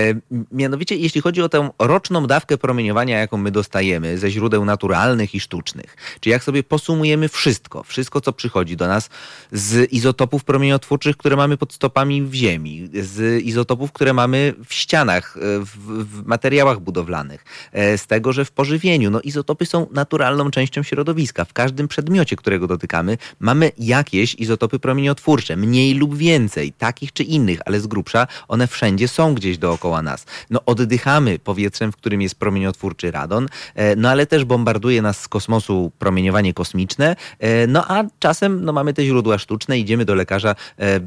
mianowicie, 0.51 0.95
jeśli 0.95 1.21
chodzi 1.21 1.41
o 1.41 1.49
tę 1.49 1.69
roczną 1.79 2.27
dawkę 2.27 2.57
promieniowania, 2.57 3.19
jaką 3.19 3.37
my 3.37 3.51
dostajemy 3.51 4.17
ze 4.17 4.31
źródeł 4.31 4.65
naturalnych 4.65 5.35
i 5.35 5.39
sztucznych, 5.39 5.97
czy 6.19 6.29
jak 6.29 6.43
sobie 6.43 6.63
posumujemy 6.63 7.29
wszystko, 7.29 7.83
wszystko, 7.83 8.21
co 8.21 8.33
przychodzi 8.33 8.77
do 8.77 8.87
nas 8.87 9.09
z 9.51 9.93
izotopów 9.93 10.43
promieniotwórczych, 10.43 11.17
które 11.17 11.35
mamy 11.35 11.57
pod 11.57 11.73
stopami 11.73 12.23
w 12.23 12.33
ziemi, 12.33 12.89
z 12.93 13.43
izotopów, 13.43 13.91
które 13.91 14.13
mamy 14.13 14.53
w 14.65 14.73
ścianach, 14.73 15.37
e, 15.37 15.39
w, 15.59 15.69
w 16.05 16.25
materiałach 16.25 16.79
budowlanych, 16.79 17.45
e, 17.71 17.97
z 17.97 18.07
tego, 18.07 18.33
że 18.33 18.45
w 18.45 18.51
pożywieniu, 18.51 19.09
no 19.09 19.21
izotopy 19.21 19.65
są 19.65 19.87
naturalną 19.91 20.51
częścią 20.51 20.83
środowiska. 20.83 21.45
W 21.45 21.53
każdym 21.53 21.87
przedmiocie, 21.87 22.35
którego 22.35 22.67
dotykamy, 22.67 23.17
mamy 23.39 23.71
jakieś 23.77 24.35
izotopy 24.35 24.79
promieniotwórcze, 24.79 25.55
mniej 25.55 25.93
lub 25.93 26.17
więcej 26.17 26.56
więcej, 26.57 26.73
takich 26.73 27.13
czy 27.13 27.23
innych, 27.23 27.59
ale 27.65 27.79
z 27.79 27.87
grubsza 27.87 28.27
one 28.47 28.67
wszędzie 28.67 29.07
są 29.07 29.33
gdzieś 29.33 29.57
dookoła 29.57 30.01
nas. 30.01 30.25
No 30.49 30.59
oddychamy 30.65 31.39
powietrzem, 31.39 31.91
w 31.91 31.95
którym 31.95 32.21
jest 32.21 32.35
promieniotwórczy 32.35 33.11
radon, 33.11 33.47
e, 33.75 33.95
no 33.95 34.09
ale 34.09 34.25
też 34.25 34.45
bombarduje 34.45 35.01
nas 35.01 35.21
z 35.21 35.27
kosmosu 35.27 35.91
promieniowanie 35.99 36.53
kosmiczne, 36.53 37.15
e, 37.39 37.67
no 37.67 37.85
a 37.87 38.03
czasem 38.19 38.65
no, 38.65 38.73
mamy 38.73 38.93
te 38.93 39.05
źródła 39.05 39.37
sztuczne, 39.37 39.79
idziemy 39.79 40.05
do 40.05 40.15
lekarza 40.15 40.55
e, 40.79 40.99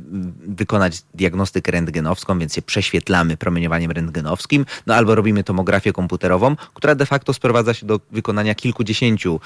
wykonać 0.47 1.03
diagnostykę 1.15 1.73
rentgenowską, 1.73 2.39
więc 2.39 2.55
się 2.55 2.63
prześwietlamy 2.63 3.37
promieniowaniem 3.37 3.91
rentgenowskim, 3.91 4.67
no 4.87 4.95
albo 4.95 5.15
robimy 5.15 5.45
tomografię 5.45 5.93
komputerową, 5.93 6.57
która 6.75 6.95
de 6.95 7.07
facto 7.07 7.33
sprowadza 7.33 7.75
się 7.75 7.87
do 7.87 8.01
wykonania 8.11 8.55
kilkudziesięciu 8.55 9.41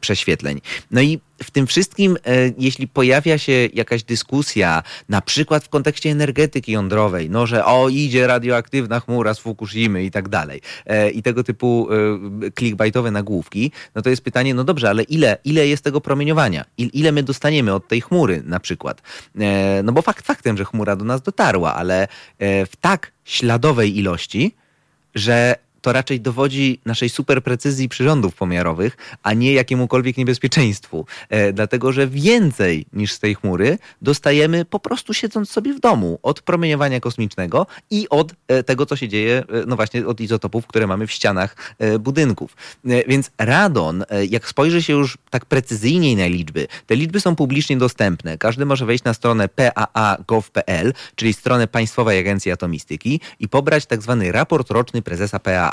prześwietleń. 0.00 0.60
No 0.90 1.00
i 1.00 1.20
w 1.42 1.50
tym 1.50 1.66
wszystkim, 1.66 2.16
e, 2.26 2.52
jeśli 2.58 2.88
pojawia 2.88 3.38
się 3.38 3.68
jakaś 3.74 4.02
dyskusja, 4.02 4.82
na 5.08 5.20
przykład 5.20 5.64
w 5.64 5.68
kontekście 5.68 6.10
energetyki 6.10 6.72
jądrowej, 6.72 7.30
no 7.30 7.46
że 7.46 7.64
o, 7.64 7.88
idzie 7.88 8.26
radioaktywna 8.26 9.00
chmura 9.00 9.34
z 9.34 9.38
Fukushimy 9.38 10.04
i 10.04 10.10
tak 10.10 10.28
dalej, 10.28 10.60
e, 10.86 11.10
i 11.10 11.22
tego 11.22 11.44
typu 11.44 11.88
e, 12.46 12.50
clickbaitowe 12.50 13.10
nagłówki, 13.10 13.72
no 13.94 14.02
to 14.02 14.10
jest 14.10 14.24
pytanie, 14.24 14.54
no 14.54 14.64
dobrze, 14.64 14.90
ale 14.90 15.02
ile, 15.02 15.38
ile 15.44 15.68
jest 15.68 15.84
tego 15.84 16.00
promieniowania? 16.00 16.64
Ile 16.78 17.12
my 17.12 17.22
dostaniemy 17.22 17.74
od 17.74 17.88
tej 17.88 18.00
chmury 18.00 18.42
na 18.46 18.60
przykład? 18.60 19.02
No 19.84 19.92
bo 19.92 20.02
fakt 20.02 20.26
faktem, 20.26 20.56
że 20.56 20.64
chmura 20.64 20.96
do 20.96 21.04
nas 21.04 21.22
dotarła, 21.22 21.74
ale 21.74 22.08
w 22.40 22.72
tak 22.80 23.12
śladowej 23.24 23.98
ilości, 23.98 24.54
że 25.14 25.56
to 25.82 25.92
raczej 25.92 26.20
dowodzi 26.20 26.80
naszej 26.84 27.08
superprecyzji 27.08 27.88
przyrządów 27.88 28.34
pomiarowych, 28.34 28.96
a 29.22 29.32
nie 29.32 29.52
jakiemukolwiek 29.52 30.16
niebezpieczeństwu. 30.16 31.06
E, 31.28 31.52
dlatego, 31.52 31.92
że 31.92 32.06
więcej 32.06 32.86
niż 32.92 33.12
z 33.12 33.18
tej 33.18 33.34
chmury 33.34 33.78
dostajemy 34.02 34.64
po 34.64 34.80
prostu 34.80 35.14
siedząc 35.14 35.50
sobie 35.50 35.74
w 35.74 35.80
domu 35.80 36.18
od 36.22 36.42
promieniowania 36.42 37.00
kosmicznego 37.00 37.66
i 37.90 38.08
od 38.08 38.32
e, 38.48 38.62
tego, 38.62 38.86
co 38.86 38.96
się 38.96 39.08
dzieje, 39.08 39.38
e, 39.38 39.66
no 39.66 39.76
właśnie 39.76 40.06
od 40.06 40.20
izotopów, 40.20 40.66
które 40.66 40.86
mamy 40.86 41.06
w 41.06 41.12
ścianach 41.12 41.56
e, 41.78 41.98
budynków. 41.98 42.56
E, 42.86 43.08
więc 43.08 43.30
radon, 43.38 44.04
e, 44.08 44.24
jak 44.26 44.48
spojrzy 44.48 44.82
się 44.82 44.92
już 44.92 45.18
tak 45.30 45.46
precyzyjniej 45.46 46.16
na 46.16 46.26
liczby, 46.26 46.66
te 46.86 46.96
liczby 46.96 47.20
są 47.20 47.36
publicznie 47.36 47.76
dostępne. 47.76 48.38
Każdy 48.38 48.64
może 48.66 48.86
wejść 48.86 49.04
na 49.04 49.14
stronę 49.14 49.48
paa.gov.pl, 49.48 50.92
czyli 51.14 51.32
stronę 51.32 51.66
Państwowej 51.66 52.18
Agencji 52.18 52.52
Atomistyki 52.52 53.20
i 53.40 53.48
pobrać 53.48 53.86
tak 53.86 54.02
zwany 54.02 54.32
raport 54.32 54.70
roczny 54.70 55.02
prezesa 55.02 55.38
PAA 55.38 55.71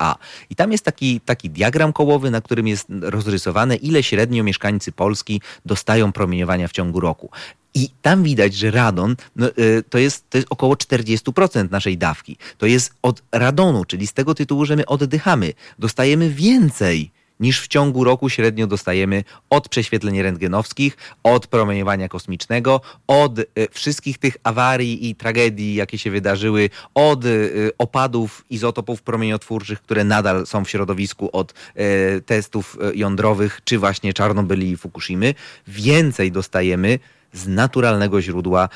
i 0.50 0.56
tam 0.56 0.72
jest 0.72 0.86
taki, 0.86 1.22
taki 1.22 1.50
diagram 1.50 1.93
kołowy, 1.93 2.32
na 2.32 2.41
którym 2.41 2.68
jest 2.68 2.88
rozrysowane, 3.02 3.76
ile 3.76 4.04
średnio 4.04 4.43
mieszkańcy 4.43 4.91
Polski 4.91 5.41
dostają 5.66 6.12
promieniowania 6.12 6.68
w 6.68 6.72
ciągu 6.72 7.00
roku. 7.00 7.30
I 7.74 7.89
tam 8.02 8.24
widać, 8.24 8.54
że 8.54 8.72
radon 8.72 9.16
no, 9.36 9.47
y, 9.47 9.84
to, 9.89 9.97
jest, 9.97 10.30
to 10.30 10.38
jest 10.38 10.47
około 10.50 10.76
40% 10.76 11.72
naszej 11.72 11.97
dawki. 11.97 12.38
To 12.58 12.66
jest 12.66 12.93
od 13.02 13.22
radonu, 13.32 13.86
czyli 13.86 14.08
z 14.08 14.14
tego 14.14 14.36
tytułu, 14.36 14.66
że 14.66 14.76
my 14.76 14.86
oddychamy. 14.86 15.54
Dostajemy 15.80 16.30
więcej 16.30 17.12
niż 17.40 17.62
w 17.62 17.68
ciągu 17.68 18.04
roku 18.04 18.30
średnio 18.30 18.68
dostajemy 18.68 19.24
od 19.50 19.70
prześwietleń 19.70 20.22
rentgenowskich, 20.22 20.98
od 21.24 21.48
promieniowania 21.48 22.08
kosmicznego, 22.08 22.82
od 23.08 23.40
e, 23.40 23.44
wszystkich 23.72 24.18
tych 24.18 24.38
awarii 24.44 25.10
i 25.10 25.16
tragedii, 25.16 25.76
jakie 25.76 25.98
się 25.98 26.12
wydarzyły, 26.12 26.70
od 26.96 27.26
e, 27.26 27.30
opadów 27.78 28.46
izotopów 28.50 29.02
promieniotwórczych, 29.02 29.82
które 29.82 30.04
nadal 30.04 30.46
są 30.46 30.66
w 30.66 30.70
środowisku, 30.70 31.30
od 31.34 31.54
e, 31.76 32.22
testów 32.22 32.78
jądrowych, 32.96 33.62
czy 33.64 33.80
właśnie 33.80 34.14
Czarnobyli 34.14 34.72
i 34.72 34.78
Fukushimy. 34.78 35.34
Więcej 35.68 36.32
dostajemy 36.32 37.00
z 37.34 37.48
naturalnego 37.48 38.22
źródła, 38.22 38.70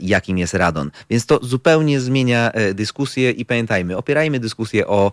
jakim 0.00 0.38
jest 0.38 0.54
radon. 0.54 0.90
Więc 1.10 1.26
to 1.26 1.38
zupełnie 1.42 2.00
zmienia 2.00 2.52
dyskusję 2.74 3.30
i 3.30 3.44
pamiętajmy, 3.44 3.96
opierajmy 3.96 4.40
dyskusję 4.40 4.86
o 4.86 5.12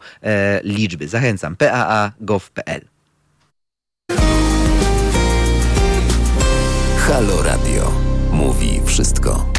liczby. 0.64 1.08
Zachęcam 1.08 1.56
paa.gov.pl. 1.56 2.95
Halo 7.08 7.42
Radio. 7.44 7.92
Mówi 8.32 8.82
wszystko. 8.86 9.55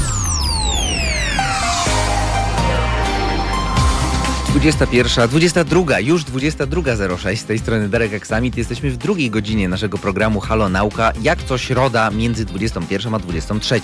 21, 4.57 5.29
22, 5.29 6.01
już 6.01 6.25
22.06 6.25 7.37
z 7.37 7.45
tej 7.45 7.59
strony 7.59 7.89
Darek 7.89 8.15
Aksamit. 8.15 8.57
Jesteśmy 8.57 8.91
w 8.91 8.97
drugiej 8.97 9.31
godzinie 9.31 9.69
naszego 9.69 9.99
programu 9.99 10.41
Halo 10.41 10.69
Nauka, 10.69 11.13
jak 11.23 11.43
co 11.43 11.59
środa 11.59 12.11
między 12.11 12.45
21 12.45 13.15
a 13.15 13.19
23. 13.19 13.81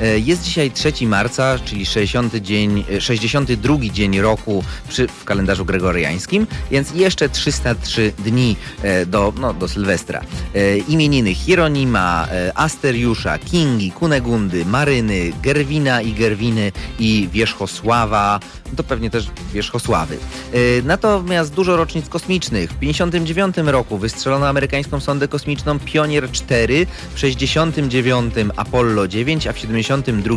E, 0.00 0.18
jest 0.18 0.42
dzisiaj 0.42 0.70
3 0.70 0.92
marca, 1.06 1.58
czyli 1.58 1.86
60 1.86 2.34
dzień, 2.34 2.84
62 3.00 3.74
e, 3.74 3.90
dzień 3.90 4.20
roku 4.20 4.64
przy, 4.88 5.08
w 5.08 5.24
kalendarzu 5.24 5.64
gregoriańskim, 5.64 6.46
więc 6.70 6.94
jeszcze 6.94 7.28
303 7.28 8.12
dni 8.18 8.56
e, 8.82 9.06
do, 9.06 9.32
no, 9.40 9.54
do 9.54 9.68
Sylwestra. 9.68 10.22
Imieniny 10.88 11.34
Hieronima, 11.34 12.28
Asteriusza, 12.54 13.38
Kingi, 13.38 13.90
Kunegundy, 13.90 14.64
Maryny, 14.64 15.32
Gerwina 15.42 16.02
i 16.02 16.12
Gerwiny 16.12 16.72
i 16.98 17.28
Wierzchosława, 17.32 18.40
to 18.76 18.84
pewnie 18.84 19.10
też 19.10 19.26
Wierzchosławy. 19.52 20.05
Y, 20.54 20.82
natomiast 20.84 21.54
dużo 21.54 21.76
rocznic 21.76 22.08
kosmicznych. 22.08 22.70
W 22.70 22.78
1959 22.78 23.72
roku 23.72 23.98
wystrzelono 23.98 24.48
amerykańską 24.48 25.00
sondę 25.00 25.28
kosmiczną 25.28 25.78
Pionier 25.78 26.30
4, 26.30 26.86
w 27.14 27.18
69 27.18 28.34
Apollo 28.56 29.08
9, 29.08 29.46
a 29.46 29.52
w 29.52 29.58
72 29.58 30.36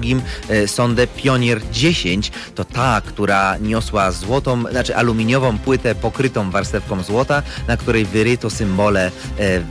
y, 0.50 0.68
sondę 0.68 1.08
Pionier 1.08 1.62
10. 1.72 2.32
To 2.56 2.66
ta, 2.66 3.02
która 3.06 3.58
niosła 3.58 4.12
złotą, 4.12 4.64
znaczy 4.72 4.96
aluminiową 4.96 5.58
płytę 5.58 5.96
pokrytą 5.96 6.52
warstewką 6.52 7.04
złota, 7.04 7.44
na 7.68 7.78
której 7.78 8.06
wyryto 8.06 8.50
symbole 8.50 9.12
e, 9.40 9.62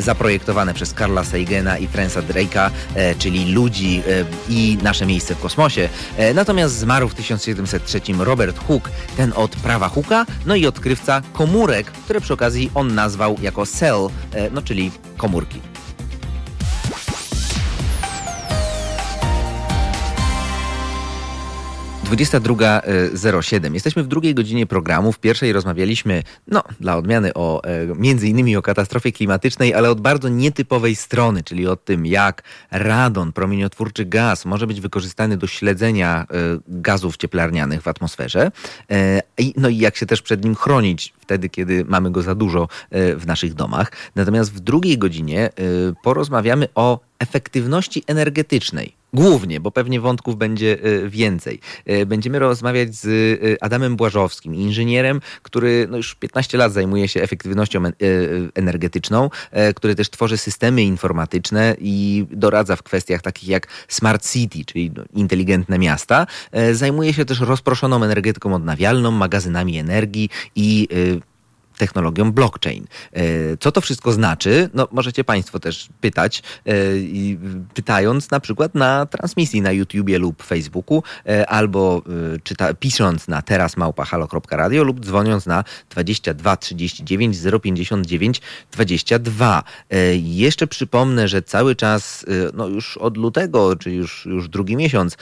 zaprojektowane 0.00 0.74
przez 0.74 0.94
Karla 0.94 1.24
Sagana 1.24 1.78
i 1.78 1.86
Fransa 1.86 2.22
Drake'a, 2.22 2.70
e, 2.94 3.14
czyli 3.14 3.52
ludzi 3.52 4.02
e, 4.08 4.24
i 4.48 4.78
nasze 4.82 5.06
miejsce 5.06 5.34
w 5.34 5.40
kosmosie. 5.40 5.88
Natomiast 6.34 6.78
zmarł 6.78 7.08
w 7.08 7.14
1703 7.14 8.00
Robert 8.18 8.58
Hooke, 8.66 8.90
ten 9.16 9.32
od 9.36 9.56
prawa 9.56 9.88
Hooka, 9.88 10.26
no 10.46 10.54
i 10.54 10.66
odkrywca 10.66 11.22
komórek, 11.32 11.90
które 11.90 12.20
przy 12.20 12.32
okazji 12.32 12.70
on 12.74 12.94
nazwał 12.94 13.36
jako 13.42 13.66
cell, 13.66 14.08
e, 14.32 14.50
no 14.50 14.62
czyli 14.62 14.90
komórki. 15.16 15.60
22.07. 22.10 23.74
Jesteśmy 23.74 24.02
w 24.02 24.06
drugiej 24.06 24.34
godzinie 24.34 24.66
programu. 24.66 25.12
W 25.12 25.18
pierwszej 25.18 25.52
rozmawialiśmy, 25.52 26.22
no, 26.46 26.62
dla 26.80 26.96
odmiany 26.96 27.34
o 27.34 27.64
e, 27.64 27.86
między 27.86 28.28
innymi 28.28 28.56
o 28.56 28.62
katastrofie 28.62 29.12
klimatycznej, 29.12 29.74
ale 29.74 29.90
od 29.90 30.00
bardzo 30.00 30.28
nietypowej 30.28 30.96
strony, 30.96 31.42
czyli 31.42 31.66
o 31.66 31.76
tym, 31.76 32.06
jak 32.06 32.42
radon, 32.70 33.32
promieniotwórczy 33.32 34.04
gaz, 34.04 34.44
może 34.44 34.66
być 34.66 34.80
wykorzystany 34.80 35.36
do 35.36 35.46
śledzenia 35.46 36.26
e, 36.30 36.34
gazów 36.68 37.16
cieplarnianych 37.16 37.82
w 37.82 37.88
atmosferze. 37.88 38.50
E, 38.90 39.22
no 39.56 39.68
i 39.68 39.78
jak 39.78 39.96
się 39.96 40.06
też 40.06 40.22
przed 40.22 40.44
nim 40.44 40.54
chronić 40.54 41.14
wtedy, 41.20 41.48
kiedy 41.48 41.84
mamy 41.84 42.10
go 42.10 42.22
za 42.22 42.34
dużo 42.34 42.68
w 42.92 43.22
naszych 43.26 43.54
domach. 43.54 43.92
Natomiast 44.16 44.52
w 44.52 44.60
drugiej 44.60 44.98
godzinie 44.98 45.50
porozmawiamy 46.02 46.68
o 46.74 47.00
efektywności 47.18 48.04
energetycznej 48.06 48.99
Głównie, 49.12 49.60
bo 49.60 49.70
pewnie 49.70 50.00
wątków 50.00 50.36
będzie 50.36 50.78
e, 50.82 51.08
więcej. 51.08 51.60
E, 51.86 52.06
będziemy 52.06 52.38
rozmawiać 52.38 52.94
z 52.94 53.06
e, 53.06 53.64
Adamem 53.64 53.96
Błażowskim, 53.96 54.54
inżynierem, 54.54 55.20
który 55.42 55.86
no 55.90 55.96
już 55.96 56.14
15 56.14 56.58
lat 56.58 56.72
zajmuje 56.72 57.08
się 57.08 57.22
efektywnością 57.22 57.82
energetyczną, 58.54 59.30
który 59.74 59.94
też 59.94 60.10
tworzy 60.10 60.36
systemy 60.36 60.82
informatyczne 60.82 61.76
i 61.78 62.26
doradza 62.30 62.76
w 62.76 62.82
kwestiach 62.82 63.22
takich 63.22 63.48
jak 63.48 63.66
smart 63.88 64.30
city, 64.32 64.64
czyli 64.64 64.90
no, 64.96 65.02
inteligentne 65.14 65.78
miasta. 65.78 66.26
Zajmuje 66.72 67.12
się 67.12 67.24
też 67.24 67.40
rozproszoną 67.40 68.04
energetyką 68.04 68.54
odnawialną, 68.54 69.10
magazynami 69.10 69.78
energii 69.78 70.30
i 70.56 70.88
technologią 71.80 72.32
blockchain. 72.32 72.86
E, 73.12 73.22
co 73.56 73.72
to 73.72 73.80
wszystko 73.80 74.12
znaczy? 74.12 74.70
No, 74.74 74.88
możecie 74.92 75.24
Państwo 75.24 75.60
też 75.60 75.88
pytać, 76.00 76.42
e, 76.66 76.72
pytając 77.74 78.30
na 78.30 78.40
przykład 78.40 78.74
na 78.74 79.06
transmisji 79.06 79.62
na 79.62 79.72
YouTubie 79.72 80.18
lub 80.18 80.42
Facebooku, 80.42 81.02
e, 81.26 81.46
albo 81.46 82.02
czyta, 82.44 82.74
pisząc 82.74 83.28
na 83.28 83.42
terasmałpahalo.radio 83.42 84.84
lub 84.84 85.00
dzwoniąc 85.00 85.46
na 85.46 85.64
22 85.90 86.56
39 86.56 87.36
059 87.62 88.40
22. 88.72 89.62
Jeszcze 90.22 90.66
przypomnę, 90.66 91.28
że 91.28 91.42
cały 91.42 91.76
czas, 91.76 92.26
no 92.54 92.68
już 92.68 92.96
od 92.96 93.16
lutego, 93.16 93.76
czy 93.76 93.90
już, 93.90 94.26
już 94.26 94.48
drugi 94.48 94.76
miesiąc, 94.76 95.16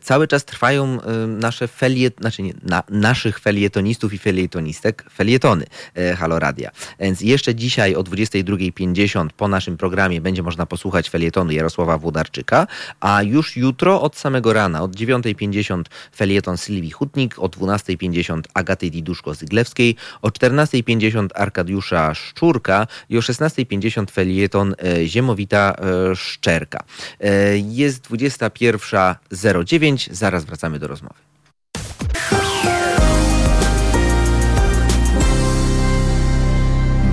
cały 0.00 0.28
czas 0.28 0.44
trwają 0.44 0.98
nasze 1.26 1.68
feliet, 1.68 2.14
znaczy 2.20 2.42
nie, 2.42 2.54
na, 2.62 2.82
naszych 2.88 3.38
felietonistów 3.38 4.14
i 4.14 4.18
felietonistek 4.18 5.04
felietony. 5.14 5.66
E, 5.94 6.16
Halo 6.16 6.38
Radia. 6.38 6.70
Więc 7.00 7.20
jeszcze 7.20 7.54
dzisiaj 7.54 7.94
o 7.94 8.02
22.50 8.02 9.28
po 9.36 9.48
naszym 9.48 9.76
programie 9.76 10.20
będzie 10.20 10.42
można 10.42 10.66
posłuchać 10.66 11.10
felietonu 11.10 11.52
Jarosława 11.52 11.98
Włodarczyka, 11.98 12.66
a 13.00 13.22
już 13.22 13.56
jutro 13.56 14.02
od 14.02 14.16
samego 14.16 14.52
rana, 14.52 14.82
od 14.82 14.96
9.50 14.96 15.82
felieton 16.16 16.56
Sylwii 16.56 16.90
Hutnik, 16.90 17.38
o 17.38 17.48
12.50 17.48 18.40
Agaty 18.54 18.90
Diduszko-Zyglewskiej, 18.90 19.94
o 20.22 20.28
14.50 20.28 21.28
Arkadiusza 21.34 22.14
Szczurka 22.14 22.86
i 23.08 23.18
o 23.18 23.20
16.50 23.20 24.10
felieton 24.10 24.74
e, 24.78 25.06
Ziemowita 25.06 25.74
e, 25.78 26.16
Szczerka. 26.16 26.84
Jest 27.68 28.10
21.09, 28.10 30.08
zaraz 30.12 30.44
wracamy 30.44 30.78
do 30.78 30.86
rozmowy. 30.86 31.14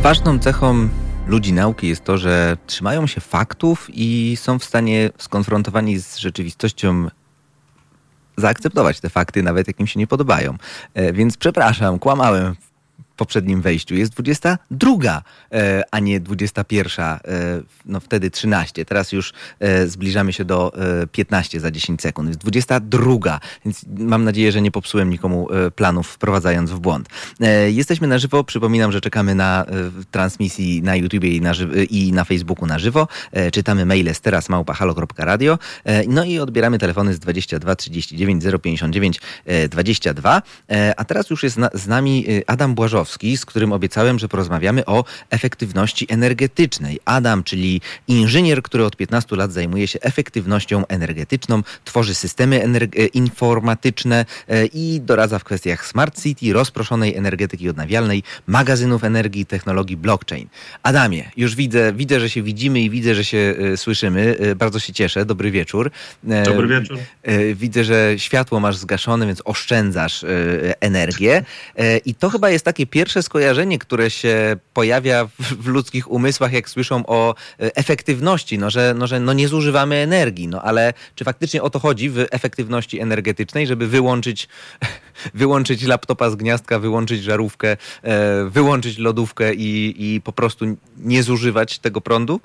Ważną 0.01 0.39
cechą 0.39 0.89
ludzi 1.27 1.53
nauki 1.53 1.87
jest 1.87 2.03
to, 2.03 2.17
że 2.17 2.57
trzymają 2.67 3.07
się 3.07 3.21
faktów 3.21 3.87
i 3.93 4.37
są 4.37 4.59
w 4.59 4.63
stanie 4.63 5.09
skonfrontowani 5.17 5.99
z 5.99 6.17
rzeczywistością 6.17 7.07
zaakceptować 8.37 8.99
te 8.99 9.09
fakty, 9.09 9.43
nawet 9.43 9.67
jak 9.67 9.79
im 9.79 9.87
się 9.87 9.99
nie 9.99 10.07
podobają. 10.07 10.57
E, 10.93 11.13
więc 11.13 11.37
przepraszam, 11.37 11.99
kłamałem 11.99 12.55
poprzednim 13.19 13.61
wejściu. 13.61 13.95
Jest 13.95 14.13
22, 14.13 15.23
e, 15.51 15.83
a 15.91 15.99
nie 15.99 16.19
21, 16.19 17.05
e, 17.05 17.19
no 17.85 17.99
wtedy 17.99 18.31
13. 18.31 18.85
Teraz 18.85 19.11
już 19.11 19.33
e, 19.59 19.87
zbliżamy 19.87 20.33
się 20.33 20.45
do 20.45 20.71
15 21.11 21.59
za 21.59 21.71
10 21.71 22.01
sekund. 22.01 22.27
Jest 22.27 22.39
22, 22.39 23.39
więc 23.65 23.85
mam 23.97 24.23
nadzieję, 24.23 24.51
że 24.51 24.61
nie 24.61 24.71
popsułem 24.71 25.09
nikomu 25.09 25.47
planów 25.75 26.07
wprowadzając 26.07 26.71
w 26.71 26.79
błąd. 26.79 27.09
Jesteśmy 27.67 28.07
na 28.07 28.17
żywo. 28.19 28.43
Przypominam, 28.43 28.91
że 28.91 29.01
czekamy 29.01 29.35
na 29.35 29.65
transmisji 30.11 30.81
na 30.81 30.95
YouTubie 30.95 31.35
i 31.35 31.41
na, 31.41 31.53
i 31.89 32.11
na 32.13 32.23
Facebooku 32.23 32.65
na 32.65 32.79
żywo. 32.79 33.07
Czytamy 33.51 33.85
maile 33.85 34.15
z 34.15 34.21
teraz 34.21 34.49
małpa.halo.radio. 34.49 35.59
No 36.07 36.23
i 36.23 36.39
odbieramy 36.39 36.79
telefony 36.79 37.13
z 37.13 37.19
22 37.19 37.75
39 37.75 38.43
059 38.61 39.21
22. 39.69 40.41
A 40.97 41.05
teraz 41.05 41.29
już 41.29 41.43
jest 41.43 41.57
z 41.73 41.87
nami 41.87 42.25
Adam 42.47 42.75
Błażowski 42.75 43.08
z 43.37 43.45
którym 43.45 43.73
obiecałem, 43.73 44.19
że 44.19 44.27
porozmawiamy 44.27 44.85
o 44.85 45.03
efektywności 45.29 46.05
energetycznej. 46.09 46.99
Adam, 47.05 47.43
czyli 47.43 47.81
inżynier, 48.07 48.63
który 48.63 48.85
od 48.85 48.95
15 48.95 49.35
lat 49.35 49.51
zajmuje 49.51 49.87
się 49.87 49.99
efektywnością 50.01 50.87
energetyczną, 50.87 51.63
tworzy 51.85 52.15
systemy 52.15 52.63
e, 52.63 53.05
informatyczne 53.05 54.25
e, 54.47 54.65
i 54.65 55.01
doradza 55.01 55.39
w 55.39 55.43
kwestiach 55.43 55.85
smart 55.85 56.21
city, 56.21 56.53
rozproszonej 56.53 57.15
energetyki 57.15 57.69
odnawialnej, 57.69 58.23
magazynów 58.47 59.03
energii, 59.03 59.45
technologii 59.45 59.97
blockchain. 59.97 60.47
Adamie, 60.83 61.31
już 61.37 61.55
widzę, 61.55 61.93
widzę, 61.93 62.19
że 62.19 62.29
się 62.29 62.43
widzimy 62.43 62.81
i 62.81 62.89
widzę, 62.89 63.15
że 63.15 63.25
się 63.25 63.55
e, 63.73 63.77
słyszymy. 63.77 64.37
Bardzo 64.55 64.79
się 64.79 64.93
cieszę. 64.93 65.25
Dobry 65.25 65.51
wieczór. 65.51 65.91
Dobry 66.23 66.67
wieczór. 66.67 66.97
Widzę, 67.55 67.83
że 67.83 68.13
światło 68.17 68.59
masz 68.59 68.77
zgaszone, 68.77 69.27
więc 69.27 69.41
oszczędzasz 69.45 70.25
energię. 70.79 71.43
I 72.05 72.15
to 72.15 72.29
chyba 72.29 72.49
jest 72.49 72.65
takie 72.65 72.87
pierwsze 72.87 72.98
pierwsze 72.99 73.23
skojarzenie, 73.23 73.79
które 73.79 74.09
się 74.09 74.57
pojawia 74.73 75.29
w, 75.39 75.67
ludzkich 75.67 76.11
umysłach, 76.11 76.53
jak 76.53 76.69
słyszą 76.69 77.05
o 77.05 77.35
e, 77.59 77.75
efektywności, 77.75 78.57
no 78.57 78.69
że, 78.69 78.95
no, 78.97 79.07
że 79.07 79.19
no 79.19 79.33
nie 79.33 79.47
zużywamy 79.47 79.95
energii, 79.95 80.47
no 80.47 80.61
ale 80.61 80.93
czy 81.15 81.23
faktycznie 81.23 81.61
o 81.61 81.69
to 81.69 81.79
chodzi 81.79 82.09
w 82.09 82.25
efektywności 82.31 82.99
energetycznej, 82.99 83.67
żeby 83.67 83.87
wyłączyć, 83.87 84.47
wyłączyć 85.33 85.83
laptopa 85.83 86.29
z 86.29 86.35
gniazdka, 86.35 86.79
wyłączyć 86.79 87.23
żarówkę, 87.23 87.77
e, 88.03 88.49
wyłączyć 88.49 88.97
lodówkę 88.97 89.53
i, 89.53 89.95
i 89.97 90.21
po 90.21 90.31
prostu 90.31 90.65
nie 90.97 91.23
zużywać 91.23 91.79
tego 91.79 92.01
prądu? 92.01 92.39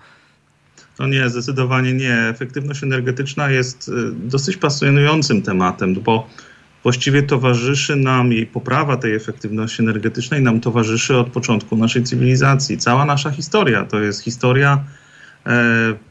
No 0.99 1.07
nie, 1.07 1.29
zdecydowanie 1.29 1.93
nie. 1.93 2.15
Efektywność 2.29 2.83
energetyczna 2.83 3.51
jest 3.51 3.89
e, 3.89 3.93
dosyć 4.13 4.57
pasjonującym 4.57 5.43
tematem, 5.43 5.95
bo 5.95 6.29
właściwie 6.85 7.23
towarzyszy 7.23 7.97
nam 7.97 8.33
jej 8.33 8.47
poprawa 8.47 8.97
tej 8.97 9.15
efektywności 9.15 9.83
energetycznej, 9.83 10.43
nam 10.43 10.61
towarzyszy 10.61 11.17
od 11.17 11.29
początku 11.29 11.77
naszej 11.77 12.03
cywilizacji. 12.03 12.79
Cała 12.79 13.05
nasza 13.05 13.31
historia 13.31 13.85
to 13.85 14.01
jest 14.01 14.23
historia, 14.23 14.85
e, 15.47 15.51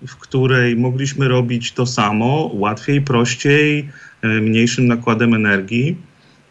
w 0.08 0.16
której 0.16 0.76
mogliśmy 0.76 1.28
robić 1.28 1.72
to 1.72 1.86
samo 1.86 2.52
łatwiej, 2.54 3.02
prościej, 3.02 3.90
e, 4.22 4.28
mniejszym 4.28 4.88
nakładem 4.88 5.34
energii. 5.34 5.98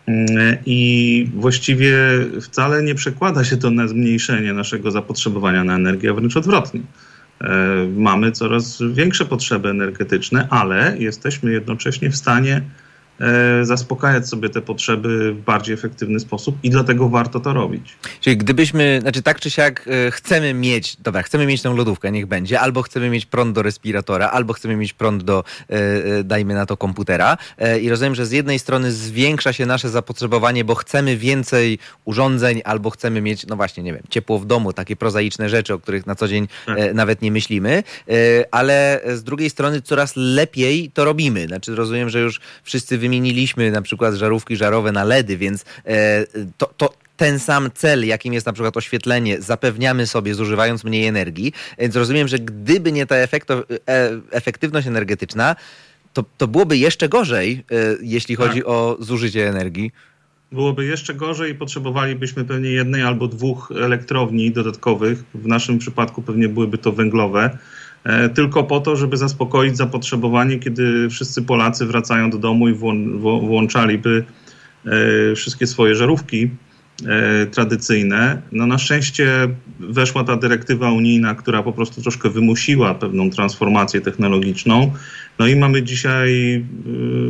Mm, 0.06 0.56
I 0.66 1.28
właściwie 1.34 1.96
wcale 2.40 2.82
nie 2.82 2.94
przekłada 2.94 3.44
się 3.44 3.56
to 3.56 3.70
na 3.70 3.88
zmniejszenie 3.88 4.52
naszego 4.52 4.90
zapotrzebowania 4.90 5.64
na 5.64 5.74
energię, 5.74 6.10
a 6.10 6.14
wręcz 6.14 6.36
odwrotnie. 6.36 6.80
E, 7.40 7.86
mamy 7.96 8.32
coraz 8.32 8.82
większe 8.92 9.24
potrzeby 9.24 9.68
energetyczne, 9.68 10.46
ale 10.50 10.96
jesteśmy 10.98 11.52
jednocześnie 11.52 12.10
w 12.10 12.16
stanie 12.16 12.56
E, 12.56 12.81
zaspokajać 13.62 14.28
sobie 14.28 14.48
te 14.48 14.60
potrzeby 14.60 15.34
w 15.34 15.44
bardziej 15.44 15.74
efektywny 15.74 16.20
sposób 16.20 16.56
i 16.62 16.70
dlatego 16.70 17.08
warto 17.08 17.40
to 17.40 17.52
robić. 17.52 17.96
Czyli 18.20 18.36
gdybyśmy, 18.36 18.98
znaczy 19.02 19.22
tak 19.22 19.40
czy 19.40 19.50
siak 19.50 19.88
e, 19.88 20.10
chcemy 20.10 20.54
mieć, 20.54 20.96
dobra, 20.96 21.22
chcemy 21.22 21.46
mieć 21.46 21.62
tę 21.62 21.74
lodówkę, 21.74 22.12
niech 22.12 22.26
będzie, 22.26 22.60
albo 22.60 22.82
chcemy 22.82 23.10
mieć 23.10 23.26
prąd 23.26 23.54
do 23.54 23.62
respiratora, 23.62 24.30
albo 24.30 24.52
chcemy 24.52 24.76
mieć 24.76 24.92
prąd 24.92 25.22
do, 25.22 25.44
e, 25.68 26.24
dajmy 26.24 26.54
na 26.54 26.66
to, 26.66 26.76
komputera 26.76 27.36
i 27.80 27.88
rozumiem, 27.88 28.14
że 28.14 28.26
z 28.26 28.32
jednej 28.32 28.58
strony 28.58 28.92
zwiększa 28.92 29.52
się 29.52 29.66
nasze 29.66 29.90
zapotrzebowanie, 29.90 30.64
bo 30.64 30.74
chcemy 30.74 31.16
więcej 31.16 31.78
urządzeń, 32.04 32.60
albo 32.64 32.90
chcemy 32.90 33.20
mieć, 33.20 33.46
no 33.46 33.56
właśnie, 33.56 33.82
nie 33.82 33.92
wiem, 33.92 34.02
ciepło 34.10 34.38
w 34.38 34.46
domu, 34.46 34.72
takie 34.72 34.96
prozaiczne 34.96 35.48
rzeczy, 35.48 35.74
o 35.74 35.78
których 35.78 36.06
na 36.06 36.14
co 36.14 36.28
dzień 36.28 36.48
tak. 36.66 36.94
nawet 36.94 37.22
nie 37.22 37.32
myślimy, 37.32 37.82
ale 38.50 39.00
z 39.14 39.22
drugiej 39.22 39.50
strony 39.50 39.82
coraz 39.82 40.12
lepiej 40.16 40.90
to 40.90 41.04
robimy. 41.04 41.46
Znaczy 41.46 41.74
rozumiem, 41.74 42.10
że 42.10 42.20
już 42.20 42.40
wszyscy 42.62 42.98
wymieniliśmy 43.12 43.70
na 43.70 43.82
przykład 43.82 44.14
żarówki 44.14 44.56
żarowe 44.56 44.92
na 44.92 45.04
LEDy, 45.04 45.36
więc 45.36 45.64
e, 45.84 46.26
to, 46.58 46.66
to 46.76 46.94
ten 47.16 47.38
sam 47.38 47.70
cel, 47.74 48.06
jakim 48.06 48.32
jest 48.32 48.46
na 48.46 48.52
przykład 48.52 48.76
oświetlenie, 48.76 49.42
zapewniamy 49.42 50.06
sobie 50.06 50.34
zużywając 50.34 50.84
mniej 50.84 51.06
energii. 51.06 51.52
Więc 51.78 51.96
rozumiem, 51.96 52.28
że 52.28 52.38
gdyby 52.38 52.92
nie 52.92 53.06
ta 53.06 53.16
efekto, 53.16 53.64
e, 53.88 54.10
efektywność 54.30 54.86
energetyczna, 54.86 55.56
to, 56.12 56.24
to 56.38 56.48
byłoby 56.48 56.76
jeszcze 56.76 57.08
gorzej, 57.08 57.64
e, 57.70 57.74
jeśli 58.02 58.36
chodzi 58.36 58.58
tak. 58.58 58.68
o 58.68 58.96
zużycie 59.00 59.48
energii. 59.48 59.90
Byłoby 60.52 60.84
jeszcze 60.84 61.14
gorzej 61.14 61.52
i 61.52 61.54
potrzebowalibyśmy 61.54 62.44
pewnie 62.44 62.70
jednej 62.70 63.02
albo 63.02 63.28
dwóch 63.28 63.72
elektrowni 63.76 64.50
dodatkowych. 64.50 65.24
W 65.34 65.46
naszym 65.46 65.78
przypadku 65.78 66.22
pewnie 66.22 66.48
byłyby 66.48 66.78
to 66.78 66.92
węglowe 66.92 67.58
tylko 68.34 68.64
po 68.64 68.80
to, 68.80 68.96
żeby 68.96 69.16
zaspokoić 69.16 69.76
zapotrzebowanie, 69.76 70.58
kiedy 70.58 71.10
wszyscy 71.10 71.42
Polacy 71.42 71.86
wracają 71.86 72.30
do 72.30 72.38
domu 72.38 72.68
i 72.68 72.74
włączaliby 73.22 74.24
e, 74.86 74.90
wszystkie 75.34 75.66
swoje 75.66 75.94
żarówki 75.94 76.50
e, 77.06 77.46
tradycyjne. 77.46 78.42
No 78.52 78.66
na 78.66 78.78
szczęście 78.78 79.48
weszła 79.80 80.24
ta 80.24 80.36
dyrektywa 80.36 80.90
unijna, 80.90 81.34
która 81.34 81.62
po 81.62 81.72
prostu 81.72 82.02
troszkę 82.02 82.30
wymusiła 82.30 82.94
pewną 82.94 83.30
transformację 83.30 84.00
technologiczną. 84.00 84.92
No 85.42 85.48
i 85.48 85.56
mamy 85.56 85.82
dzisiaj 85.82 86.64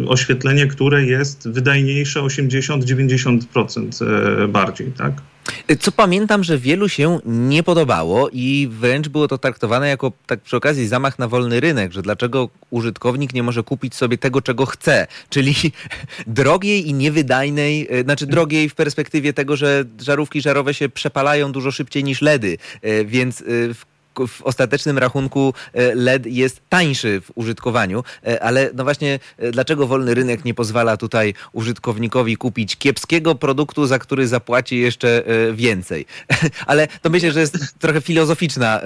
oświetlenie, 0.08 0.66
które 0.66 1.04
jest 1.04 1.48
wydajniejsze 1.48 2.20
80-90% 2.20 4.48
bardziej, 4.48 4.92
tak? 4.92 5.12
Co 5.80 5.92
pamiętam, 5.92 6.44
że 6.44 6.58
wielu 6.58 6.88
się 6.88 7.18
nie 7.26 7.62
podobało 7.62 8.28
i 8.32 8.68
wręcz 8.70 9.08
było 9.08 9.28
to 9.28 9.38
traktowane 9.38 9.88
jako 9.88 10.12
tak 10.26 10.40
przy 10.40 10.56
okazji 10.56 10.88
zamach 10.88 11.18
na 11.18 11.28
wolny 11.28 11.60
rynek, 11.60 11.92
że 11.92 12.02
dlaczego 12.02 12.48
użytkownik 12.70 13.34
nie 13.34 13.42
może 13.42 13.62
kupić 13.62 13.94
sobie 13.94 14.18
tego, 14.18 14.42
czego 14.42 14.66
chce, 14.66 15.06
czyli 15.28 15.54
drogiej 16.26 16.88
i 16.88 16.94
niewydajnej, 16.94 17.88
e, 17.90 18.02
znaczy 18.02 18.26
drogiej 18.26 18.68
w 18.68 18.74
perspektywie 18.74 19.32
tego, 19.32 19.56
że 19.56 19.84
żarówki 20.00 20.40
żarowe 20.40 20.74
się 20.74 20.88
przepalają 20.88 21.52
dużo 21.52 21.70
szybciej 21.70 22.04
niż 22.04 22.22
LEDy, 22.22 22.58
e, 22.82 23.04
więc 23.04 23.40
e, 23.40 23.44
w 23.74 23.91
w 24.28 24.42
ostatecznym 24.42 24.98
rachunku 24.98 25.54
e, 25.72 25.94
LED 25.94 26.26
jest 26.26 26.60
tańszy 26.68 27.20
w 27.20 27.30
użytkowaniu, 27.34 28.04
e, 28.26 28.42
ale 28.42 28.70
no 28.74 28.84
właśnie 28.84 29.18
e, 29.38 29.50
dlaczego 29.50 29.86
wolny 29.86 30.14
rynek 30.14 30.44
nie 30.44 30.54
pozwala 30.54 30.96
tutaj 30.96 31.34
użytkownikowi 31.52 32.36
kupić 32.36 32.76
kiepskiego 32.76 33.34
produktu, 33.34 33.86
za 33.86 33.98
który 33.98 34.28
zapłaci 34.28 34.78
jeszcze 34.78 35.24
więcej? 35.54 36.06
Ale 36.66 36.88
to 37.02 37.10
myślę, 37.10 37.32
że 37.32 37.40
jest 37.40 37.78
trochę 37.78 38.00
filozoficzna 38.00 38.80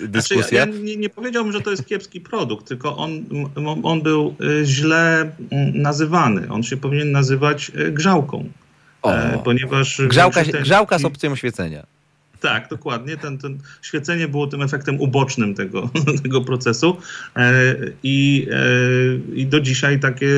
dyskusja. 0.00 0.42
Znaczy, 0.42 0.54
ja, 0.54 0.60
ja 0.60 0.66
nie, 0.66 0.96
nie, 0.96 1.08
powiedziałbym, 1.08 1.52
że 1.52 1.60
to 1.60 1.70
jest 1.70 1.86
kiepski 1.86 2.20
produkt, 2.20 2.68
tylko 2.68 2.96
on, 2.96 3.24
on 3.82 4.02
był 4.02 4.34
źle 4.64 5.32
nazywany. 5.74 6.48
On 6.50 6.62
się 6.62 6.76
powinien 6.76 7.12
nazywać 7.12 7.72
grzałką. 7.90 8.48
O, 9.02 9.12
ponieważ 9.44 10.00
grzałka, 10.08 10.44
grzałka 10.44 10.98
z 10.98 11.04
opcją 11.04 11.32
oświecenia. 11.32 11.86
Tak, 12.40 12.68
dokładnie. 12.70 13.16
Ten, 13.16 13.38
ten 13.38 13.58
świecenie 13.82 14.28
było 14.28 14.46
tym 14.46 14.62
efektem 14.62 15.00
ubocznym 15.00 15.54
tego, 15.54 15.90
tego 16.22 16.40
procesu 16.40 16.96
e, 17.36 17.74
i, 18.02 18.46
e, 18.50 19.34
i 19.34 19.46
do 19.46 19.60
dzisiaj 19.60 20.00
takie 20.00 20.28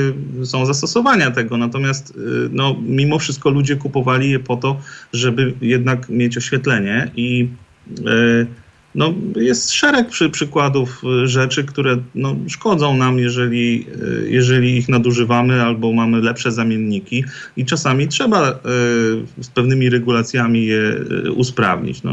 są 0.45 0.67
zastosowania 0.67 1.31
tego. 1.31 1.57
Natomiast 1.57 2.11
e, 2.11 2.21
no, 2.51 2.77
mimo 2.83 3.19
wszystko 3.19 3.51
ludzie 3.51 3.77
kupowali 3.77 4.31
je 4.31 4.39
po 4.39 4.57
to, 4.57 4.81
żeby 5.13 5.55
jednak 5.61 6.09
mieć 6.09 6.37
oświetlenie 6.37 7.11
i 7.17 7.49
no, 8.95 9.15
jest 9.37 9.73
szereg 9.73 10.09
przy, 10.09 10.31
przykładów 10.31 11.03
y, 11.25 11.29
rzeczy, 11.29 11.65
które 11.65 11.97
no, 12.15 12.37
szkodzą 12.49 12.97
nam, 12.97 13.19
jeżeli, 13.19 13.87
y, 14.25 14.31
jeżeli 14.31 14.77
ich 14.77 14.89
nadużywamy 14.89 15.63
albo 15.63 15.93
mamy 15.93 16.21
lepsze 16.21 16.53
zamienniki 16.53 17.25
i 17.57 17.65
czasami 17.65 18.09
trzeba 18.09 18.51
y, 18.51 18.55
z 19.43 19.49
pewnymi 19.55 19.91
regulacjami 19.91 20.67
je 20.67 20.95
usprawnić. 21.35 22.03
No, 22.03 22.13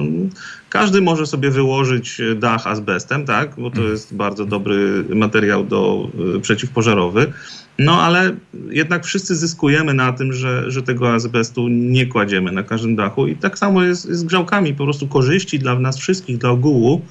każdy 0.69 1.01
może 1.01 1.25
sobie 1.25 1.51
wyłożyć 1.51 2.21
dach 2.35 2.67
azbestem, 2.67 3.25
tak, 3.25 3.55
bo 3.57 3.69
to 3.69 3.77
mhm. 3.77 3.91
jest 3.91 4.15
bardzo 4.15 4.45
dobry 4.45 5.03
materiał 5.09 5.63
do, 5.63 6.09
przeciwpożarowy. 6.41 7.33
No 7.79 8.01
ale 8.01 8.35
jednak 8.69 9.05
wszyscy 9.05 9.35
zyskujemy 9.35 9.93
na 9.93 10.13
tym, 10.13 10.33
że, 10.33 10.71
że 10.71 10.83
tego 10.83 11.13
azbestu 11.13 11.67
nie 11.67 12.05
kładziemy 12.05 12.51
na 12.51 12.63
każdym 12.63 12.95
dachu 12.95 13.27
i 13.27 13.35
tak 13.35 13.57
samo 13.57 13.83
jest 13.83 14.11
z 14.11 14.23
grzałkami. 14.23 14.73
Po 14.73 14.83
prostu 14.83 15.07
korzyści 15.07 15.59
dla 15.59 15.79
nas 15.79 15.97
wszystkich, 15.97 16.37
dla 16.37 16.49
ogółu 16.49 17.01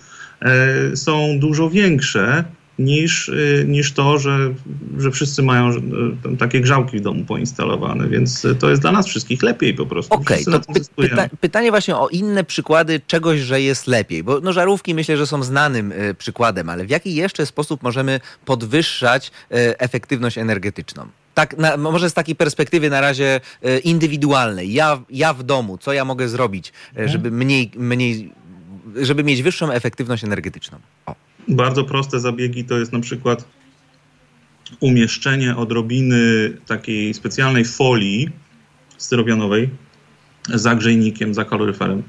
e, 0.43 0.97
są 0.97 1.39
dużo 1.39 1.71
większe 1.71 2.45
niż, 2.79 3.29
y, 3.29 3.65
niż 3.69 3.93
to, 3.93 4.19
że, 4.19 4.55
że 4.99 5.11
wszyscy 5.11 5.43
mają 5.43 5.71
y, 5.71 6.37
takie 6.39 6.61
grzałki 6.61 6.99
w 6.99 7.01
domu 7.01 7.25
poinstalowane, 7.25 8.09
więc 8.09 8.47
to 8.59 8.71
jest 8.71 8.83
dla 8.83 8.93
nas 8.93 9.07
wszystkich 9.07 9.43
lepiej 9.43 9.75
po 9.75 9.87
prostu. 9.87 10.15
Okej, 10.15 10.43
okay, 10.47 10.61
to 10.61 10.73
pyta 10.97 11.29
pytanie 11.41 11.71
właśnie 11.71 11.97
o 11.97 12.09
inne 12.09 12.45
przykłady 12.45 13.01
czegoś, 13.07 13.41
że 13.41 13.61
jest 13.61 13.87
lepiej, 13.87 14.25
bo 14.25 14.41
no, 14.41 14.53
żarówki 14.53 14.95
myślę, 14.95 15.17
że 15.17 15.27
są 15.27 15.43
znanym 15.43 15.93
y, 15.93 16.15
przykładem, 16.15 16.69
ale 16.69 16.85
w 16.85 16.91
jaki 16.91 17.15
jeszcze 17.15 17.47
sposób 17.47 17.83
możemy 17.83 18.21
podwyższać 18.45 19.29
y, 19.29 19.79
efektywność 19.79 20.39
energetyczną? 20.39 21.07
Tak, 21.35 21.59
na, 21.59 21.77
może 21.77 22.11
z 22.11 22.15
takiej 22.15 22.37
perspektywy 22.37 22.91
na 22.91 23.01
razie 23.01 23.41
y, 23.67 23.79
indywidualnej. 23.79 24.73
Ja, 24.73 25.03
ja 25.11 25.35
w 25.35 25.43
domu, 25.43 25.79
co 25.79 25.93
ja 25.93 26.05
mogę 26.05 26.29
zrobić, 26.29 26.73
mhm. 26.89 27.09
żeby 27.09 27.31
mniej, 27.31 27.71
mniej, 27.77 28.33
żeby 29.03 29.25
mieć 29.25 29.43
wyższą 29.43 29.71
efektywność 29.71 30.25
energetyczną? 30.25 30.79
O. 31.07 31.26
Bardzo 31.49 31.85
proste 31.85 32.21
zabiegi 32.21 32.65
to 32.65 32.79
jest 32.79 32.93
na 32.93 33.01
przykład 33.01 33.49
umieszczenie 34.81 35.57
odrobiny 35.57 36.53
takiej 36.67 37.15
specjalnej 37.15 37.65
folii 37.65 38.29
styropianowej 38.99 39.71
za 40.49 40.75
grzejnikiem, 40.75 41.35
za 41.35 41.45
kaloryferem. 41.45 42.03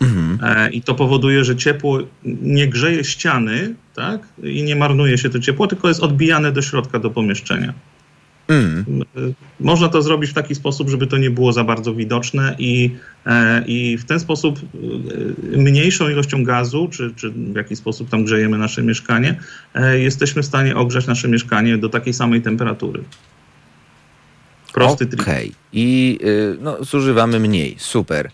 Mhm. 0.00 0.38
E, 0.42 0.70
I 0.70 0.82
to 0.82 0.94
powoduje, 0.94 1.44
że 1.44 1.56
ciepło 1.56 1.98
nie 2.42 2.68
grzeje 2.68 3.04
ściany, 3.04 3.74
tak? 3.94 4.20
I 4.42 4.62
nie 4.62 4.76
marnuje 4.76 5.18
się 5.18 5.30
to 5.30 5.38
ciepło, 5.38 5.66
tylko 5.66 5.88
jest 5.88 6.00
odbijane 6.00 6.52
do 6.52 6.62
środka, 6.62 6.98
do 6.98 7.10
pomieszczenia. 7.10 7.74
Mm. 8.48 8.84
Można 9.60 9.88
to 9.88 10.02
zrobić 10.02 10.30
w 10.30 10.34
taki 10.34 10.54
sposób, 10.54 10.88
żeby 10.88 11.06
to 11.06 11.16
nie 11.16 11.30
było 11.30 11.52
za 11.52 11.64
bardzo 11.64 11.94
widoczne 11.94 12.56
i, 12.58 12.90
e, 13.26 13.64
i 13.66 13.98
w 13.98 14.04
ten 14.04 14.20
sposób 14.20 14.60
e, 15.54 15.58
mniejszą 15.58 16.08
ilością 16.08 16.44
gazu, 16.44 16.88
czy, 16.92 17.12
czy 17.16 17.30
w 17.30 17.56
jaki 17.56 17.76
sposób 17.76 18.08
tam 18.08 18.24
grzejemy 18.24 18.58
nasze 18.58 18.82
mieszkanie, 18.82 19.40
e, 19.74 19.98
jesteśmy 19.98 20.42
w 20.42 20.46
stanie 20.46 20.76
ogrzać 20.76 21.06
nasze 21.06 21.28
mieszkanie 21.28 21.78
do 21.78 21.88
takiej 21.88 22.14
samej 22.14 22.42
temperatury. 22.42 23.04
Prosty 24.72 25.04
okay. 25.04 25.34
trik. 25.34 25.54
I 25.72 26.18
y, 26.22 26.56
no, 26.60 26.84
zużywamy 26.84 27.40
mniej. 27.40 27.76
Super. 27.78 28.30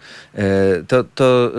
To, 0.89 1.05
to 1.14 1.53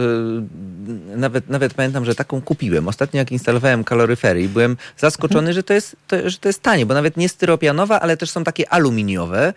nawet, 1.15 1.49
nawet 1.49 1.73
pamiętam, 1.73 2.05
że 2.05 2.15
taką 2.15 2.41
kupiłem. 2.41 2.87
Ostatnio 2.87 3.17
jak 3.17 3.31
instalowałem 3.31 3.83
kaloryfery 3.83 4.41
i 4.41 4.47
byłem 4.47 4.77
zaskoczony, 4.97 5.39
mhm. 5.39 5.53
że, 5.53 5.63
to 5.63 5.73
jest, 5.73 5.95
to, 6.07 6.29
że 6.29 6.37
to 6.37 6.49
jest 6.49 6.61
tanie, 6.61 6.85
bo 6.85 6.93
nawet 6.93 7.17
nie 7.17 7.29
styropianowa, 7.29 7.99
ale 7.99 8.17
też 8.17 8.29
są 8.29 8.43
takie 8.43 8.69
aluminiowe 8.69 9.53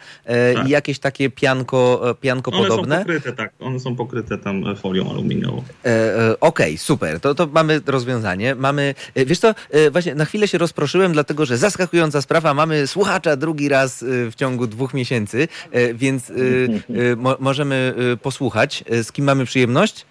tak. 0.54 0.68
i 0.68 0.70
jakieś 0.70 0.98
takie 0.98 1.30
pianko, 1.30 2.16
pianko 2.20 2.50
one 2.50 2.68
podobne. 2.68 2.96
One 2.96 3.04
są 3.04 3.06
pokryte, 3.06 3.32
tak. 3.32 3.52
One 3.60 3.80
są 3.80 3.96
pokryte 3.96 4.38
tam 4.38 4.76
folią 4.76 5.10
aluminiową. 5.10 5.56
Okej, 5.58 6.36
okay, 6.40 6.78
super. 6.78 7.20
To, 7.20 7.34
to 7.34 7.46
mamy 7.46 7.80
rozwiązanie. 7.86 8.54
Mamy, 8.54 8.94
wiesz 9.16 9.38
co, 9.38 9.54
właśnie 9.92 10.14
na 10.14 10.24
chwilę 10.24 10.48
się 10.48 10.58
rozproszyłem, 10.58 11.12
dlatego 11.12 11.46
że 11.46 11.58
zaskakująca 11.58 12.22
sprawa. 12.22 12.54
Mamy 12.54 12.86
słuchacza 12.86 13.36
drugi 13.36 13.68
raz 13.68 14.04
w 14.08 14.32
ciągu 14.36 14.66
dwóch 14.66 14.94
miesięcy, 14.94 15.07
więc 15.10 15.36
więc 15.94 16.30
y, 16.30 16.68
y, 16.90 17.16
mo 17.16 17.36
możemy 17.40 17.94
posłuchać. 18.22 18.84
Z 19.02 19.12
kim 19.12 19.24
mamy 19.24 19.44
przyjemność? 19.44 20.06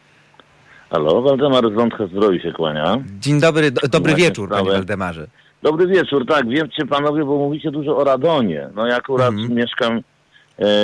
Halo, 0.90 1.22
Waldemar 1.22 1.72
z 1.72 1.74
Wątka 1.74 2.08
Zdrowi 2.08 2.40
się 2.42 2.52
kłania. 2.52 2.98
Dzień 3.20 3.40
dobry, 3.42 3.72
do, 3.72 3.82
dobry 3.88 4.12
Właśnie 4.12 4.26
wieczór, 4.30 4.46
sprawę. 4.48 4.64
panie 4.64 4.76
Waldemarze. 4.78 5.28
Dobry 5.64 5.88
wieczór, 5.88 6.26
tak, 6.26 6.48
wiecie 6.50 6.86
panowie, 6.86 7.26
bo 7.26 7.38
mówicie 7.38 7.72
dużo 7.72 7.98
o 7.98 8.04
radonie. 8.04 8.70
No 8.76 8.88
ja 8.88 8.96
akurat 8.96 9.30
mhm. 9.30 9.54
mieszkam 9.56 9.94
e, 9.98 10.02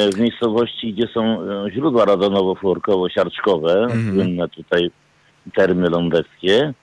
w 0.10 0.20
miejscowości, 0.20 0.94
gdzie 0.94 1.08
są 1.14 1.42
e, 1.42 1.72
źródła 1.72 2.06
radonowo-fluorkowo-siarczkowe, 2.06 3.84
Mhm. 3.84 4.14
słynne 4.16 4.50
tutaj 4.50 4.92
termy 5.56 5.90
lądeckie. 5.90 6.74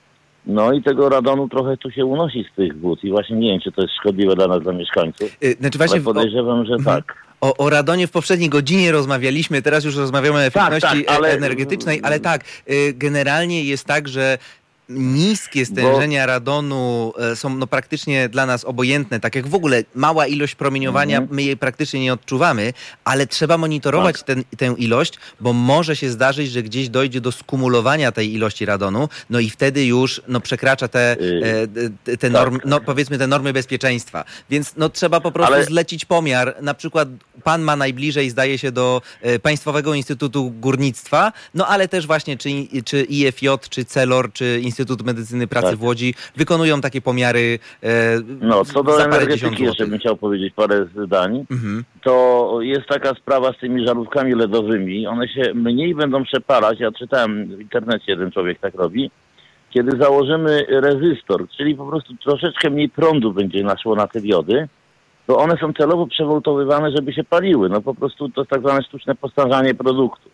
No 0.45 0.73
i 0.73 0.83
tego 0.83 1.09
radonu 1.09 1.49
trochę 1.49 1.77
tu 1.77 1.91
się 1.91 2.05
unosi 2.05 2.45
z 2.53 2.55
tych 2.55 2.79
wód 2.79 3.03
i 3.03 3.09
właśnie 3.09 3.35
nie 3.35 3.51
wiem, 3.51 3.59
czy 3.61 3.71
to 3.71 3.81
jest 3.81 3.93
szkodliwe 3.99 4.35
dla 4.35 4.47
nas, 4.47 4.63
dla 4.63 4.73
mieszkańców, 4.73 5.37
Y, 5.43 5.51
Znaczy 5.59 5.77
ale 5.79 5.87
właśnie 5.87 5.99
o, 5.99 6.03
podejrzewam, 6.03 6.65
że 6.65 6.73
Mhm. 6.73 6.95
tak. 7.01 7.15
o, 7.41 7.57
o 7.57 7.69
radonie 7.69 8.07
w 8.07 8.11
poprzedniej 8.11 8.49
godzinie 8.49 8.91
rozmawialiśmy, 8.91 9.61
teraz 9.61 9.83
już 9.83 9.95
rozmawiamy 9.95 10.37
o 10.37 10.43
efektywności 10.43 11.05
tak, 11.05 11.17
ale- 11.17 11.29
e- 11.29 11.33
energetycznej, 11.33 11.99
ale 12.03 12.19
tak, 12.19 12.41
y, 12.69 12.93
generalnie 12.93 13.63
jest 13.63 13.85
tak, 13.85 14.07
że 14.07 14.37
niskie 14.95 15.65
stężenia 15.65 16.25
radonu 16.25 17.13
e, 17.31 17.35
są 17.35 17.55
no, 17.55 17.67
praktycznie 17.67 18.29
dla 18.29 18.45
nas 18.45 18.65
obojętne, 18.65 19.19
tak 19.19 19.35
jak 19.35 19.47
w 19.47 19.55
ogóle 19.55 19.83
mała 19.95 20.27
ilość 20.27 20.55
promieniowania, 20.55 21.17
Mhm. 21.17 21.35
my 21.35 21.43
jej 21.43 21.57
praktycznie 21.57 21.99
nie 21.99 22.13
odczuwamy, 22.13 22.73
ale 23.03 23.27
trzeba 23.27 23.57
monitorować 23.57 24.15
Tak. 24.17 24.25
ten, 24.25 24.43
tę 24.57 24.75
ilość, 24.77 25.13
bo 25.39 25.53
może 25.53 25.95
się 25.95 26.09
zdarzyć, 26.09 26.51
że 26.51 26.63
gdzieś 26.63 26.89
dojdzie 26.89 27.21
do 27.21 27.31
skumulowania 27.31 28.11
tej 28.11 28.33
ilości 28.33 28.65
radonu, 28.65 29.09
no 29.29 29.39
i 29.39 29.49
wtedy 29.49 29.85
już 29.85 30.21
no, 30.27 30.41
przekracza 30.41 30.87
te, 30.87 31.17
Yy, 31.19 31.41
e, 31.47 31.67
te, 31.67 31.89
te 32.03 32.17
tak. 32.17 32.31
normy, 32.31 32.59
no, 32.65 32.79
powiedzmy 32.81 33.17
te 33.17 33.27
normy 33.27 33.53
bezpieczeństwa. 33.53 34.25
Więc 34.49 34.73
no, 34.77 34.89
trzeba 34.89 35.19
po 35.21 35.31
prostu 35.31 35.53
Ale- 35.53 35.65
zlecić 35.65 36.05
pomiar. 36.05 36.55
Na 36.61 36.73
przykład 36.73 37.07
pan 37.43 37.61
ma 37.61 37.75
najbliżej, 37.75 38.29
zdaje 38.29 38.57
się, 38.57 38.71
do 38.71 39.01
e, 39.21 39.39
Państwowego 39.39 39.93
Instytutu 39.93 40.51
Górnictwa, 40.51 41.33
no 41.53 41.67
ale 41.67 41.87
też 41.87 42.07
właśnie 42.07 42.37
czy, 42.37 42.49
czy 42.85 43.01
IFJ, 43.03 43.47
czy 43.69 43.85
CELOR, 43.85 44.33
czy 44.33 44.59
Instytut 44.63 44.80
Medycyny 45.05 45.47
Pracy 45.47 45.67
Tak. 45.69 45.79
w 45.79 45.83
Łodzi 45.83 46.13
wykonują 46.35 46.81
takie 46.81 47.01
pomiary 47.01 47.59
e, 47.83 48.17
No, 48.41 48.65
co 48.65 48.83
do 48.83 49.03
energetyki 49.03 49.63
jeszcze 49.63 49.87
bym 49.87 49.99
chciał 49.99 50.17
powiedzieć 50.17 50.53
parę 50.53 50.85
zdań. 51.05 51.45
Mhm. 51.51 51.83
to 52.03 52.57
jest 52.61 52.87
taka 52.87 53.13
sprawa 53.15 53.53
z 53.53 53.57
tymi 53.57 53.87
żarówkami 53.87 54.35
LEDowymi. 54.35 55.07
One 55.07 55.27
się 55.27 55.53
mniej 55.53 55.95
będą 55.95 56.23
przepalać. 56.23 56.79
Ja 56.79 56.91
czytałem 56.91 57.47
w 57.57 57.61
internecie, 57.61 58.03
jeden 58.07 58.31
człowiek 58.31 58.59
tak 58.59 58.75
robi. 58.75 59.11
Kiedy 59.69 59.97
założymy 59.97 60.65
rezystor, 60.69 61.47
czyli 61.57 61.75
po 61.75 61.85
prostu 61.85 62.13
troszeczkę 62.23 62.69
mniej 62.69 62.89
prądu 62.89 63.33
będzie 63.33 63.63
naszło 63.63 63.95
na 63.95 64.07
te 64.07 64.21
diody, 64.21 64.67
to 65.27 65.37
one 65.37 65.57
są 65.57 65.73
celowo 65.73 66.07
przewoltowywane, 66.07 66.91
żeby 66.91 67.13
się 67.13 67.23
paliły. 67.23 67.69
No 67.69 67.81
po 67.81 67.95
prostu 67.95 68.29
to 68.29 68.41
jest 68.41 68.51
tak 68.51 68.59
zwane 68.61 68.83
sztuczne 68.83 69.15
postarzanie 69.15 69.73
produktu. 69.73 70.29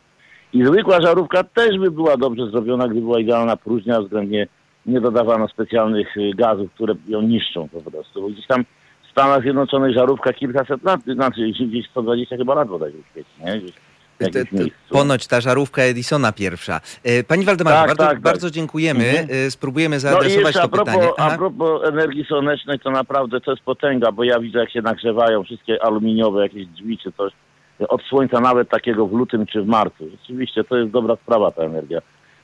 I 0.53 0.65
zwykła 0.65 1.01
żarówka 1.01 1.43
też 1.43 1.79
by 1.79 1.91
była 1.91 2.17
dobrze 2.17 2.47
zrobiona, 2.49 2.85
gdyby 2.87 3.01
była 3.01 3.19
idealna 3.19 3.57
próżnia, 3.57 4.01
względnie 4.01 4.47
nie 4.85 5.01
dodawano 5.01 5.47
specjalnych 5.47 6.17
y, 6.17 6.31
gazów, 6.35 6.71
które 6.73 6.93
ją 7.07 7.21
niszczą 7.21 7.67
po 7.69 7.91
prostu. 7.91 8.21
Bo 8.21 8.27
gdzieś 8.29 8.47
tam 8.47 8.65
w 9.07 9.11
Stanach 9.11 9.41
Zjednoczonych 9.41 9.93
żarówka 9.95 10.33
kilkaset 10.33 10.83
lat, 10.83 11.01
znaczy 11.13 11.41
gdzieś 11.69 11.89
120 11.89 12.37
chyba 12.37 12.53
lat 12.55 12.67
bodajże 12.67 12.97
świeci, 13.11 13.29
nie? 13.45 13.57
Gdzieś 13.57 13.71
Te- 14.17 14.29
te-. 14.31 14.45
Ponoć 14.89 15.27
ta 15.27 15.41
żarówka 15.41 15.81
Edisona 15.81 16.31
pierwsza. 16.31 16.81
E, 17.03 17.23
Pani 17.23 17.45
Waldemarze, 17.45 17.77
Tak, 17.77 17.87
bardzo, 17.87 18.03
tak, 18.03 18.11
tak. 18.13 18.21
bardzo 18.21 18.51
dziękujemy. 18.51 19.09
Mhm. 19.09 19.27
E, 19.47 19.51
Spróbujemy 19.51 19.95
No 19.95 19.97
i 19.97 19.99
zaadresować 19.99 20.55
jeszcze 20.55 20.59
to 20.59 20.65
a 20.65 20.67
propos, 20.67 20.93
pytanie. 20.93 21.11
a 21.17 21.25
Aha. 21.27 21.37
propos 21.37 21.83
energii 21.89 22.25
słonecznej, 22.25 22.79
to 22.79 22.91
naprawdę 22.91 23.41
to 23.41 23.51
jest 23.51 23.63
potęga, 23.63 24.11
bo 24.11 24.23
ja 24.23 24.39
widzę 24.39 24.59
jak 24.59 24.71
się 24.71 24.81
nagrzewają 24.81 25.43
wszystkie 25.43 25.83
aluminiowe 25.83 26.41
jakieś 26.41 26.65
drzwi 26.67 26.97
czy 26.97 27.11
coś 27.11 27.33
od 27.79 28.01
słońca 28.01 28.39
nawet 28.39 28.69
takiego 28.69 29.07
w 29.07 29.13
lutym 29.13 29.45
czy 29.45 29.61
w 29.61 29.67
marcu. 29.67 30.09
Rzeczywiście 30.09 30.63
to 30.63 30.77
jest 30.77 30.91
dobra 30.91 31.15
sprawa 31.15 31.51
ta 31.51 31.63
energia. 31.63 32.01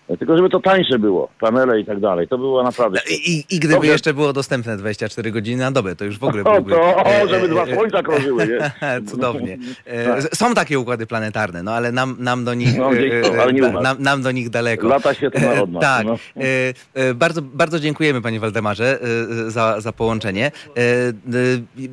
Tylko 0.08 0.38
żeby 0.38 0.50
to 0.50 0.60
tańsze 0.60 1.00
było, 1.00 1.30
panele 1.40 1.80
i 1.80 1.86
tak 1.86 2.00
dalej. 2.00 2.28
To 2.28 2.38
było 2.38 2.64
naprawdę... 2.64 3.00
I, 3.10 3.44
i, 3.50 3.60
gdyby 3.60 3.74
Dobrze. 3.74 3.92
jeszcze 3.92 4.14
było 4.14 4.34
dostępne 4.34 4.78
24 4.78 5.32
godziny 5.32 5.64
na 5.64 5.72
dobę, 5.72 5.96
to 5.96 6.06
już 6.06 6.20
w 6.20 6.24
ogóle 6.24 6.44
O, 6.54 6.54
byłby... 6.54 6.72
to, 6.72 6.82
e, 6.82 7.24
o, 7.24 7.28
żeby 7.28 7.46
e, 7.46 7.50
dwa 7.50 7.64
e, 7.64 7.74
słońca 7.76 8.04
krążyły, 8.04 8.48
nie? 8.48 8.72
Cudownie. 9.12 9.58
E, 9.86 10.06
Tak. 10.06 10.36
Są 10.36 10.54
takie 10.54 10.80
układy 10.80 11.08
planetarne, 11.08 11.64
no 11.64 11.72
ale 11.72 11.92
nam, 11.92 12.16
nam 12.20 12.46
do 12.46 12.54
nich 12.54 12.78
No, 12.78 12.94
e, 12.94 13.42
ale 13.42 13.54
nie 13.54 13.64
e, 13.64 13.72
nam, 13.72 13.98
nam 14.00 14.22
do 14.22 14.32
nich 14.32 14.50
daleko. 14.50 14.88
Lata 14.88 15.14
świetna 15.14 15.62
od 15.62 15.72
nas. 15.72 15.82
Tak. 15.82 16.06
No. 16.06 16.16
E, 16.38 16.44
e, 16.94 17.14
bardzo, 17.14 17.42
bardzo 17.42 17.80
dziękujemy 17.80 18.22
panie 18.22 18.40
Waldemarze 18.40 19.00
e, 19.02 19.52
za, 19.52 19.82
za 19.82 19.94
połączenie. 19.94 20.46
E, 20.46 20.82
e, 20.82 21.14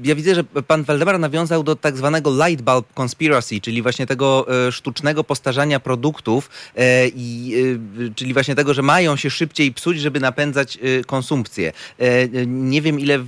ja 0.04 0.14
widzę, 0.14 0.34
że 0.34 0.44
pan 0.44 0.82
Waldemar 0.82 1.18
nawiązał 1.18 1.62
do 1.62 1.76
tak 1.76 1.96
zwanego 1.96 2.46
light 2.46 2.64
bulb 2.64 2.86
conspiracy, 2.94 3.60
czyli 3.60 3.82
właśnie 3.82 4.06
tego 4.06 4.46
e, 4.66 4.72
sztucznego 4.72 5.24
postarzania 5.24 5.80
produktów, 5.80 6.50
e, 6.76 7.08
i, 7.08 7.54
e, 7.96 7.99
czyli 8.14 8.32
właśnie 8.32 8.54
tego, 8.54 8.74
że 8.74 8.82
mają 8.82 9.16
się 9.16 9.30
szybciej 9.30 9.72
psuć, 9.72 10.00
żeby 10.00 10.20
napędzać 10.20 10.76
e, 10.76 11.04
konsumpcję. 11.04 11.72
E, 12.00 12.02
e, 12.04 12.46
nie 12.46 12.82
wiem 12.82 13.00
ile 13.00 13.18
w, 13.18 13.26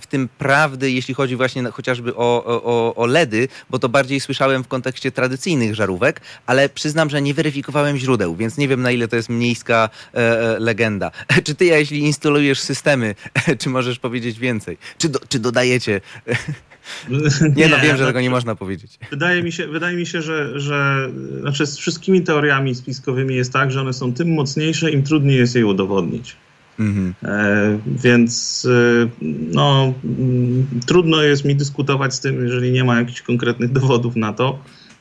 w 0.00 0.06
tym 0.06 0.28
prawdy, 0.38 0.90
jeśli 0.90 1.14
chodzi 1.14 1.36
właśnie 1.36 1.64
chociażby 1.64 2.16
o, 2.16 2.44
o, 2.44 2.94
o 2.94 3.06
LEDy, 3.06 3.48
bo 3.70 3.78
to 3.78 3.88
bardziej 3.88 4.20
słyszałem 4.20 4.64
w 4.64 4.68
kontekście 4.68 5.12
tradycyjnych 5.12 5.74
żarówek, 5.74 6.20
ale 6.46 6.68
przyznam, 6.68 7.10
że 7.10 7.22
nie 7.22 7.34
weryfikowałem 7.34 7.98
źródeł, 7.98 8.36
więc 8.36 8.58
nie 8.58 8.68
wiem 8.68 8.82
na 8.82 8.90
ile 8.90 9.08
to 9.08 9.16
jest 9.16 9.28
miejska 9.28 9.90
e, 10.14 10.56
legenda. 10.58 11.10
Czy 11.44 11.54
ty, 11.54 11.64
jeśli 11.64 11.98
instalujesz 11.98 12.60
systemy, 12.60 13.14
czy 13.60 13.68
możesz 13.68 13.98
powiedzieć 13.98 14.38
więcej? 14.38 14.78
Czy, 14.98 15.08
do, 15.08 15.20
czy 15.28 15.38
dodajecie? 15.38 16.00
Nie, 17.56 17.68
no 17.68 17.76
wiem, 17.82 17.96
że 17.96 18.06
tego 18.06 18.20
nie 18.20 18.30
można 18.30 18.54
powiedzieć. 18.54 18.98
Wydaje 19.10 19.42
mi 19.42 19.52
się, 19.52 19.66
wydaje 19.66 19.96
mi 19.96 20.06
się 20.06 20.22
że, 20.22 20.60
że 20.60 21.08
znaczy 21.40 21.66
z 21.66 21.78
wszystkimi 21.78 22.22
teoriami 22.22 22.74
spiskowymi 22.74 23.34
jest 23.34 23.52
tak, 23.52 23.70
że 23.72 23.80
one 23.80 23.92
są 23.92 24.12
tym 24.12 24.34
mocniejsze, 24.34 24.90
im 24.90 25.02
trudniej 25.02 25.36
jest 25.36 25.54
je 25.54 25.66
udowodnić. 25.66 26.36
Mhm. 26.78 27.14
E, 27.24 27.78
więc 27.86 28.66
e, 28.70 29.08
no, 29.52 29.94
mm, 30.04 30.66
trudno 30.86 31.22
jest 31.22 31.44
mi 31.44 31.56
dyskutować 31.56 32.14
z 32.14 32.20
tym, 32.20 32.44
jeżeli 32.44 32.72
nie 32.72 32.84
ma 32.84 32.98
jakichś 32.98 33.22
konkretnych 33.22 33.72
dowodów 33.72 34.16
na 34.16 34.32
to. 34.32 34.58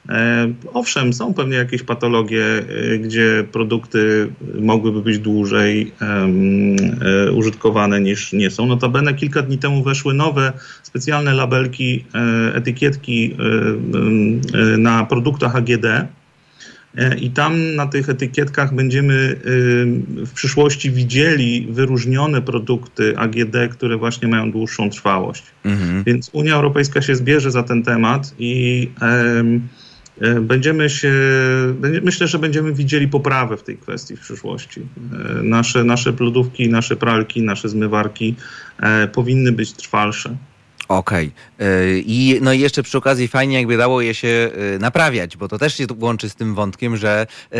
E, 0.10 0.54
owszem, 0.74 1.14
są 1.14 1.34
pewnie 1.34 1.58
jakieś 1.58 1.84
patologie, 1.84 2.45
e, 2.45 2.97
gdzie 2.97 3.43
produkty 3.52 4.32
mogłyby 4.62 5.02
być 5.02 5.20
dłużej 5.20 5.91
e, 6.02 7.32
użytkowane 7.32 8.02
niż 8.02 8.34
nie 8.34 8.52
są. 8.52 8.66
Notabene 8.66 9.14
kilka 9.14 9.41
dni 9.41 9.58
temu 9.58 9.84
weszły 9.84 10.14
nowe 10.14 10.54
specjalne 10.84 11.34
labelki, 11.34 12.06
etykietki 12.54 13.38
na 14.78 15.06
produktach 15.06 15.56
AGD. 15.56 15.86
I 17.20 17.30
tam 17.30 17.76
na 17.76 17.88
tych 17.88 18.10
etykietkach 18.10 18.76
będziemy 18.76 19.39
w 20.26 20.32
przyszłości 20.34 20.91
widzieli 20.91 21.68
wyróżnione 21.70 22.41
produkty 22.41 23.18
AGD, 23.18 23.56
które 23.72 23.97
właśnie 23.97 24.28
mają 24.28 24.52
dłuższą 24.52 24.89
trwałość. 24.89 25.43
Mhm. 25.66 26.04
Więc 26.04 26.30
Unia 26.34 26.56
Europejska 26.56 27.02
się 27.02 27.16
zbierze 27.16 27.52
za 27.52 27.64
ten 27.64 27.84
temat 27.84 28.36
i 28.39 28.89
będziemy 30.42 30.90
się, 30.90 31.14
myślę, 32.04 32.28
że 32.28 32.40
będziemy 32.40 32.74
widzieli 32.74 33.08
poprawę 33.08 33.58
w 33.58 33.64
tej 33.64 33.78
kwestii 33.78 34.16
w 34.16 34.20
przyszłości. 34.20 34.82
E, 34.82 35.44
Nasze, 35.44 35.84
nasze 35.84 36.14
lodówki, 36.20 36.70
nasze 36.70 36.96
pralki, 36.96 37.42
nasze 37.42 37.70
zmywarki 37.70 38.36
e, 38.80 39.08
powinny 39.08 39.52
być 39.52 39.74
trwalsze. 39.74 40.38
Okej. 40.88 41.32
Y, 41.62 42.03
I 42.05 42.39
no 42.41 42.53
i 42.53 42.59
jeszcze 42.59 42.84
przy 42.84 42.97
okazji 42.97 43.28
fajnie 43.28 43.57
jakby 43.57 43.78
dało 43.78 44.01
je 44.01 44.14
się 44.14 44.28
y, 44.76 44.80
naprawiać, 44.80 45.38
bo 45.38 45.47
to 45.47 45.57
też 45.57 45.78
się 45.78 45.86
łączy 45.99 46.30
z 46.30 46.36
tym 46.36 46.55
wątkiem, 46.55 46.97
że 46.97 47.28
y, 47.53 47.57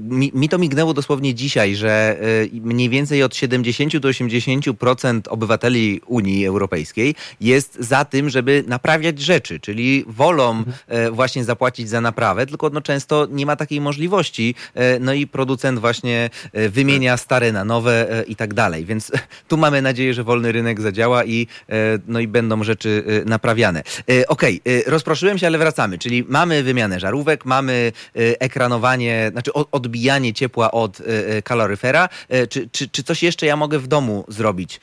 mi, 0.00 0.32
mi 0.34 0.48
to 0.48 0.58
mignęło 0.58 0.94
dosłownie 0.94 1.34
dzisiaj, 1.34 1.76
że 1.76 2.16
mniej 2.52 2.88
więcej 2.88 3.22
od 3.22 3.36
70 3.36 3.96
do 3.96 4.08
80% 4.08 5.20
obywateli 5.28 6.00
Unii 6.06 6.46
Europejskiej 6.46 7.14
jest 7.40 7.76
za 7.80 8.04
tym, 8.04 8.30
żeby 8.30 8.64
naprawiać 8.66 9.18
rzeczy, 9.18 9.60
czyli 9.60 10.04
wolą 10.06 10.64
y, 11.08 11.10
właśnie 11.10 11.44
zapłacić 11.44 11.88
za 11.88 12.00
naprawę, 12.00 12.46
tylko 12.46 12.70
no 12.70 12.80
często 12.80 13.26
nie 13.30 13.46
ma 13.46 13.56
takiej 13.56 13.80
możliwości. 13.80 14.54
No 15.00 15.12
i 15.12 15.26
producent 15.26 15.78
właśnie 15.78 16.30
wymienia 16.68 17.16
stare 17.16 17.52
na 17.52 17.64
nowe 17.64 18.24
i 18.28 18.36
tak 18.36 18.54
dalej. 18.54 18.84
Więc 18.84 19.12
tu 19.48 19.56
mamy 19.56 19.82
nadzieję, 19.82 20.14
że 20.14 20.24
wolny 20.24 20.52
rynek 20.52 20.80
zadziała 20.80 21.24
i, 21.24 21.46
e, 21.68 21.74
no 22.06 22.20
i 22.20 22.28
będą 22.28 22.64
rzeczy 22.64 23.04
e, 23.22 23.23
naprawiane. 23.24 23.82
E, 24.10 24.28
Okej, 24.28 24.60
e, 24.64 24.90
rozproszyłem 24.90 25.38
się, 25.38 25.46
ale 25.46 25.58
wracamy. 25.58 25.98
Czyli 25.98 26.24
mamy 26.28 26.62
wymianę 26.62 27.00
żarówek, 27.00 27.44
mamy 27.44 27.92
e, 28.16 28.40
ekranowanie, 28.40 29.28
znaczy 29.32 29.52
odbijanie 29.52 30.34
ciepła 30.34 30.70
od 30.70 31.02
kaloryfera. 31.44 32.08
Czy, 32.48 32.68
czy, 32.72 32.88
czy 32.88 33.02
coś 33.02 33.22
jeszcze 33.22 33.46
ja 33.46 33.56
mogę 33.56 33.78
w 33.78 33.86
domu 33.86 34.24
zrobić 34.28 34.80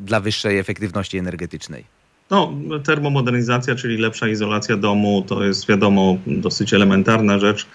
dla 0.00 0.20
wyższej 0.20 0.58
efektywności 0.58 1.18
energetycznej? 1.18 1.84
No, 2.30 2.52
termomodernizacja, 2.84 3.74
czyli 3.74 3.96
lepsza 3.96 4.28
izolacja 4.28 4.76
domu, 4.76 5.24
to 5.28 5.44
jest 5.44 5.68
wiadomo 5.68 6.16
dosyć 6.26 6.74
elementarna 6.74 7.38
rzecz. 7.38 7.66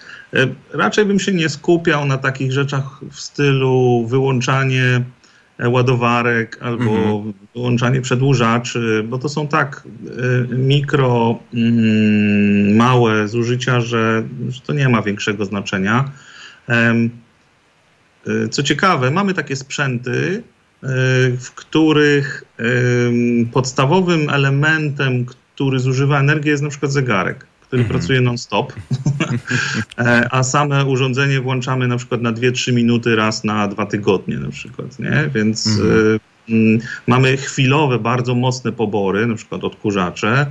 Raczej 0.72 1.04
bym 1.04 1.20
się 1.20 1.32
nie 1.32 1.48
skupiał 1.48 2.04
na 2.04 2.18
takich 2.18 2.52
rzeczach 2.52 3.00
w 3.10 3.20
stylu 3.20 4.06
wyłączanie 4.06 5.02
ładowarek 5.58 6.58
albo 6.60 6.84
Mhm. 6.96 7.32
wyłączanie 7.54 8.00
przedłużaczy, 8.00 9.04
bo 9.08 9.18
to 9.18 9.28
są 9.28 9.48
tak 9.48 9.82
e, 10.52 10.54
mikro, 10.54 11.38
mm, 11.54 12.76
małe 12.76 13.28
zużycia, 13.28 13.80
że, 13.80 14.22
że 14.48 14.60
to 14.60 14.72
nie 14.72 14.88
ma 14.88 15.02
większego 15.02 15.44
znaczenia. 15.44 16.10
E, 16.68 16.94
Co 18.50 18.62
ciekawe, 18.62 19.10
mamy 19.10 19.34
takie 19.34 19.56
sprzęty, 19.56 20.42
e, 20.82 20.86
w 21.40 21.50
których 21.54 22.44
podstawowym 23.52 24.30
elementem, 24.30 25.26
który 25.26 25.78
zużywa 25.78 26.20
energię, 26.20 26.50
jest 26.50 26.62
na 26.62 26.68
przykład 26.68 26.92
zegarek, 26.92 27.46
który 27.72 27.82
mhm. 27.82 27.98
pracuje 28.00 28.20
non-stop, 28.20 28.72
e, 29.98 30.28
a 30.30 30.42
same 30.42 30.84
urządzenie 30.84 31.40
włączamy 31.40 31.88
na 31.88 31.96
przykład 31.96 32.22
na 32.22 32.32
2-3 32.32 32.72
minuty 32.72 33.16
raz 33.16 33.44
na 33.44 33.68
dwa 33.68 33.86
tygodnie 33.86 34.36
na 34.38 34.50
przykład, 34.50 34.98
nie? 34.98 35.30
Więc 35.34 35.66
mhm. 35.66 36.18
y, 36.48 36.78
mamy 37.06 37.36
chwilowe, 37.36 37.98
bardzo 37.98 38.34
mocne 38.34 38.72
pobory, 38.72 39.26
na 39.26 39.34
przykład 39.34 39.64
odkurzacze 39.64 40.46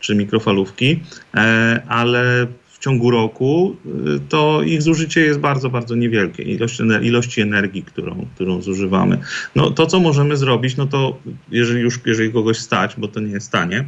czy 0.00 0.14
mikrofalówki, 0.14 1.00
e, 1.34 1.82
ale 1.88 2.46
w 2.68 2.78
ciągu 2.78 3.10
roku 3.10 3.76
to 4.28 4.62
ich 4.62 4.82
zużycie 4.82 5.20
jest 5.20 5.40
bardzo, 5.40 5.70
bardzo 5.70 5.94
niewielkie. 5.94 6.42
Ilość, 6.42 6.78
ilości 7.02 7.40
energii, 7.40 7.82
którą, 7.82 8.26
którą 8.34 8.62
zużywamy. 8.62 9.18
No 9.56 9.70
to, 9.70 9.86
co 9.86 10.00
możemy 10.00 10.36
zrobić, 10.36 10.76
no 10.76 10.86
to 10.86 11.18
jeżeli 11.50 11.80
już, 11.80 12.00
jeżeli 12.06 12.32
kogoś 12.32 12.58
stać, 12.58 12.94
bo 12.98 13.08
to 13.08 13.20
nie 13.20 13.32
jest 13.32 13.46
stanie, 13.46 13.84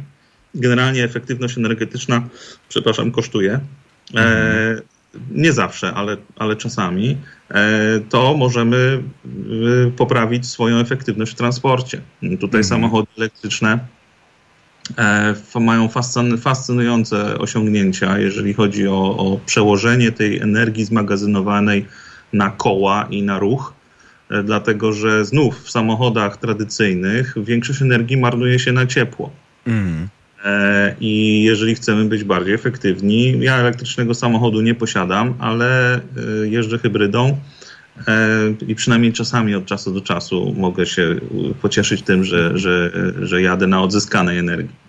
generalnie 0.55 1.03
efektywność 1.03 1.57
energetyczna, 1.57 2.23
przepraszam, 2.69 3.11
kosztuje. 3.11 3.59
E, 4.15 4.17
mhm. 4.17 4.81
nie 5.31 5.53
zawsze, 5.53 5.93
ale, 5.93 6.17
ale 6.35 6.55
czasami, 6.55 7.17
e, 7.51 7.99
to 8.09 8.33
możemy 8.37 9.03
y, 9.87 9.91
poprawić 9.97 10.47
swoją 10.47 10.77
efektywność 10.77 11.31
w 11.31 11.35
transporcie. 11.35 12.01
Tutaj 12.21 12.61
mhm. 12.61 12.63
samochody 12.63 13.07
elektryczne 13.17 13.79
e, 14.97 15.35
mają 15.59 15.89
fascynujące 16.41 17.37
osiągnięcia, 17.37 18.19
jeżeli 18.19 18.53
chodzi 18.53 18.87
o, 18.87 19.17
o 19.17 19.39
przełożenie 19.45 20.11
tej 20.11 20.39
energii 20.39 20.85
zmagazynowanej 20.85 21.85
na 22.33 22.49
koła 22.49 23.07
i 23.09 23.23
na 23.23 23.39
ruch 23.39 23.73
dlatego 24.43 24.93
że 24.93 25.25
znów 25.25 25.63
w 25.63 25.71
samochodach 25.71 26.37
tradycyjnych 26.37 27.35
większość 27.37 27.81
energii 27.81 28.17
marnuje 28.17 28.59
się 28.59 28.71
na 28.71 28.85
ciepło. 28.85 29.31
Mm. 29.67 30.07
E, 30.45 30.95
I 30.99 31.43
jeżeli 31.43 31.75
chcemy 31.75 32.05
być 32.05 32.23
bardziej 32.23 32.53
efektywni, 32.53 33.39
ja 33.39 33.57
elektrycznego 33.57 34.13
samochodu 34.13 34.61
nie 34.61 34.75
posiadam, 34.75 35.33
ale 35.39 35.95
e, 35.95 36.01
jeżdżę 36.47 36.77
hybrydą 36.77 37.37
e, 38.07 38.27
i 38.67 38.75
przynajmniej 38.75 39.13
czasami 39.13 39.55
od 39.55 39.65
czasu 39.65 39.93
do 39.93 40.01
czasu 40.01 40.55
mogę 40.57 40.85
się 40.85 41.15
pocieszyć 41.61 42.01
tym, 42.01 42.23
że, 42.23 42.57
że, 42.57 42.91
że 43.21 43.41
jadę 43.41 43.67
na 43.67 43.81
odzyskanej 43.81 44.37
energii. 44.37 44.84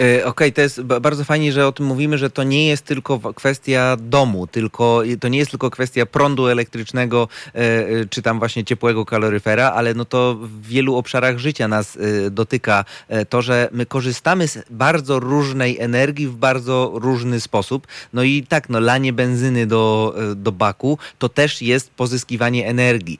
E, 0.00 0.02
okej, 0.02 0.24
okay, 0.24 0.52
to 0.52 0.60
jest 0.60 0.82
bardzo 0.82 1.24
fajnie, 1.24 1.52
że 1.52 1.66
o 1.66 1.72
tym 1.72 1.86
mówimy, 1.86 2.18
że 2.18 2.30
to 2.30 2.42
nie 2.42 2.66
jest 2.66 2.84
tylko 2.84 3.34
kwestia 3.34 3.96
domu, 4.00 4.46
tylko 4.46 5.02
to 5.20 5.28
nie 5.28 5.38
jest 5.38 5.50
tylko 5.50 5.70
kwestia 5.70 6.06
prądu 6.06 6.46
elektrycznego, 6.46 7.28
e, 7.54 7.58
e, 7.58 8.06
czy 8.10 8.22
tam 8.22 8.38
właśnie 8.38 8.64
ciepłego 8.64 9.04
kaloryfera, 9.04 9.72
ale 9.72 9.94
no 9.94 10.04
to 10.04 10.34
w 10.34 10.62
wielu 10.62 10.96
obszarach 10.96 11.38
życia 11.38 11.68
nas 11.68 11.98
dotyka 12.30 12.84
to, 13.28 13.42
że 13.42 13.68
my 13.72 13.86
korzystamy 13.86 14.48
z 14.48 14.58
bardzo 14.70 15.20
różnej 15.20 15.78
energii 15.78 16.28
w 16.28 16.36
bardzo 16.36 16.92
różny 16.94 17.40
sposób. 17.40 17.86
No 18.12 18.22
i 18.22 18.46
tak, 18.48 18.68
no 18.68 18.80
lanie 18.80 19.12
benzyny 19.12 19.66
do, 19.66 20.14
do 20.36 20.52
baku 20.52 20.98
to 21.18 21.28
też 21.28 21.62
jest 21.62 21.90
pozyskiwanie 21.90 22.66
energii. 22.66 23.18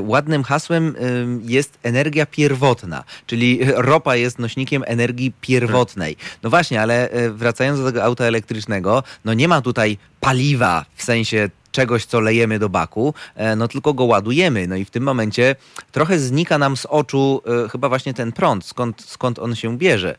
Ładnym 0.00 0.42
hasłem 0.42 0.94
jest 1.44 1.78
energia 1.82 2.26
pierwotna, 2.26 3.04
czyli 3.26 3.60
ropa 3.74 4.16
jest 4.16 4.38
nośnikiem 4.38 4.82
energii 4.86 5.32
pierwotnej. 5.40 6.16
No 6.42 6.50
właśnie, 6.50 6.82
ale 6.82 7.10
e, 7.10 7.30
wracając 7.30 7.80
do 7.80 7.86
tego 7.86 8.04
auta 8.04 8.24
elektrycznego, 8.24 9.02
no 9.24 9.34
nie 9.34 9.48
ma 9.48 9.60
tutaj 9.60 9.98
paliwa 10.20 10.84
w 10.94 11.02
sensie 11.02 11.50
czegoś, 11.72 12.04
co 12.04 12.20
lejemy 12.20 12.58
do 12.58 12.68
baku, 12.68 13.14
e, 13.34 13.56
no 13.56 13.68
tylko 13.68 13.94
go 13.94 14.04
ładujemy. 14.04 14.66
No 14.66 14.76
i 14.76 14.84
w 14.84 14.90
tym 14.90 15.02
momencie 15.02 15.56
trochę 15.92 16.18
znika 16.18 16.58
nam 16.58 16.76
z 16.76 16.86
oczu 16.86 17.42
e, 17.64 17.68
chyba 17.68 17.88
właśnie 17.88 18.14
ten 18.14 18.32
prąd, 18.32 18.64
skąd, 18.64 19.02
skąd 19.02 19.38
on 19.38 19.54
się 19.54 19.78
bierze. 19.78 20.16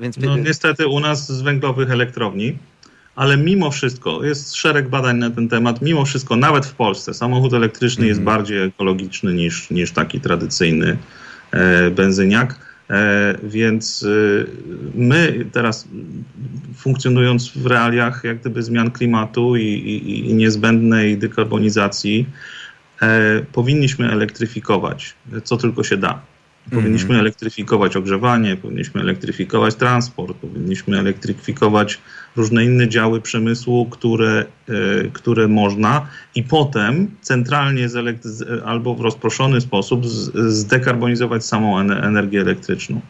Więc... 0.00 0.16
No 0.16 0.36
niestety 0.36 0.86
u 0.86 1.00
nas 1.00 1.32
z 1.32 1.42
węglowych 1.42 1.90
elektrowni, 1.90 2.58
ale 3.16 3.36
mimo 3.36 3.70
wszystko 3.70 4.24
jest 4.24 4.54
szereg 4.54 4.88
badań 4.88 5.18
na 5.18 5.30
ten 5.30 5.48
temat. 5.48 5.82
Mimo 5.82 6.04
wszystko, 6.04 6.36
nawet 6.36 6.66
w 6.66 6.74
Polsce, 6.74 7.14
samochód 7.14 7.54
elektryczny 7.54 8.02
mm. 8.02 8.08
jest 8.08 8.20
mhm. 8.20 8.36
bardziej 8.36 8.62
ekologiczny 8.62 9.34
niż, 9.34 9.70
niż 9.70 9.92
taki 9.92 10.20
tradycyjny 10.20 10.96
e, 11.50 11.90
benzyniak. 11.90 12.65
E, 12.90 13.38
więc 13.42 14.02
y, 14.02 14.46
my 14.94 15.46
teraz 15.52 15.88
funkcjonując 16.74 17.48
w 17.48 17.66
realiach 17.66 18.24
jak 18.24 18.40
gdyby 18.40 18.62
zmian 18.62 18.90
klimatu 18.90 19.56
i, 19.56 19.64
i, 19.64 20.30
i 20.30 20.34
niezbędnej 20.34 21.18
dekarbonizacji, 21.18 22.26
e, 23.02 23.40
powinniśmy 23.52 24.12
elektryfikować 24.12 25.14
co 25.44 25.56
tylko 25.56 25.84
się 25.84 25.96
da. 25.96 26.20
Powinniśmy 26.70 27.10
mm. 27.10 27.20
elektryfikować 27.20 27.96
ogrzewanie, 27.96 28.56
powinniśmy 28.56 29.00
elektryfikować 29.00 29.74
transport, 29.74 30.36
powinniśmy 30.36 30.98
elektryfikować 30.98 31.98
różne 32.36 32.64
inne 32.64 32.88
działy 32.88 33.20
przemysłu, 33.20 33.86
które, 33.86 34.44
e, 34.68 34.74
które 35.12 35.48
można 35.48 36.06
i 36.34 36.42
potem 36.42 37.10
centralnie 37.20 37.88
albo 38.64 38.94
w 38.94 39.00
rozproszony 39.00 39.60
sposób 39.60 40.06
zdekarbonizować 40.34 41.44
samą 41.44 41.78
energię 41.80 42.40
elektryczną. 42.40 43.00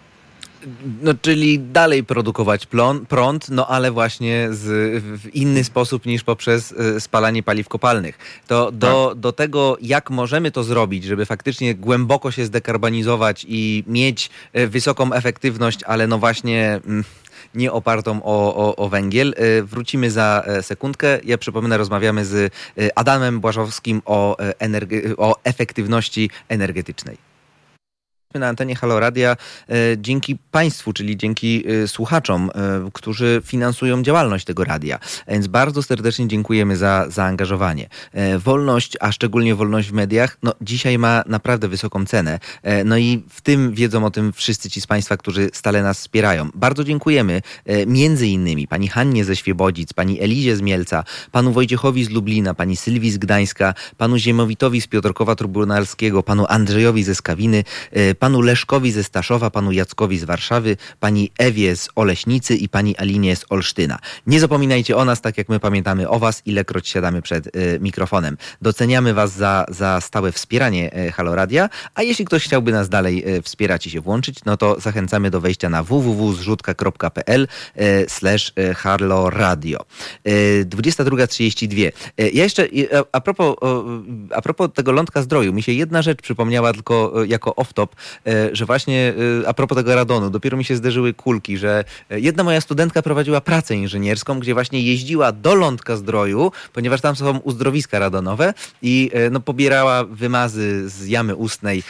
No, 1.03 1.15
czyli 1.23 1.59
dalej 1.59 2.05
produkować 2.05 2.67
plon, 2.67 3.07
prąd, 3.07 3.49
no 3.49 3.67
ale 3.67 3.91
właśnie 3.91 4.49
z, 4.51 4.65
w 5.03 5.35
inny 5.35 5.65
sposób 5.65 6.07
niż 6.07 6.25
poprzez 6.25 6.73
y, 6.73 7.01
spalanie 7.01 7.43
paliw 7.43 7.69
kopalnych. 7.69 8.19
To 8.47 8.73
do, 8.73 9.09
tak. 9.09 9.21
do 9.21 9.33
tego, 9.33 9.77
jak 9.81 10.11
możemy 10.11 10.51
to 10.51 10.65
zrobić, 10.65 11.05
żeby 11.05 11.27
faktycznie 11.27 11.75
głęboko 11.75 12.31
się 12.31 12.45
zdekarbonizować 12.45 13.47
i 13.49 13.85
mieć 13.87 14.31
y, 14.57 14.69
wysoką 14.69 15.13
efektywność, 15.13 15.83
ale 15.83 16.07
no 16.07 16.19
właśnie 16.19 16.81
mm, 16.87 17.05
nie 17.55 17.73
opartą 17.73 18.23
o, 18.23 18.57
o, 18.57 18.77
o, 18.77 18.89
węgiel. 18.89 19.35
Y, 19.39 19.63
wrócimy 19.63 20.11
za 20.11 20.43
e, 20.47 20.63
sekundkę. 20.63 21.19
Ja 21.25 21.39
przypomnę, 21.39 21.79
rozmawiamy 21.79 22.25
z 22.25 22.53
Adamem 22.95 23.41
Błażowskim 23.41 24.03
o, 24.05 24.37
o 25.17 25.37
efektywności 25.45 26.31
energetycznej 26.49 27.26
na 28.39 28.49
antenie 28.49 28.77
Halo 28.77 29.01
Radia 29.01 29.37
e, 29.69 29.75
dzięki 29.99 30.37
Państwu, 30.51 30.93
czyli 30.93 31.17
dzięki 31.17 31.65
e, 31.69 31.89
słuchaczom, 31.89 32.51
e, 32.55 32.91
którzy 32.93 33.43
finansują 33.45 34.03
działalność 34.03 34.45
tego 34.45 34.65
radia. 34.65 34.99
Więc 35.29 35.47
bardzo 35.47 35.83
serdecznie 35.83 36.29
dziękujemy 36.29 36.77
za 36.77 37.07
zaangażowanie. 37.09 37.89
Wolność, 38.39 38.97
a 39.01 39.13
szczególnie 39.13 39.55
wolność 39.55 39.89
w 39.89 39.93
mediach, 39.93 40.39
no 40.43 40.53
dzisiaj 40.61 40.99
ma 40.99 41.23
naprawdę 41.27 41.69
wysoką 41.69 42.07
cenę. 42.07 42.39
No 42.85 42.99
i 42.99 43.23
w 43.31 43.41
tym 43.41 43.73
wiedzą 43.73 44.05
o 44.05 44.11
tym 44.11 44.33
wszyscy 44.33 44.71
ci 44.71 44.81
z 44.81 44.87
Państwa, 44.87 45.17
którzy 45.17 45.51
stale 45.53 45.83
nas 45.83 45.99
wspierają. 45.99 46.49
Bardzo 46.55 46.85
dziękujemy 46.85 47.43
między 47.87 48.27
innymi 48.27 48.69
pani 48.69 48.89
Hannie 48.89 49.25
ze 49.25 49.37
Świebodzic, 49.37 49.93
pani 49.93 50.21
Elizie 50.21 50.57
z 50.57 50.61
Mielca, 50.61 51.05
panu 51.33 51.53
Wojciechowi 51.53 52.05
z 52.05 52.11
Lublina, 52.11 52.55
pani 52.55 52.77
Sylwii 52.77 53.11
z 53.11 53.19
Gdańska, 53.19 53.75
panu 53.97 54.19
Ziemowitowi 54.19 54.81
z 54.81 54.87
Piotrkowa 54.87 55.35
Trybunalskiego, 55.35 56.23
panu 56.23 56.47
Andrzejowi 56.49 57.05
ze 57.05 57.15
Skawiny, 57.15 57.65
panu 58.19 58.26
Leszkowi 58.35 58.93
ze 58.93 59.05
Staszowa, 59.05 59.51
panu 59.51 59.73
Jackowi 59.73 60.19
z 60.19 60.25
Warszawy, 60.25 60.77
pani 61.01 61.31
Ewie 61.39 61.77
z 61.77 61.89
Oleśnicy 61.95 62.57
i 62.57 62.69
pani 62.69 62.97
Alinie 62.97 63.37
z 63.37 63.45
Olsztyna. 63.51 63.99
Nie 64.27 64.41
zapominajcie 64.41 64.97
o 64.97 65.05
nas, 65.05 65.21
tak 65.21 65.39
jak 65.39 65.49
my 65.49 65.61
pamiętamy 65.61 66.09
o 66.09 66.19
was, 66.19 66.43
ilekroć 66.47 66.89
siadamy 66.89 67.23
przed 67.23 67.57
y, 67.57 67.79
mikrofonem. 67.81 68.37
Doceniamy 68.63 69.15
was 69.15 69.33
za, 69.33 69.67
za 69.69 70.01
stałe 70.01 70.33
wspieranie 70.33 71.07
y, 71.09 71.13
Haloradia, 71.13 71.69
a 71.95 72.03
jeśli 72.03 72.25
ktoś 72.25 72.45
chciałby 72.45 72.73
nas 72.73 72.89
dalej 72.89 73.37
y, 73.37 73.43
wspierać 73.43 73.87
i 73.87 73.91
się 73.91 74.01
włączyć, 74.01 74.45
no 74.45 74.57
to 74.57 74.81
zachęcamy 74.81 75.31
do 75.31 75.41
wejścia 75.41 75.69
na 75.69 75.83
www.zrzutka.pl 75.83 77.49
slash 78.09 78.53
haloradio. 78.77 79.85
22.32. 80.25 81.93
Ja 82.19 82.45
jeszcze 82.45 82.69
a 83.13 83.21
propos, 83.21 83.57
a 84.35 84.43
propos 84.43 84.71
tego 84.75 84.93
lądka 84.93 85.23
zdroju, 85.23 85.53
mi 85.53 85.63
się 85.63 85.73
jedna 85.73 86.03
rzecz 86.03 86.23
przypomniała 86.23 86.73
tylko 86.73 87.25
jako 87.25 87.51
off-top, 87.51 87.87
E, 87.87 88.16
że 88.53 88.67
właśnie 88.67 89.15
e, 89.45 89.49
a 89.49 89.55
propos 89.55 89.77
tego 89.77 89.95
radonu, 89.95 90.31
dopiero 90.31 90.57
mi 90.57 90.65
się 90.65 90.77
zderzyły 90.77 91.15
kulki, 91.15 91.59
że 91.59 91.85
e, 92.11 92.21
jedna 92.21 92.45
moja 92.45 92.61
studentka 92.61 93.03
prowadziła 93.03 93.41
pracę 93.41 93.75
inżynierską, 93.75 94.41
gdzie 94.41 94.55
właśnie 94.55 94.81
jeździła 94.81 95.33
do 95.33 95.55
lądka 95.55 95.97
zdroju, 95.97 96.53
ponieważ 96.73 97.01
tam 97.01 97.17
są 97.17 97.39
uzdrowiska 97.39 97.99
radonowe 97.99 98.55
i 98.83 99.11
no, 99.31 99.41
pobierała 99.41 100.05
wymazy 100.05 100.89
z 100.89 101.07
jamy 101.07 101.35
ustnej 101.35 101.83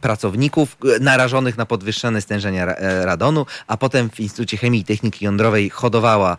pracowników 0.00 0.76
narażonych 1.00 1.58
na 1.58 1.66
podwyższone 1.66 2.20
stężenia 2.20 2.64
radonu, 3.04 3.46
a 3.66 3.76
potem 3.76 4.10
w 4.10 4.20
Instytucie 4.20 4.56
Chemii 4.56 4.80
i 4.80 4.84
Techniki 4.84 5.24
Jądrowej 5.24 5.70
hodowała 5.70 6.36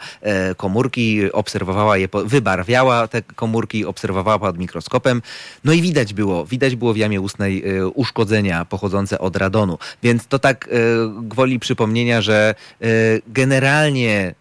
komórki, 0.57 1.31
obserwowała 1.31 1.97
je, 1.97 2.07
wybarwiała 2.25 3.07
te 3.07 3.21
komórki, 3.21 3.85
obserwowała 3.85 4.39
pod 4.39 4.57
mikroskopem. 4.57 5.21
No 5.63 5.73
i 5.73 5.81
widać 5.81 6.13
było, 6.13 6.45
widać 6.45 6.75
było 6.75 6.93
w 6.93 6.97
jamie 6.97 7.21
ustnej 7.21 7.63
uszkodzenia 7.93 8.65
pochodzące 8.67 9.19
od 9.19 9.35
radonu. 9.35 9.77
Więc 10.03 10.27
to 10.27 10.39
tak 10.39 10.67
e, 10.67 10.69
gwoli 11.21 11.59
przypomnienia, 11.59 12.21
że 12.21 12.55
e, 12.81 12.85
generalnie 13.27 14.35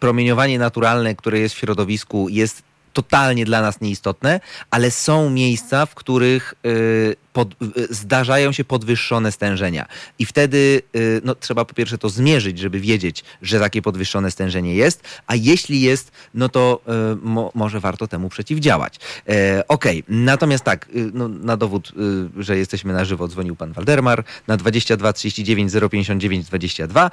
promieniowanie 0.00 0.58
naturalne, 0.58 1.14
które 1.14 1.38
jest 1.38 1.54
w 1.54 1.58
środowisku, 1.58 2.28
jest 2.28 2.62
totalnie 2.92 3.44
dla 3.44 3.62
nas 3.62 3.80
nieistotne, 3.80 4.40
ale 4.70 4.90
są 4.90 5.30
miejsca, 5.30 5.86
w 5.86 5.94
których 5.94 6.54
y, 6.66 7.16
pod, 7.34 7.54
zdarzają 7.90 8.52
się 8.52 8.64
podwyższone 8.64 9.32
stężenia. 9.32 9.86
I 10.18 10.26
wtedy 10.26 10.82
y, 10.96 11.20
no, 11.24 11.34
trzeba 11.34 11.64
po 11.64 11.74
pierwsze 11.74 11.98
to 11.98 12.08
zmierzyć, 12.08 12.58
żeby 12.58 12.80
wiedzieć, 12.80 13.24
że 13.42 13.60
takie 13.60 13.82
podwyższone 13.82 14.30
stężenie 14.30 14.74
jest, 14.74 15.02
a 15.26 15.34
jeśli 15.34 15.80
jest, 15.80 16.12
no 16.34 16.48
to 16.48 16.80
y, 17.12 17.16
mo, 17.22 17.50
może 17.54 17.80
warto 17.80 18.08
temu 18.08 18.28
przeciwdziałać. 18.28 18.96
E, 19.28 19.64
Okej, 19.68 20.02
okay. 20.02 20.16
natomiast 20.16 20.64
tak, 20.64 20.88
y, 20.96 21.10
no, 21.14 21.28
na 21.28 21.56
dowód, 21.56 21.92
że 22.38 22.58
jesteśmy 22.58 22.92
na 22.92 23.04
żywo, 23.04 23.28
dzwonił 23.28 23.56
pan 23.56 23.72
Waldemar 23.72 24.24
na 24.46 24.56
22 24.56 25.12
39 25.12 25.72
059 25.90 26.46
22, 26.46 27.10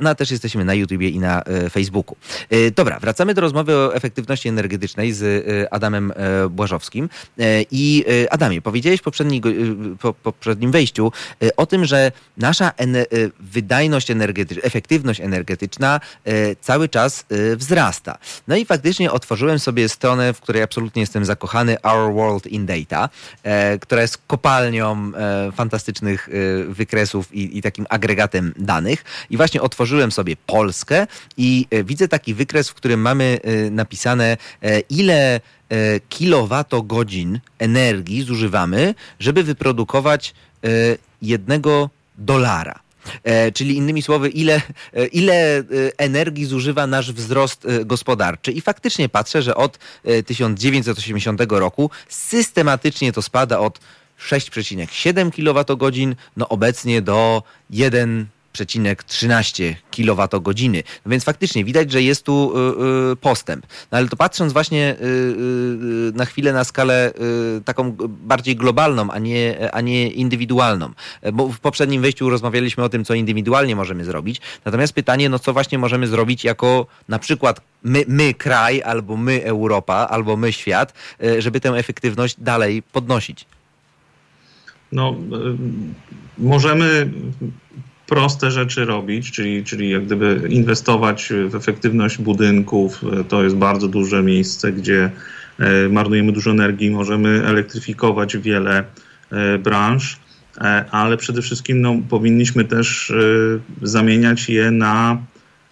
no 0.00 0.10
a 0.10 0.14
też 0.14 0.30
jesteśmy 0.30 0.64
na 0.64 0.74
YouTubie 0.74 1.08
i 1.08 1.18
na 1.18 1.42
y, 1.66 1.70
Facebooku. 1.70 2.16
E, 2.50 2.70
dobra, 2.70 3.00
wracamy 3.00 3.34
do 3.34 3.40
rozmowy 3.40 3.76
o 3.76 3.94
efektywności 3.94 4.48
energetycznej 4.48 5.12
z 5.12 5.46
Adamem 5.70 6.12
e, 6.16 6.48
Błażowskim. 6.48 7.08
I 7.70 8.04
Adamie, 8.30 8.62
powiedziałeś 8.62 9.00
poprzedni 9.00 9.40
po 10.00 10.12
poprzednim 10.12 10.70
wejściu, 10.70 11.12
y, 11.42 11.56
o 11.56 11.66
tym, 11.66 11.84
że 11.84 12.12
nasza 12.36 12.72
y, 12.80 13.30
wydajność 13.40 14.10
energetyczna, 14.10 14.62
efektywność 14.62 15.20
energetyczna 15.20 16.00
y, 16.28 16.56
cały 16.60 16.88
czas 16.88 17.24
wzrasta. 17.56 18.18
No 18.48 18.56
i 18.56 18.64
faktycznie 18.64 19.12
otworzyłem 19.12 19.58
sobie 19.58 19.88
stronę, 19.88 20.32
w 20.32 20.40
której 20.40 20.62
absolutnie 20.62 21.00
jestem 21.02 21.24
zakochany, 21.24 21.76
Our 21.82 22.14
World 22.14 22.46
in 22.46 22.66
Data, 22.66 23.08
która 23.80 24.02
jest 24.02 24.18
kopalnią 24.26 25.12
fantastycznych 25.52 26.28
wykresów 26.68 27.34
i, 27.34 27.58
i 27.58 27.62
takim 27.62 27.86
agregatem 27.88 28.54
danych. 28.56 29.04
I 29.30 29.36
właśnie 29.36 29.62
otworzyłem 29.62 30.12
sobie 30.12 30.36
Polskę 30.46 31.06
i 31.36 31.66
widzę 31.84 32.08
taki 32.08 32.34
wykres, 32.34 32.68
w 32.68 32.74
którym 32.74 33.00
mamy 33.00 33.38
napisane, 33.70 34.36
ile 34.90 35.40
kilowatogodzin 36.08 37.40
energii 37.58 38.22
zużywamy, 38.22 38.94
żeby 39.20 39.42
wyprodukować 39.42 40.34
e, 40.64 40.68
jednego 41.22 41.90
dolara. 42.18 42.80
E, 43.24 43.52
czyli 43.52 43.76
innymi 43.76 44.02
słowy, 44.02 44.28
ile, 44.28 44.62
ile 45.12 45.62
energii 45.98 46.44
zużywa 46.44 46.86
nasz 46.86 47.12
wzrost 47.12 47.66
gospodarczy. 47.84 48.52
I 48.52 48.60
faktycznie 48.60 49.08
patrzę, 49.08 49.42
że 49.42 49.54
od 49.54 49.78
1980 50.26 51.40
roku 51.50 51.90
systematycznie 52.08 53.12
to 53.12 53.22
spada 53.22 53.58
od 53.58 53.80
6,7 54.18 55.30
kWh, 55.30 56.16
no 56.36 56.48
obecnie 56.48 57.02
do 57.02 57.42
1 57.70 58.26
13 59.06 59.76
kWh. 59.90 60.82
No 61.04 61.10
więc 61.10 61.24
faktycznie 61.24 61.64
widać, 61.64 61.92
że 61.92 62.02
jest 62.02 62.24
tu 62.24 62.52
y, 62.56 63.12
y, 63.12 63.16
postęp. 63.16 63.66
No 63.92 63.98
ale 63.98 64.08
to 64.08 64.16
patrząc 64.16 64.52
właśnie 64.52 64.96
y, 65.00 66.12
na 66.14 66.24
chwilę 66.24 66.52
na 66.52 66.64
skalę 66.64 67.12
taką 67.64 67.96
bardziej 68.08 68.56
globalną, 68.56 69.10
a 69.10 69.18
nie, 69.18 69.70
a 69.72 69.80
nie 69.80 70.08
indywidualną. 70.08 70.90
Bo 71.32 71.48
w 71.48 71.60
poprzednim 71.60 72.02
wejściu 72.02 72.30
rozmawialiśmy 72.30 72.84
o 72.84 72.88
tym, 72.88 73.04
co 73.04 73.14
indywidualnie 73.14 73.76
możemy 73.76 74.04
zrobić. 74.04 74.40
Natomiast 74.64 74.92
pytanie, 74.92 75.28
no 75.28 75.38
co 75.38 75.52
właśnie 75.52 75.78
możemy 75.78 76.06
zrobić 76.06 76.44
jako 76.44 76.86
na 77.08 77.18
przykład 77.18 77.60
my, 77.82 78.04
my 78.08 78.34
kraj, 78.34 78.82
albo 78.82 79.16
my 79.16 79.44
Europa, 79.44 79.94
albo 79.94 80.36
my 80.36 80.52
świat, 80.52 80.94
żeby 81.38 81.60
tę 81.60 81.70
efektywność 81.70 82.36
dalej 82.40 82.82
podnosić. 82.82 83.46
No, 84.92 85.16
możemy 86.38 87.10
proste 88.06 88.50
rzeczy 88.50 88.84
robić, 88.84 89.30
czyli, 89.30 89.64
czyli 89.64 89.90
jak 89.90 90.04
gdyby 90.06 90.40
inwestować 90.48 91.32
w 91.48 91.54
efektywność 91.54 92.18
budynków. 92.18 93.04
To 93.28 93.44
jest 93.44 93.56
bardzo 93.56 93.88
duże 93.88 94.22
miejsce, 94.22 94.72
gdzie 94.72 95.10
e, 95.58 95.88
marnujemy 95.88 96.32
dużo 96.32 96.50
energii, 96.50 96.90
możemy 96.90 97.46
elektryfikować 97.46 98.36
wiele 98.36 98.84
e, 99.30 99.58
branż, 99.58 100.16
e, 100.58 100.84
ale 100.90 101.16
przede 101.16 101.42
wszystkim 101.42 101.80
no, 101.80 101.96
powinniśmy 102.08 102.64
też 102.64 103.12
zamieniać 103.82 104.48
je 104.48 104.70
na 104.70 105.18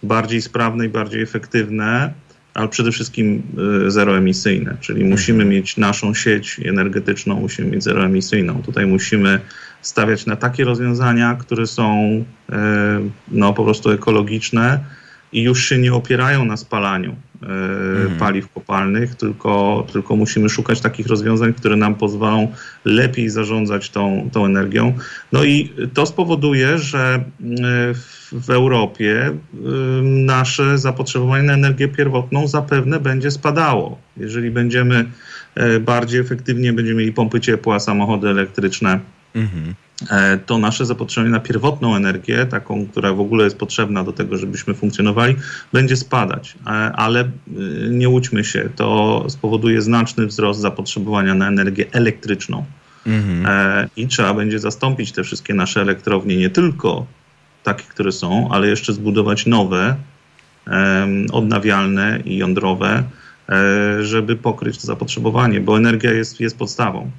bardziej 0.03 0.41
sprawne 0.41 0.85
i 0.85 0.89
bardziej 0.89 1.21
efektywne, 1.21 2.13
ale 2.53 2.67
przede 2.67 2.91
wszystkim 2.91 3.43
zeroemisyjne, 3.87 4.77
czyli 4.81 5.01
mhm. 5.01 5.11
musimy 5.11 5.45
mieć 5.45 5.77
naszą 5.77 6.13
sieć 6.13 6.59
energetyczną, 6.65 7.39
musimy 7.39 7.69
mieć 7.69 7.83
zeroemisyjną. 7.83 8.61
Tutaj 8.63 8.85
musimy 8.85 9.39
stawiać 9.83 10.25
na 10.25 10.35
takie 10.35 10.63
rozwiązania, 10.63 11.35
które 11.35 11.67
są 11.67 11.93
e, 12.51 12.55
no, 13.31 13.53
po 13.53 13.63
prostu 13.63 13.91
ekologiczne 13.91 14.79
i 15.31 15.41
już 15.41 15.65
się 15.65 15.77
nie 15.77 15.93
opierają 15.93 16.45
na 16.45 16.57
spalaniu 16.57 17.11
e, 17.11 17.45
mhm. 17.45 18.19
paliw 18.19 18.51
kopalnych, 18.53 19.15
tylko, 19.15 19.85
tylko 19.93 20.15
musimy 20.15 20.49
szukać 20.49 20.81
takich 20.81 21.07
rozwiązań, 21.07 21.53
które 21.53 21.75
nam 21.75 21.95
pozwolą 21.95 22.47
lepiej 22.85 23.29
zarządzać 23.29 23.89
tą, 23.89 24.29
tą 24.31 24.45
energią. 24.45 24.93
No 25.31 25.43
i 25.43 25.73
to 25.93 26.05
spowoduje, 26.05 26.77
że 26.77 27.15
e, 27.15 27.23
w 28.31 28.49
Europie 28.49 29.31
nasze 30.03 30.77
zapotrzebowanie 30.77 31.43
na 31.43 31.53
energię 31.53 31.87
pierwotną 31.87 32.47
zapewne 32.47 32.99
będzie 32.99 33.31
spadało. 33.31 33.97
Jeżeli 34.17 34.51
będziemy 34.51 35.05
bardziej 35.81 36.21
efektywnie, 36.21 36.73
będziemy 36.73 36.99
mieli 36.99 37.13
pompy 37.13 37.39
ciepła, 37.39 37.79
samochody 37.79 38.29
elektryczne, 38.29 38.99
Mhm. 39.35 39.75
to 40.45 40.57
nasze 40.57 40.85
zapotrzebowanie 40.85 41.31
na 41.31 41.39
pierwotną 41.39 41.95
energię, 41.95 42.45
taką, 42.45 42.87
która 42.87 43.13
w 43.13 43.19
ogóle 43.19 43.43
jest 43.43 43.57
potrzebna 43.57 44.03
do 44.03 44.11
tego, 44.11 44.37
żebyśmy 44.37 44.73
funkcjonowali, 44.73 45.35
będzie 45.73 45.95
spadać. 45.95 46.55
E, 46.65 46.69
ale 46.69 47.19
e, 47.19 47.29
nie 47.89 48.09
łudźmy 48.09 48.43
się, 48.43 48.69
to 48.75 49.25
spowoduje 49.27 49.81
znaczny 49.81 50.25
wzrost 50.25 50.59
zapotrzebowania 50.59 51.33
na 51.33 51.47
energię 51.47 51.85
elektryczną. 51.91 52.65
Mhm. 53.07 53.89
I 53.95 54.07
trzeba 54.07 54.33
będzie 54.33 54.59
zastąpić 54.59 55.11
te 55.11 55.23
wszystkie 55.23 55.53
nasze 55.53 55.81
elektrownie, 55.81 56.37
nie 56.37 56.49
tylko 56.49 57.05
takie, 57.63 57.83
które 57.83 58.11
są, 58.11 58.49
ale 58.51 58.67
jeszcze 58.67 58.93
zbudować 58.93 59.45
nowe, 59.45 59.95
odnawialne 61.31 62.19
i 62.25 62.37
jądrowe, 62.37 63.03
żeby 64.01 64.35
pokryć 64.35 64.77
to 64.77 64.87
zapotrzebowanie, 64.87 65.61
bo 65.61 65.77
energia 65.77 66.11
jest, 66.11 66.39
jest 66.39 66.57
podstawą. 66.57 67.11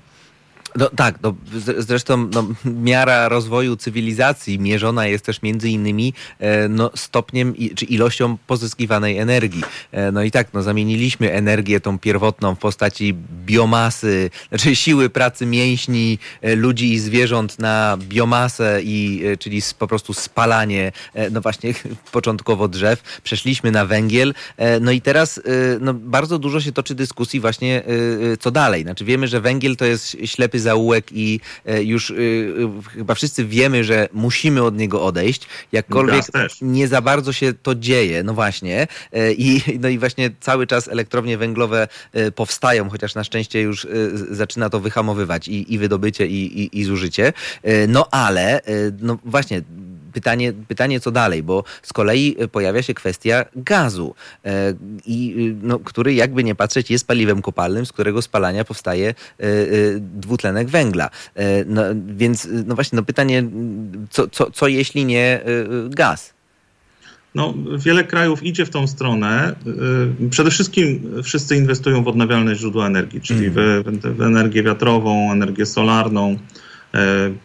No, 0.76 0.90
tak, 0.96 1.18
no, 1.22 1.34
zresztą 1.78 2.28
no, 2.32 2.46
miara 2.64 3.28
rozwoju 3.28 3.76
cywilizacji 3.76 4.58
mierzona 4.58 5.06
jest 5.06 5.24
też 5.24 5.42
między 5.42 5.68
innymi 5.68 6.14
e, 6.38 6.68
no, 6.68 6.90
stopniem 6.94 7.56
i, 7.56 7.70
czy 7.70 7.84
ilością 7.84 8.36
pozyskiwanej 8.46 9.18
energii. 9.18 9.62
E, 9.92 10.12
no 10.12 10.22
i 10.22 10.30
tak, 10.30 10.48
no, 10.52 10.62
zamieniliśmy 10.62 11.32
energię 11.32 11.80
tą 11.80 11.98
pierwotną 11.98 12.54
w 12.54 12.58
postaci 12.58 13.14
biomasy, 13.46 14.30
znaczy 14.48 14.76
siły 14.76 15.10
pracy 15.10 15.46
mięśni 15.46 16.18
e, 16.42 16.56
ludzi 16.56 16.92
i 16.92 16.98
zwierząt 16.98 17.58
na 17.58 17.98
biomasę, 18.00 18.80
i, 18.82 19.22
czyli 19.38 19.62
po 19.78 19.86
prostu 19.86 20.14
spalanie, 20.14 20.92
no 21.30 21.40
właśnie 21.40 21.74
początkowo 22.12 22.68
drzew. 22.68 23.20
Przeszliśmy 23.22 23.70
na 23.70 23.86
węgiel, 23.86 24.34
no 24.80 24.90
i 24.90 25.00
teraz 25.00 25.40
no, 25.80 25.94
bardzo 25.94 26.38
dużo 26.38 26.60
się 26.60 26.72
toczy 26.72 26.94
dyskusji 26.94 27.40
właśnie 27.40 27.82
co 28.40 28.50
dalej. 28.50 28.82
Znaczy 28.82 29.04
wiemy, 29.04 29.28
że 29.28 29.40
węgiel 29.40 29.76
to 29.76 29.84
jest 29.84 30.16
ślepy 30.24 30.60
zaułek 30.64 31.06
i 31.12 31.40
e, 31.66 31.82
już 31.82 32.10
e, 32.10 32.14
chyba 32.90 33.14
wszyscy 33.14 33.44
wiemy, 33.44 33.84
że 33.84 34.08
musimy 34.12 34.62
od 34.62 34.76
niego 34.76 35.04
odejść. 35.04 35.46
Jakkolwiek 35.72 36.24
nie 36.62 36.88
za 36.88 37.00
bardzo 37.00 37.32
się 37.32 37.52
to 37.62 37.74
dzieje, 37.74 38.22
no 38.22 38.34
właśnie. 38.34 38.86
E, 39.12 39.32
I, 39.32 39.62
no 39.82 39.88
i 39.88 39.98
właśnie 39.98 40.30
cały 40.40 40.66
czas 40.66 40.88
elektrownie 40.88 41.38
węglowe 41.38 41.88
powstają, 42.34 42.90
chociaż 42.90 43.14
na 43.14 43.24
szczęście 43.24 43.60
już 43.60 43.86
zaczyna 44.30 44.70
to 44.70 44.80
wyhamowywać 44.80 45.48
i, 45.48 45.74
i 45.74 45.78
wydobycie, 45.78 46.26
i, 46.26 46.60
i, 46.60 46.80
i 46.80 46.84
zużycie. 46.84 47.32
No 47.88 48.08
ale, 48.10 48.60
no 49.00 49.18
właśnie, 49.24 49.62
pytanie, 50.14 50.52
pytanie 50.68 51.00
co 51.00 51.10
dalej, 51.10 51.42
bo 51.42 51.64
z 51.82 51.92
kolei 51.92 52.36
pojawia 52.52 52.82
się 52.82 52.94
kwestia 52.94 53.44
gazu, 53.56 54.14
e, 54.44 54.74
i, 55.06 55.54
no, 55.62 55.78
który 55.78 56.14
jakby 56.14 56.44
nie 56.44 56.54
patrzeć 56.54 56.90
jest 56.90 57.06
paliwem 57.06 57.42
kopalnym, 57.42 57.86
z 57.86 57.92
którego 57.92 58.22
spalania 58.22 58.64
powstaje 58.64 59.08
e, 59.08 59.12
e, 59.12 59.54
dwutlenek 59.98 60.68
węgla. 60.68 61.10
No, 61.66 61.82
więc 62.06 62.48
no 62.66 62.74
właśnie 62.74 62.96
no 62.96 63.02
pytanie, 63.02 63.44
co, 64.10 64.28
co, 64.28 64.50
co 64.50 64.68
jeśli 64.68 65.04
nie 65.04 65.40
gaz? 65.88 66.34
No, 67.34 67.54
wiele 67.78 68.04
krajów 68.04 68.42
idzie 68.42 68.66
w 68.66 68.70
tą 68.70 68.86
stronę. 68.86 69.54
Przede 70.30 70.50
wszystkim 70.50 71.12
wszyscy 71.22 71.56
inwestują 71.56 72.04
w 72.04 72.08
odnawialne 72.08 72.54
źródła 72.54 72.86
energii, 72.86 73.20
czyli 73.20 73.46
mm. 73.46 74.00
w, 74.00 74.16
w 74.16 74.22
energię 74.22 74.62
wiatrową, 74.62 75.32
energię 75.32 75.66
solarną, 75.66 76.38
E, 76.38 76.38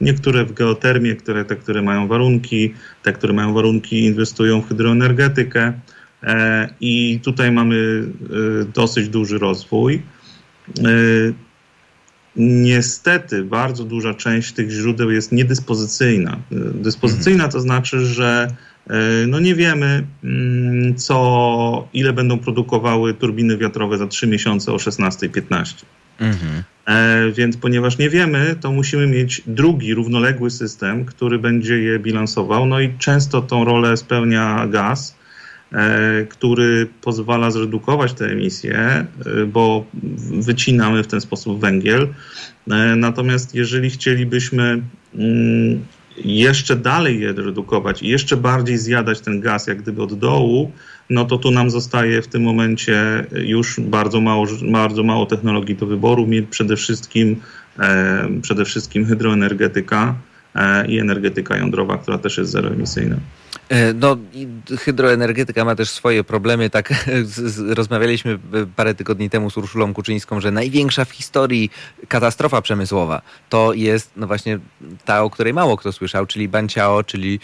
niektóre 0.02 0.46
w 0.46 0.54
geotermię, 0.54 1.16
które, 1.16 1.46
te, 1.46 1.56
które 1.56 1.82
mają 1.82 2.08
warunki, 2.08 2.74
te, 3.04 3.14
które 3.14 3.34
mają 3.34 3.54
warunki, 3.54 4.06
inwestują 4.06 4.62
w 4.62 4.68
hydroenergetykę. 4.68 5.74
E, 6.24 6.70
I 6.82 7.20
tutaj 7.24 7.52
mamy 7.52 8.04
e, 8.62 8.66
dosyć 8.66 9.10
duży 9.10 9.38
rozwój. 9.38 10.02
Niestety 12.36 13.44
bardzo 13.44 13.84
duża 13.84 14.14
część 14.14 14.54
tych 14.54 14.70
źródeł 14.70 15.12
jest 15.12 15.32
niedyspozycyjna. 15.32 16.38
Dyspozycyjna 16.74 17.48
to 17.48 17.62
znaczy, 17.62 18.06
że 18.06 18.48
no 19.28 19.40
nie 19.40 19.56
wiemy, 19.56 20.08
mm, 20.24 20.96
co, 20.96 21.88
ile 21.94 22.14
będą 22.14 22.40
produkowały 22.40 23.14
turbiny 23.14 23.58
wiatrowe 23.58 23.98
za 23.98 24.08
3 24.08 24.28
miesiące 24.28 24.72
o 24.74 24.76
16.15. 24.76 25.86
Mhm. 26.20 26.64
E, 26.90 27.32
więc 27.32 27.58
ponieważ 27.58 27.98
nie 27.98 28.10
wiemy, 28.10 28.56
to 28.62 28.72
musimy 28.72 29.08
mieć 29.08 29.42
drugi 29.48 29.94
równoległy 29.94 30.52
system, 30.52 31.06
który 31.06 31.40
będzie 31.40 31.80
je 31.80 32.00
bilansował. 32.00 32.66
No 32.66 32.80
i 32.80 32.98
często 32.98 33.42
tą 33.42 33.66
rolę 33.66 33.98
spełnia 33.98 34.68
gaz, 34.68 35.16
e, 35.72 36.26
który 36.30 36.88
pozwala 37.02 37.52
zredukować 37.52 38.14
te 38.14 38.26
emisje, 38.26 38.76
e, 38.76 39.06
bo 39.46 39.86
wycinamy 40.40 41.04
w 41.04 41.08
ten 41.08 41.22
sposób 41.22 41.60
węgiel. 41.60 42.08
Natomiast 42.96 43.56
jeżeli 43.56 43.90
chcielibyśmy 43.90 44.82
mm, 45.16 45.86
jeszcze 46.18 46.76
dalej 46.76 47.20
je 47.22 47.34
redukować 47.34 48.02
i 48.02 48.08
jeszcze 48.08 48.38
bardziej 48.38 48.78
zjadać 48.78 49.20
ten 49.20 49.42
gaz, 49.42 49.68
jak 49.68 49.82
gdyby 49.82 50.04
od 50.04 50.20
dołu, 50.20 50.72
no 51.10 51.26
to 51.26 51.38
tu 51.38 51.52
nam 51.52 51.70
zostaje 51.70 52.22
w 52.22 52.28
tym 52.28 52.44
momencie 52.44 53.26
już 53.32 53.80
bardzo 53.80 54.22
mało, 54.22 54.48
bardzo 54.72 55.04
mało 55.04 55.26
technologii 55.26 55.76
do 55.76 55.86
wyboru. 55.86 56.28
Przede 56.50 56.76
wszystkim, 56.76 57.42
e, 57.80 58.30
przede 58.42 58.66
wszystkim 58.66 59.06
hydroenergetyka 59.06 60.16
e, 60.56 60.88
i 60.88 61.00
energetyka 61.00 61.58
jądrowa, 61.58 61.98
która 61.98 62.18
też 62.18 62.38
jest 62.38 62.52
zeroemisyjna. 62.52 63.16
E, 63.70 63.94
no, 63.94 64.18
hydroenergetyka 64.80 65.66
ma 65.66 65.76
też 65.76 65.90
swoje 65.90 66.24
problemy. 66.24 66.70
Tak 66.70 67.06
rozmawialiśmy 67.70 68.40
parę 68.76 68.96
tygodni 68.96 69.30
temu 69.30 69.50
z 69.50 69.58
Urszulą 69.58 69.94
Kuczyńską, 69.94 70.42
że 70.42 70.52
największa 70.52 71.06
w 71.06 71.12
historii 71.12 71.70
katastrofa 72.08 72.62
przemysłowa 72.62 73.22
to 73.50 73.74
jest 73.74 74.12
no 74.16 74.28
właśnie 74.28 74.60
ta, 75.06 75.24
o 75.24 75.30
której 75.30 75.54
mało 75.54 75.78
kto 75.78 75.92
słyszał, 75.92 76.26
czyli 76.26 76.48
Banciao, 76.48 77.04
czyli 77.04 77.40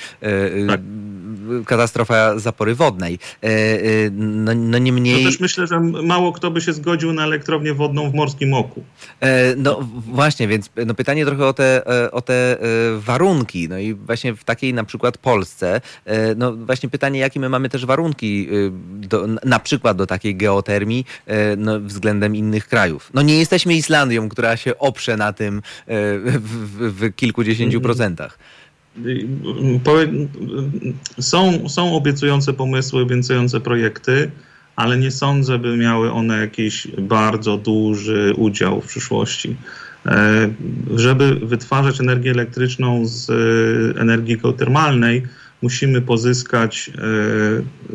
tak. 0.68 0.82
Katastrofa 1.66 2.40
zapory 2.40 2.76
wodnej. 2.76 3.20
No, 4.12 4.52
no 4.56 4.78
niemniej... 4.78 5.24
No 5.24 5.30
też 5.30 5.40
myślę, 5.40 5.68
że 5.68 5.80
mało 5.80 6.34
kto 6.34 6.52
by 6.52 6.62
się 6.62 6.74
zgodził 6.74 7.14
na 7.14 7.24
elektrownię 7.24 7.74
wodną 7.74 8.12
w 8.12 8.14
Morskim 8.14 8.54
Oku. 8.54 8.84
No 9.58 9.80
właśnie, 10.08 10.48
więc 10.48 10.70
no 10.86 10.94
pytanie 10.94 11.26
trochę 11.26 11.46
o 11.46 11.54
te, 11.54 11.82
o 12.12 12.22
te 12.22 12.58
warunki. 12.98 13.70
No 13.70 13.80
i 13.80 13.94
właśnie 13.94 14.36
w 14.36 14.44
takiej 14.44 14.74
na 14.74 14.84
przykład 14.84 15.18
Polsce 15.18 15.82
E, 16.06 16.36
no 16.36 16.56
właśnie 16.56 16.90
pytanie, 16.90 17.20
jakie 17.20 17.40
my 17.40 17.50
mamy 17.50 17.70
też 17.70 17.86
warunki 17.86 18.48
do, 18.82 19.28
na 19.44 19.60
przykład 19.60 19.98
do 19.98 20.08
takiej 20.08 20.36
geotermii 20.36 21.06
e, 21.26 21.56
no, 21.56 21.80
względem 21.80 22.36
innych 22.36 22.68
krajów. 22.68 23.10
No 23.14 23.22
nie 23.22 23.40
jesteśmy 23.40 23.76
Islandią, 23.76 24.30
która 24.30 24.58
się 24.58 24.78
oprze 24.78 25.18
na 25.18 25.34
tym 25.34 25.58
e, 25.58 25.62
w, 26.20 26.40
w, 26.40 27.00
w 27.00 27.16
kilkudziesięciu 27.16 27.78
mhm. 27.78 27.84
procentach. 27.84 28.38
Są, 31.20 31.70
są 31.70 31.96
obiecujące 31.96 32.54
pomysły, 32.54 33.02
obiecujące 33.02 33.60
projekty, 33.60 34.32
ale 34.76 34.98
nie 34.98 35.12
sądzę, 35.12 35.60
by 35.60 35.78
miały 35.78 36.12
one 36.12 36.40
jakiś 36.40 36.88
bardzo 36.88 37.58
duży 37.58 38.34
udział 38.38 38.82
w 38.82 38.88
przyszłości. 38.88 39.56
Żeby 40.96 41.36
wytwarzać 41.36 42.00
energię 42.00 42.32
elektryczną 42.32 43.06
z 43.06 43.30
energii 43.98 44.38
geotermalnej, 44.38 45.24
musimy 45.62 46.02
pozyskać 46.02 46.92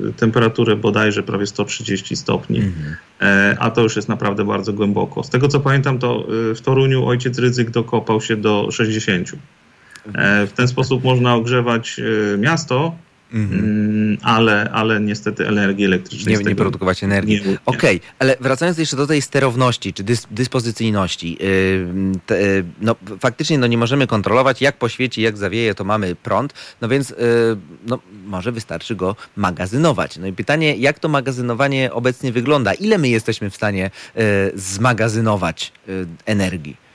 e, 0.05 0.13
temperaturę 0.13 0.77
bodajże 0.77 1.23
prawie 1.23 1.47
130 1.47 2.17
stopni, 2.17 2.59
mhm. 2.59 2.97
e, 3.21 3.57
a 3.59 3.71
to 3.71 3.83
już 3.83 3.97
jest 3.97 4.09
naprawdę 4.09 4.45
bardzo 4.45 4.73
głęboko. 4.73 5.23
Z 5.23 5.31
tego 5.31 5.49
co 5.49 5.61
pamiętam, 5.61 5.99
to 5.99 6.27
e, 6.51 6.55
w 6.55 6.61
Toruniu 6.61 7.07
ojciec 7.07 7.39
Rydzyk 7.39 7.71
dokopał 7.71 8.21
się 8.21 8.37
do 8.37 8.69
60. 8.71 9.33
E, 10.15 10.47
w 10.47 10.53
ten 10.53 10.69
sposób 10.69 11.05
można 11.05 11.35
ogrzewać 11.35 12.01
e, 12.35 12.39
miasto, 12.39 12.95
Mhm. 13.33 13.61
Mm, 13.61 14.19
ale, 14.23 14.71
ale 14.73 15.01
niestety 15.01 15.49
energii 15.49 15.85
elektrycznej. 15.85 16.39
Nie, 16.39 16.45
nie 16.45 16.57
produkować 16.57 17.05
energii. 17.05 17.41
Okej, 17.67 17.97
okay, 17.97 18.11
ale 18.19 18.37
wracając 18.41 18.79
jeszcze 18.79 18.97
do 18.97 19.07
tej 19.07 19.23
sterowności 19.23 19.93
czy 19.93 20.05
dys, 20.05 20.27
dyspozycyjności. 20.31 21.39
Yy, 21.41 21.87
te, 22.27 22.43
yy, 22.43 22.65
no, 22.81 22.97
faktycznie 23.21 23.59
no, 23.59 23.67
nie 23.67 23.79
możemy 23.79 24.07
kontrolować, 24.07 24.63
jak 24.63 24.77
poświeci, 24.77 25.23
jak 25.23 25.37
zawieje, 25.37 25.75
to 25.75 25.85
mamy 25.85 26.15
prąd, 26.15 26.55
no 26.81 26.89
więc 26.89 27.11
yy, 27.11 27.17
no, 27.87 27.99
może 28.25 28.53
wystarczy 28.53 28.97
go 28.97 29.17
magazynować. 29.37 30.19
No 30.19 30.27
i 30.27 30.33
pytanie, 30.33 30.77
jak 30.77 30.99
to 30.99 31.09
magazynowanie 31.09 31.93
obecnie 31.93 32.33
wygląda? 32.33 32.73
Ile 32.75 32.99
my 32.99 33.09
jesteśmy 33.09 33.51
w 33.51 33.57
stanie 33.57 33.91
y, 34.17 34.21
zmagazynować 34.55 35.73
y, 35.89 36.07
energii? 36.27 36.90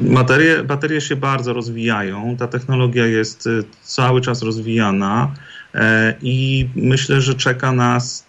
Baterie, 0.00 0.64
baterie 0.64 1.00
się 1.00 1.16
bardzo 1.16 1.52
rozwijają, 1.52 2.36
ta 2.38 2.48
technologia 2.48 3.06
jest 3.06 3.46
y, 3.46 3.64
cały 3.82 4.20
czas 4.20 4.42
rozwijana 4.42 5.34
e, 5.74 6.14
i 6.22 6.68
myślę, 6.76 7.20
że 7.20 7.34
czeka 7.34 7.72
nas 7.72 8.26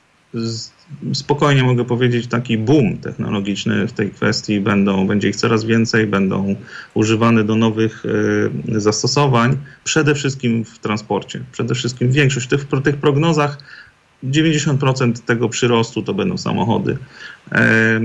spokojnie 1.13 1.63
mogę 1.63 1.85
powiedzieć 1.85 2.27
taki 2.27 2.57
boom 2.57 2.97
technologiczny 2.97 3.87
w 3.87 3.93
tej 3.93 4.11
kwestii. 4.11 4.59
Będą, 4.59 5.07
będzie 5.07 5.29
ich 5.29 5.35
coraz 5.35 5.65
więcej, 5.65 6.07
będą 6.07 6.55
używane 6.93 7.43
do 7.43 7.55
nowych 7.55 8.05
y, 8.05 8.81
zastosowań, 8.81 9.57
przede 9.83 10.15
wszystkim 10.15 10.65
w 10.65 10.79
transporcie. 10.79 11.43
Przede 11.51 11.75
wszystkim 11.75 12.11
większość 12.11 12.47
tych, 12.47 12.61
w 12.61 12.81
tych 12.81 12.97
prognozach 12.97 13.57
90% 14.23 15.13
tego 15.13 15.49
przyrostu 15.49 16.03
to 16.03 16.13
będą 16.13 16.37
samochody. 16.37 16.97
E, 17.51 17.99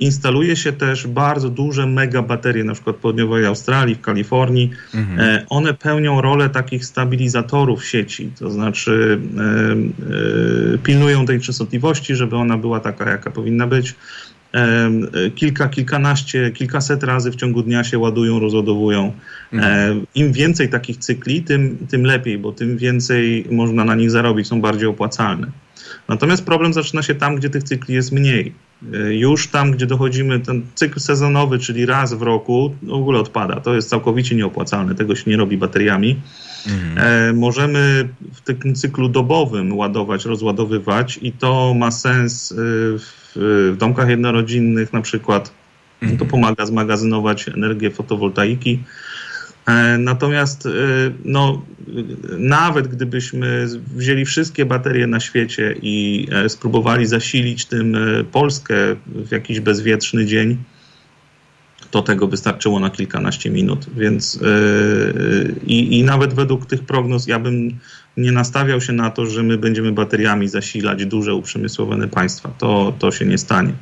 instaluje 0.00 0.56
się 0.56 0.72
też 0.72 1.06
bardzo 1.06 1.48
duże 1.48 1.86
mega 1.86 2.22
baterie, 2.22 2.64
na 2.64 2.74
przykład 2.74 2.96
w 2.96 2.98
południowej 2.98 3.46
Australii, 3.46 3.94
w 3.94 4.00
Kalifornii. 4.00 4.70
Mhm. 4.94 5.20
E, 5.20 5.46
one 5.48 5.74
pełnią 5.74 6.20
rolę 6.20 6.50
takich 6.50 6.84
stabilizatorów 6.84 7.84
sieci, 7.84 8.30
to 8.38 8.50
znaczy 8.50 9.20
e, 9.38 9.42
e, 10.74 10.78
pilnują 10.78 11.26
tej 11.26 11.40
częstotliwości, 11.40 12.14
żeby 12.14 12.36
ona 12.36 12.58
była 12.58 12.80
taka, 12.80 13.10
jaka 13.10 13.30
powinna 13.30 13.66
być. 13.66 13.94
Kilka, 15.34 15.68
kilkanaście, 15.68 16.50
kilkaset 16.50 17.02
razy 17.02 17.30
w 17.30 17.36
ciągu 17.36 17.62
dnia 17.62 17.84
się 17.84 17.98
ładują, 17.98 18.40
rozładowują. 18.40 19.12
Mhm. 19.52 20.06
Im 20.14 20.32
więcej 20.32 20.68
takich 20.68 20.96
cykli, 20.96 21.42
tym, 21.42 21.78
tym 21.90 22.04
lepiej, 22.04 22.38
bo 22.38 22.52
tym 22.52 22.76
więcej 22.76 23.46
można 23.50 23.84
na 23.84 23.94
nich 23.94 24.10
zarobić, 24.10 24.46
są 24.46 24.60
bardziej 24.60 24.88
opłacalne. 24.88 25.46
Natomiast 26.08 26.44
problem 26.44 26.72
zaczyna 26.72 27.02
się 27.02 27.14
tam, 27.14 27.36
gdzie 27.36 27.50
tych 27.50 27.62
cykli 27.62 27.94
jest 27.94 28.12
mniej. 28.12 28.52
E, 28.94 29.14
już 29.14 29.48
tam, 29.48 29.70
gdzie 29.72 29.86
dochodzimy, 29.86 30.40
ten 30.40 30.62
cykl 30.74 31.00
sezonowy, 31.00 31.58
czyli 31.58 31.86
raz 31.86 32.14
w 32.14 32.22
roku, 32.22 32.74
w 32.82 32.92
ogóle 32.92 33.20
odpada. 33.20 33.60
To 33.60 33.74
jest 33.74 33.90
całkowicie 33.90 34.36
nieopłacalne, 34.36 34.94
tego 34.94 35.16
się 35.16 35.30
nie 35.30 35.36
robi 35.36 35.56
bateriami. 35.56 36.20
Mhm. 36.66 36.98
E, 36.98 37.32
możemy 37.32 38.08
w 38.34 38.40
tym 38.40 38.74
cyklu 38.74 39.08
dobowym 39.08 39.76
ładować, 39.76 40.24
rozładowywać 40.24 41.18
i 41.22 41.32
to 41.32 41.74
ma 41.74 41.90
sens 41.90 42.52
e, 42.52 42.54
w, 42.98 43.32
w 43.72 43.76
domkach 43.78 44.08
jednorodzinnych 44.08 44.92
na 44.92 45.00
przykład. 45.00 45.52
Mhm. 46.02 46.18
To 46.18 46.24
pomaga 46.24 46.66
zmagazynować 46.66 47.48
energię 47.48 47.90
fotowoltaiki. 47.90 48.82
E, 49.68 49.98
natomiast 49.98 50.66
e, 50.66 50.70
no, 51.24 51.62
nawet 52.38 52.88
gdybyśmy 52.88 53.66
wzięli 53.96 54.24
wszystkie 54.24 54.66
baterie 54.66 55.06
na 55.06 55.20
świecie 55.20 55.74
i 55.82 56.28
e, 56.32 56.48
spróbowali 56.48 57.06
zasilić 57.06 57.66
tym 57.66 57.96
Polskę 58.32 58.74
w 59.06 59.32
jakiś 59.32 59.60
bezwietrzny 59.60 60.26
dzień, 60.26 60.56
to 61.90 62.02
tego 62.02 62.28
wystarczyło 62.28 62.80
na 62.80 62.90
kilkanaście 62.90 63.50
minut. 63.50 63.86
Więc 63.96 64.40
i, 65.66 65.98
i 65.98 66.04
nawet 66.04 66.34
według 66.34 66.66
tych 66.66 66.82
prognoz 66.82 67.26
ja 67.26 67.38
bym 67.38 67.78
nie 68.16 68.32
nastawiał 68.32 68.80
się 68.80 68.92
na 68.92 69.10
to, 69.10 69.26
że 69.26 69.42
my 69.42 69.58
będziemy 69.58 69.92
bateriami 69.92 70.48
zasilać 70.48 71.06
duże 71.06 71.34
uprzemysłowione 71.34 72.08
państwa. 72.08 72.48
To, 72.58 72.92
to 72.98 73.12
się 73.12 73.24
nie 73.24 73.38
stanie. 73.38 73.72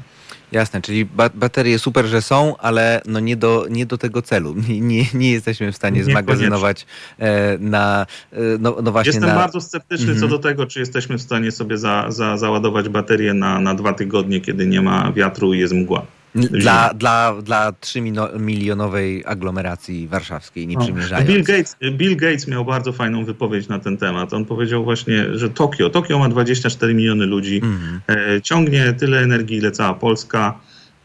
Jasne, 0.53 0.83
czyli 0.83 1.05
ba 1.05 1.31
baterie 1.35 1.79
super, 1.79 2.07
że 2.07 2.23
są, 2.23 2.57
ale 2.57 3.03
no 3.07 3.21
nie, 3.21 3.37
do, 3.37 3.67
nie 3.71 3.87
do 3.87 3.99
tego 3.99 4.23
celu. 4.23 4.55
Nie, 4.69 4.81
nie, 4.81 5.05
nie 5.15 5.31
jesteśmy 5.31 5.73
w 5.73 5.77
stanie 5.77 6.05
zmagazynować 6.05 6.87
e, 7.19 7.59
na, 7.59 8.07
e, 8.33 8.37
no, 8.61 8.77
no, 8.83 8.93
właśnie 8.93 9.09
Jestem 9.09 9.29
na... 9.29 9.35
bardzo 9.35 9.61
sceptyczny 9.61 10.07
co 10.07 10.13
mhm. 10.13 10.31
do 10.31 10.39
tego, 10.39 10.67
czy 10.67 10.81
jesteśmy 10.81 11.19
w 11.19 11.23
stanie 11.23 11.53
sobie 11.53 11.79
za, 11.79 12.07
za, 12.09 12.37
załadować 12.37 12.89
baterię 12.89 13.35
na, 13.35 13.61
na 13.61 13.75
dwa 13.75 13.93
tygodnie, 13.93 14.41
kiedy 14.41 14.67
nie 14.67 14.83
ma 14.83 15.13
wiatru 15.13 15.55
i 15.55 15.59
jest 15.59 15.75
mgła. 15.75 16.07
Dla, 16.37 16.95
dla, 16.95 17.43
dla 17.43 17.73
3 17.73 18.01
milionowej 18.39 19.25
aglomeracji 19.27 20.09
warszawskiej, 20.09 20.67
nie 20.67 20.79
przymierzając. 20.79 21.29
Bill 21.29 21.43
Gates, 21.43 21.77
Bill 21.93 22.17
Gates 22.17 22.49
miał 22.49 22.65
bardzo 22.65 22.93
fajną 22.93 23.25
wypowiedź 23.25 23.69
na 23.69 23.79
ten 23.79 23.97
temat. 23.97 24.33
On 24.33 24.45
powiedział 24.45 24.85
właśnie, 24.85 25.39
że 25.39 25.51
Tokio, 25.51 25.91
Tokio 25.91 26.19
ma 26.19 26.29
24 26.29 26.95
miliony 26.95 27.27
ludzi, 27.27 27.61
mm. 27.63 28.01
e, 28.09 28.43
ciągnie 28.43 28.93
tyle 28.93 29.21
energii, 29.21 29.57
ile 29.57 29.71
cała 29.71 29.95
Polska 29.95 30.59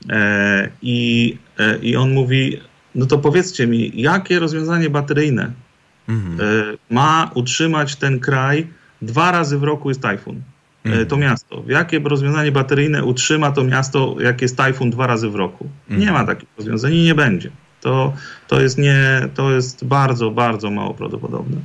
e, 0.10 0.70
i, 0.82 1.38
e, 1.60 1.78
i 1.78 1.96
on 1.96 2.14
mówi, 2.14 2.60
no 2.96 3.06
to 3.06 3.18
powiedzcie 3.18 3.68
mi, 3.68 3.92
jakie 4.02 4.40
rozwiązanie 4.40 4.90
bateryjne 4.90 5.52
mm. 6.10 6.38
ma 6.90 7.32
utrzymać 7.34 7.96
ten 7.96 8.20
kraj, 8.20 8.68
dwa 9.02 9.32
razy 9.32 9.58
w 9.58 9.64
roku 9.64 9.90
jest 9.90 10.02
tajfun. 10.02 10.42
Mm. 10.86 11.06
to 11.06 11.18
miasto. 11.18 11.64
Jakie 11.68 12.00
rozwiązanie 12.00 12.52
bateryjne 12.52 13.04
utrzyma 13.04 13.52
to 13.52 13.64
miasto, 13.64 14.16
jak 14.20 14.42
jest 14.42 14.58
tajfun 14.58 14.90
dwa 14.90 15.08
razy 15.08 15.30
w 15.30 15.36
roku? 15.36 15.70
Mm. 15.90 16.02
Nie 16.02 16.12
ma 16.12 16.26
takich 16.26 16.50
rozwiązań 16.58 16.94
i 16.94 17.04
nie 17.04 17.16
będzie. 17.16 17.52
To, 17.82 18.14
to, 18.48 18.62
jest 18.62 18.78
nie, 18.78 19.30
to 19.34 19.52
jest 19.52 19.86
bardzo, 19.86 20.32
bardzo 20.32 20.72
mało 20.72 20.94
prawdopodobne. 20.94 21.58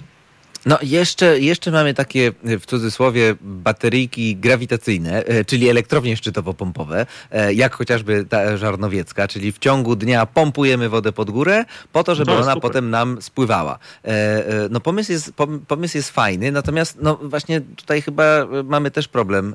No 0.67 0.79
jeszcze, 0.83 1.41
jeszcze 1.41 1.71
mamy 1.71 1.95
takie 1.95 2.33
w 2.43 2.67
cudzysłowie 2.67 3.35
bateryjki 3.41 4.37
grawitacyjne, 4.37 5.25
e, 5.25 5.45
czyli 5.45 5.69
elektrownie 5.69 6.17
szczytowo-pompowe, 6.17 7.07
e, 7.31 7.55
jak 7.55 7.75
chociażby 7.75 8.25
ta 8.25 8.57
żarnowiecka, 8.57 9.29
czyli 9.29 9.53
w 9.53 9.59
ciągu 9.59 9.97
dnia 9.97 10.27
pompujemy 10.27 10.89
wodę 10.89 11.13
pod 11.13 11.31
górę 11.31 11.65
po 11.93 12.05
to, 12.05 12.15
żeby 12.15 12.27
To 12.31 12.37
ona 12.37 12.45
super. 12.55 12.63
potem 12.63 12.91
nam 12.91 13.23
spływała. 13.23 13.79
E, 14.05 14.45
No 14.71 14.81
pomysł 14.81 15.13
jest, 15.13 15.33
pom- 15.37 15.59
pomysł 15.69 15.97
jest 15.97 16.11
fajny, 16.11 16.53
natomiast 16.53 16.99
no 17.03 17.17
właśnie 17.23 17.61
tutaj 17.61 18.03
chyba 18.03 18.47
mamy 18.65 18.91
też 18.91 19.09
problem. 19.09 19.55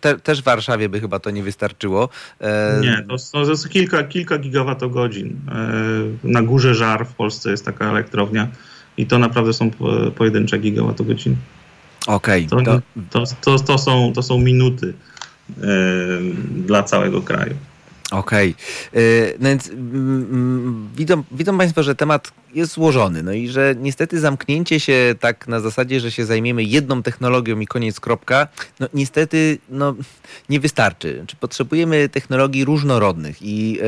Te, 0.00 0.18
też 0.18 0.40
w 0.40 0.44
Warszawie 0.44 0.88
by 0.88 1.00
chyba 1.00 1.18
to 1.18 1.30
nie 1.30 1.42
wystarczyło. 1.42 2.08
Nie, 2.80 3.04
to, 3.08 3.16
to 3.32 3.50
jest 3.50 3.68
kilka, 3.68 4.04
kilka 4.04 4.38
gigawatogodzin. 4.38 5.40
Na 6.24 6.42
górze 6.42 6.74
Żar 6.74 7.06
w 7.06 7.14
Polsce 7.14 7.50
jest 7.50 7.64
taka 7.64 7.90
elektrownia 7.90 8.48
i 8.96 9.06
to 9.06 9.18
naprawdę 9.18 9.52
są 9.52 9.70
po- 9.70 10.10
pojedyncze 10.16 10.58
gigawatogodziny. 10.58 11.36
Okej, 12.06 12.46
To, 12.46 12.56
to, 12.62 12.80
to, 13.10 13.24
to, 13.40 13.58
to, 13.58 13.78
są, 13.78 14.12
to 14.14 14.22
są 14.22 14.38
minuty 14.38 14.94
e, 15.50 15.64
dla 16.50 16.82
całego 16.82 17.22
kraju. 17.22 17.54
Okej. 18.10 18.54
Y, 18.96 19.34
No 19.40 19.48
więc 19.48 19.68
mm, 19.68 20.26
mm, 20.30 20.88
widzą, 20.96 21.22
widzą 21.32 21.58
Państwo, 21.58 21.82
że 21.82 21.94
temat 21.94 22.32
jest 22.54 22.72
złożony. 22.72 23.22
No 23.22 23.32
i 23.32 23.48
że 23.48 23.74
niestety 23.78 24.20
zamknięcie 24.20 24.80
się 24.80 25.14
tak 25.20 25.48
na 25.48 25.60
zasadzie, 25.60 26.00
że 26.00 26.10
się 26.10 26.24
zajmiemy 26.24 26.64
jedną 26.64 27.02
technologią 27.02 27.60
i 27.60 27.66
koniec 27.66 28.00
kropka, 28.00 28.48
no 28.80 28.88
niestety 28.94 29.58
no, 29.68 29.94
nie 30.48 30.60
wystarczy. 30.60 31.24
Czy 31.26 31.36
potrzebujemy 31.36 32.08
technologii 32.08 32.64
różnorodnych 32.64 33.42
i 33.42 33.78
e, 33.78 33.82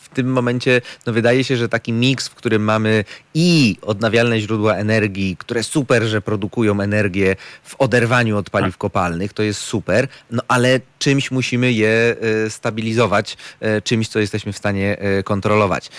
w 0.00 0.08
tym 0.14 0.32
momencie 0.32 0.80
no, 1.06 1.12
wydaje 1.12 1.44
się, 1.44 1.56
że 1.56 1.68
taki 1.68 1.92
miks, 1.92 2.28
w 2.28 2.34
którym 2.34 2.64
mamy 2.64 3.04
i 3.34 3.76
odnawialne 3.82 4.40
źródła 4.40 4.74
energii, 4.74 5.36
które 5.36 5.62
super, 5.62 6.02
że 6.02 6.20
produkują 6.20 6.80
energię 6.80 7.36
w 7.64 7.74
oderwaniu 7.78 8.38
od 8.38 8.50
paliw 8.50 8.78
kopalnych, 8.78 9.32
to 9.32 9.42
jest 9.42 9.60
super, 9.60 10.08
no 10.30 10.42
ale 10.48 10.80
czymś 10.98 11.30
musimy 11.30 11.72
je 11.72 12.16
e, 12.46 12.50
stabilizować, 12.50 13.36
e, 13.60 13.82
czymś, 13.82 14.08
co 14.08 14.18
jesteśmy 14.18 14.52
w 14.52 14.58
stanie 14.58 14.96
kontrolować. 15.24 15.90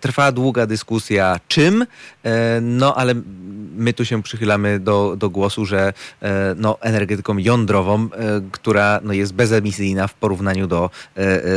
Trwa 0.00 0.32
długa 0.32 0.66
dyskusja, 0.66 1.40
czym, 1.48 1.65
e, 1.72 2.60
no 2.60 2.94
ale 2.94 3.14
my 3.76 3.92
tu 3.92 4.04
się 4.04 4.22
przychylamy 4.22 4.80
do, 4.80 5.16
do 5.18 5.30
głosu, 5.30 5.66
że 5.66 5.92
e, 6.22 6.54
no, 6.58 6.80
energetyką 6.80 7.38
jądrową, 7.38 8.02
e, 8.04 8.08
która 8.52 9.00
no, 9.04 9.12
jest 9.12 9.34
bezemisyjna 9.34 10.06
w 10.06 10.14
porównaniu 10.14 10.66
do 10.66 10.90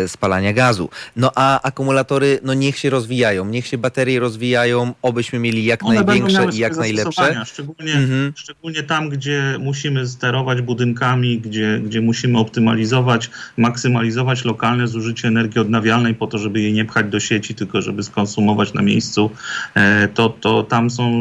spalania 0.08 0.54
gazu. 0.54 0.90
No 1.16 1.32
a 1.36 1.62
akumulatory, 1.62 2.40
no 2.44 2.54
niech 2.54 2.78
się 2.78 2.90
rozwijają, 2.90 3.46
niech 3.46 3.68
się 3.68 3.78
baterie 3.78 4.20
rozwijają, 4.20 4.94
obyśmy 5.02 5.40
mieli 5.40 5.66
jak 5.66 5.84
One 5.86 5.96
największe 5.96 6.46
i 6.54 6.58
jak 6.58 6.78
najlepsze. 6.78 7.46
Szczególnie, 7.46 7.94
Mhm. 7.94 8.34
szczególnie 8.36 8.84
tam, 8.84 9.10
gdzie 9.10 9.58
musimy 9.60 10.08
sterować 10.08 10.62
budynkami, 10.62 11.40
gdzie, 11.40 11.80
gdzie 11.84 12.02
musimy 12.02 12.38
optymalizować, 12.38 13.30
maksymalizować 13.58 14.46
lokalne 14.46 14.88
zużycie 14.88 15.28
energii 15.28 15.62
odnawialnej 15.62 16.16
po 16.16 16.28
to, 16.28 16.38
żeby 16.38 16.62
jej 16.62 16.74
nie 16.74 16.86
pchać 16.86 17.10
do 17.10 17.20
sieci, 17.20 17.56
tylko 17.56 17.82
żeby 17.82 18.04
skonsumować 18.04 18.74
na 18.74 18.82
miejscu, 18.82 19.32
e, 19.76 19.99
to, 20.08 20.30
to 20.30 20.64
tam 20.64 20.90
są, 20.90 21.12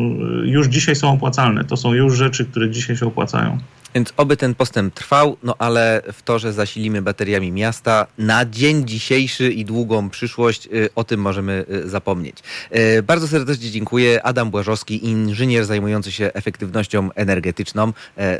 już 0.44 0.66
dzisiaj 0.66 0.96
są 0.96 1.12
opłacalne. 1.12 1.64
To 1.64 1.76
są 1.76 1.92
już 1.92 2.16
rzeczy, 2.16 2.44
które 2.44 2.70
dzisiaj 2.70 2.96
się 2.96 3.06
opłacają. 3.06 3.58
Więc 3.94 4.12
oby 4.16 4.36
ten 4.36 4.54
postęp 4.54 4.94
trwał, 4.94 5.36
no 5.42 5.54
ale 5.58 6.02
w 6.12 6.22
to, 6.22 6.38
że 6.38 6.52
zasilimy 6.52 7.02
bateriami 7.02 7.52
miasta 7.52 8.06
na 8.18 8.44
dzień 8.44 8.86
dzisiejszy 8.86 9.52
i 9.52 9.64
długą 9.64 10.10
przyszłość, 10.10 10.66
y, 10.66 10.88
o 10.94 11.04
tym 11.04 11.20
możemy 11.20 11.64
y, 11.70 11.88
zapomnieć. 11.88 12.36
Y, 12.76 13.02
Bardzo 13.02 13.28
serdecznie 13.28 13.70
dziękuję. 13.70 14.22
Adam 14.22 14.50
Błażowski, 14.50 15.06
inżynier 15.06 15.64
zajmujący 15.64 16.12
się 16.12 16.30
efektywnością 16.34 17.12
energetyczną. 17.14 17.92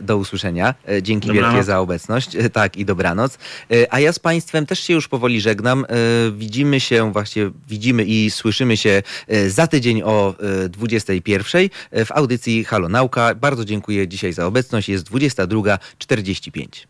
Do 0.03 0.16
usłyszenia. 0.16 0.75
Dzięki 1.03 1.29
Dobranoc. 1.29 1.51
wielkie 1.51 1.65
za 1.65 1.81
obecność. 1.81 2.37
Tak, 2.53 2.77
i 2.77 2.85
dobranoc. 2.85 3.39
A 3.91 4.01
ja 4.01 4.12
z 4.12 4.19
Państwem 4.19 4.66
też 4.66 4.81
się 4.81 4.95
już 4.95 5.09
powoli 5.09 5.41
żegnam. 5.41 5.87
Widzimy 6.33 6.81
się, 6.81 7.12
właśnie 7.12 7.51
widzimy 7.69 8.05
i 8.05 8.31
słyszymy 8.31 8.77
się 8.77 9.03
za 9.49 9.66
tydzień 9.66 10.03
o 10.03 10.35
e, 10.65 10.69
21 10.69 11.69
w 11.93 12.12
audycji 12.12 12.65
Halo 12.65 12.89
Nauka. 12.89 13.35
Bardzo 13.35 13.65
dziękuję 13.65 14.09
dzisiaj 14.09 14.33
za 14.33 14.47
obecność. 14.47 14.89
Jest 14.89 15.11
22.45. 15.47 16.86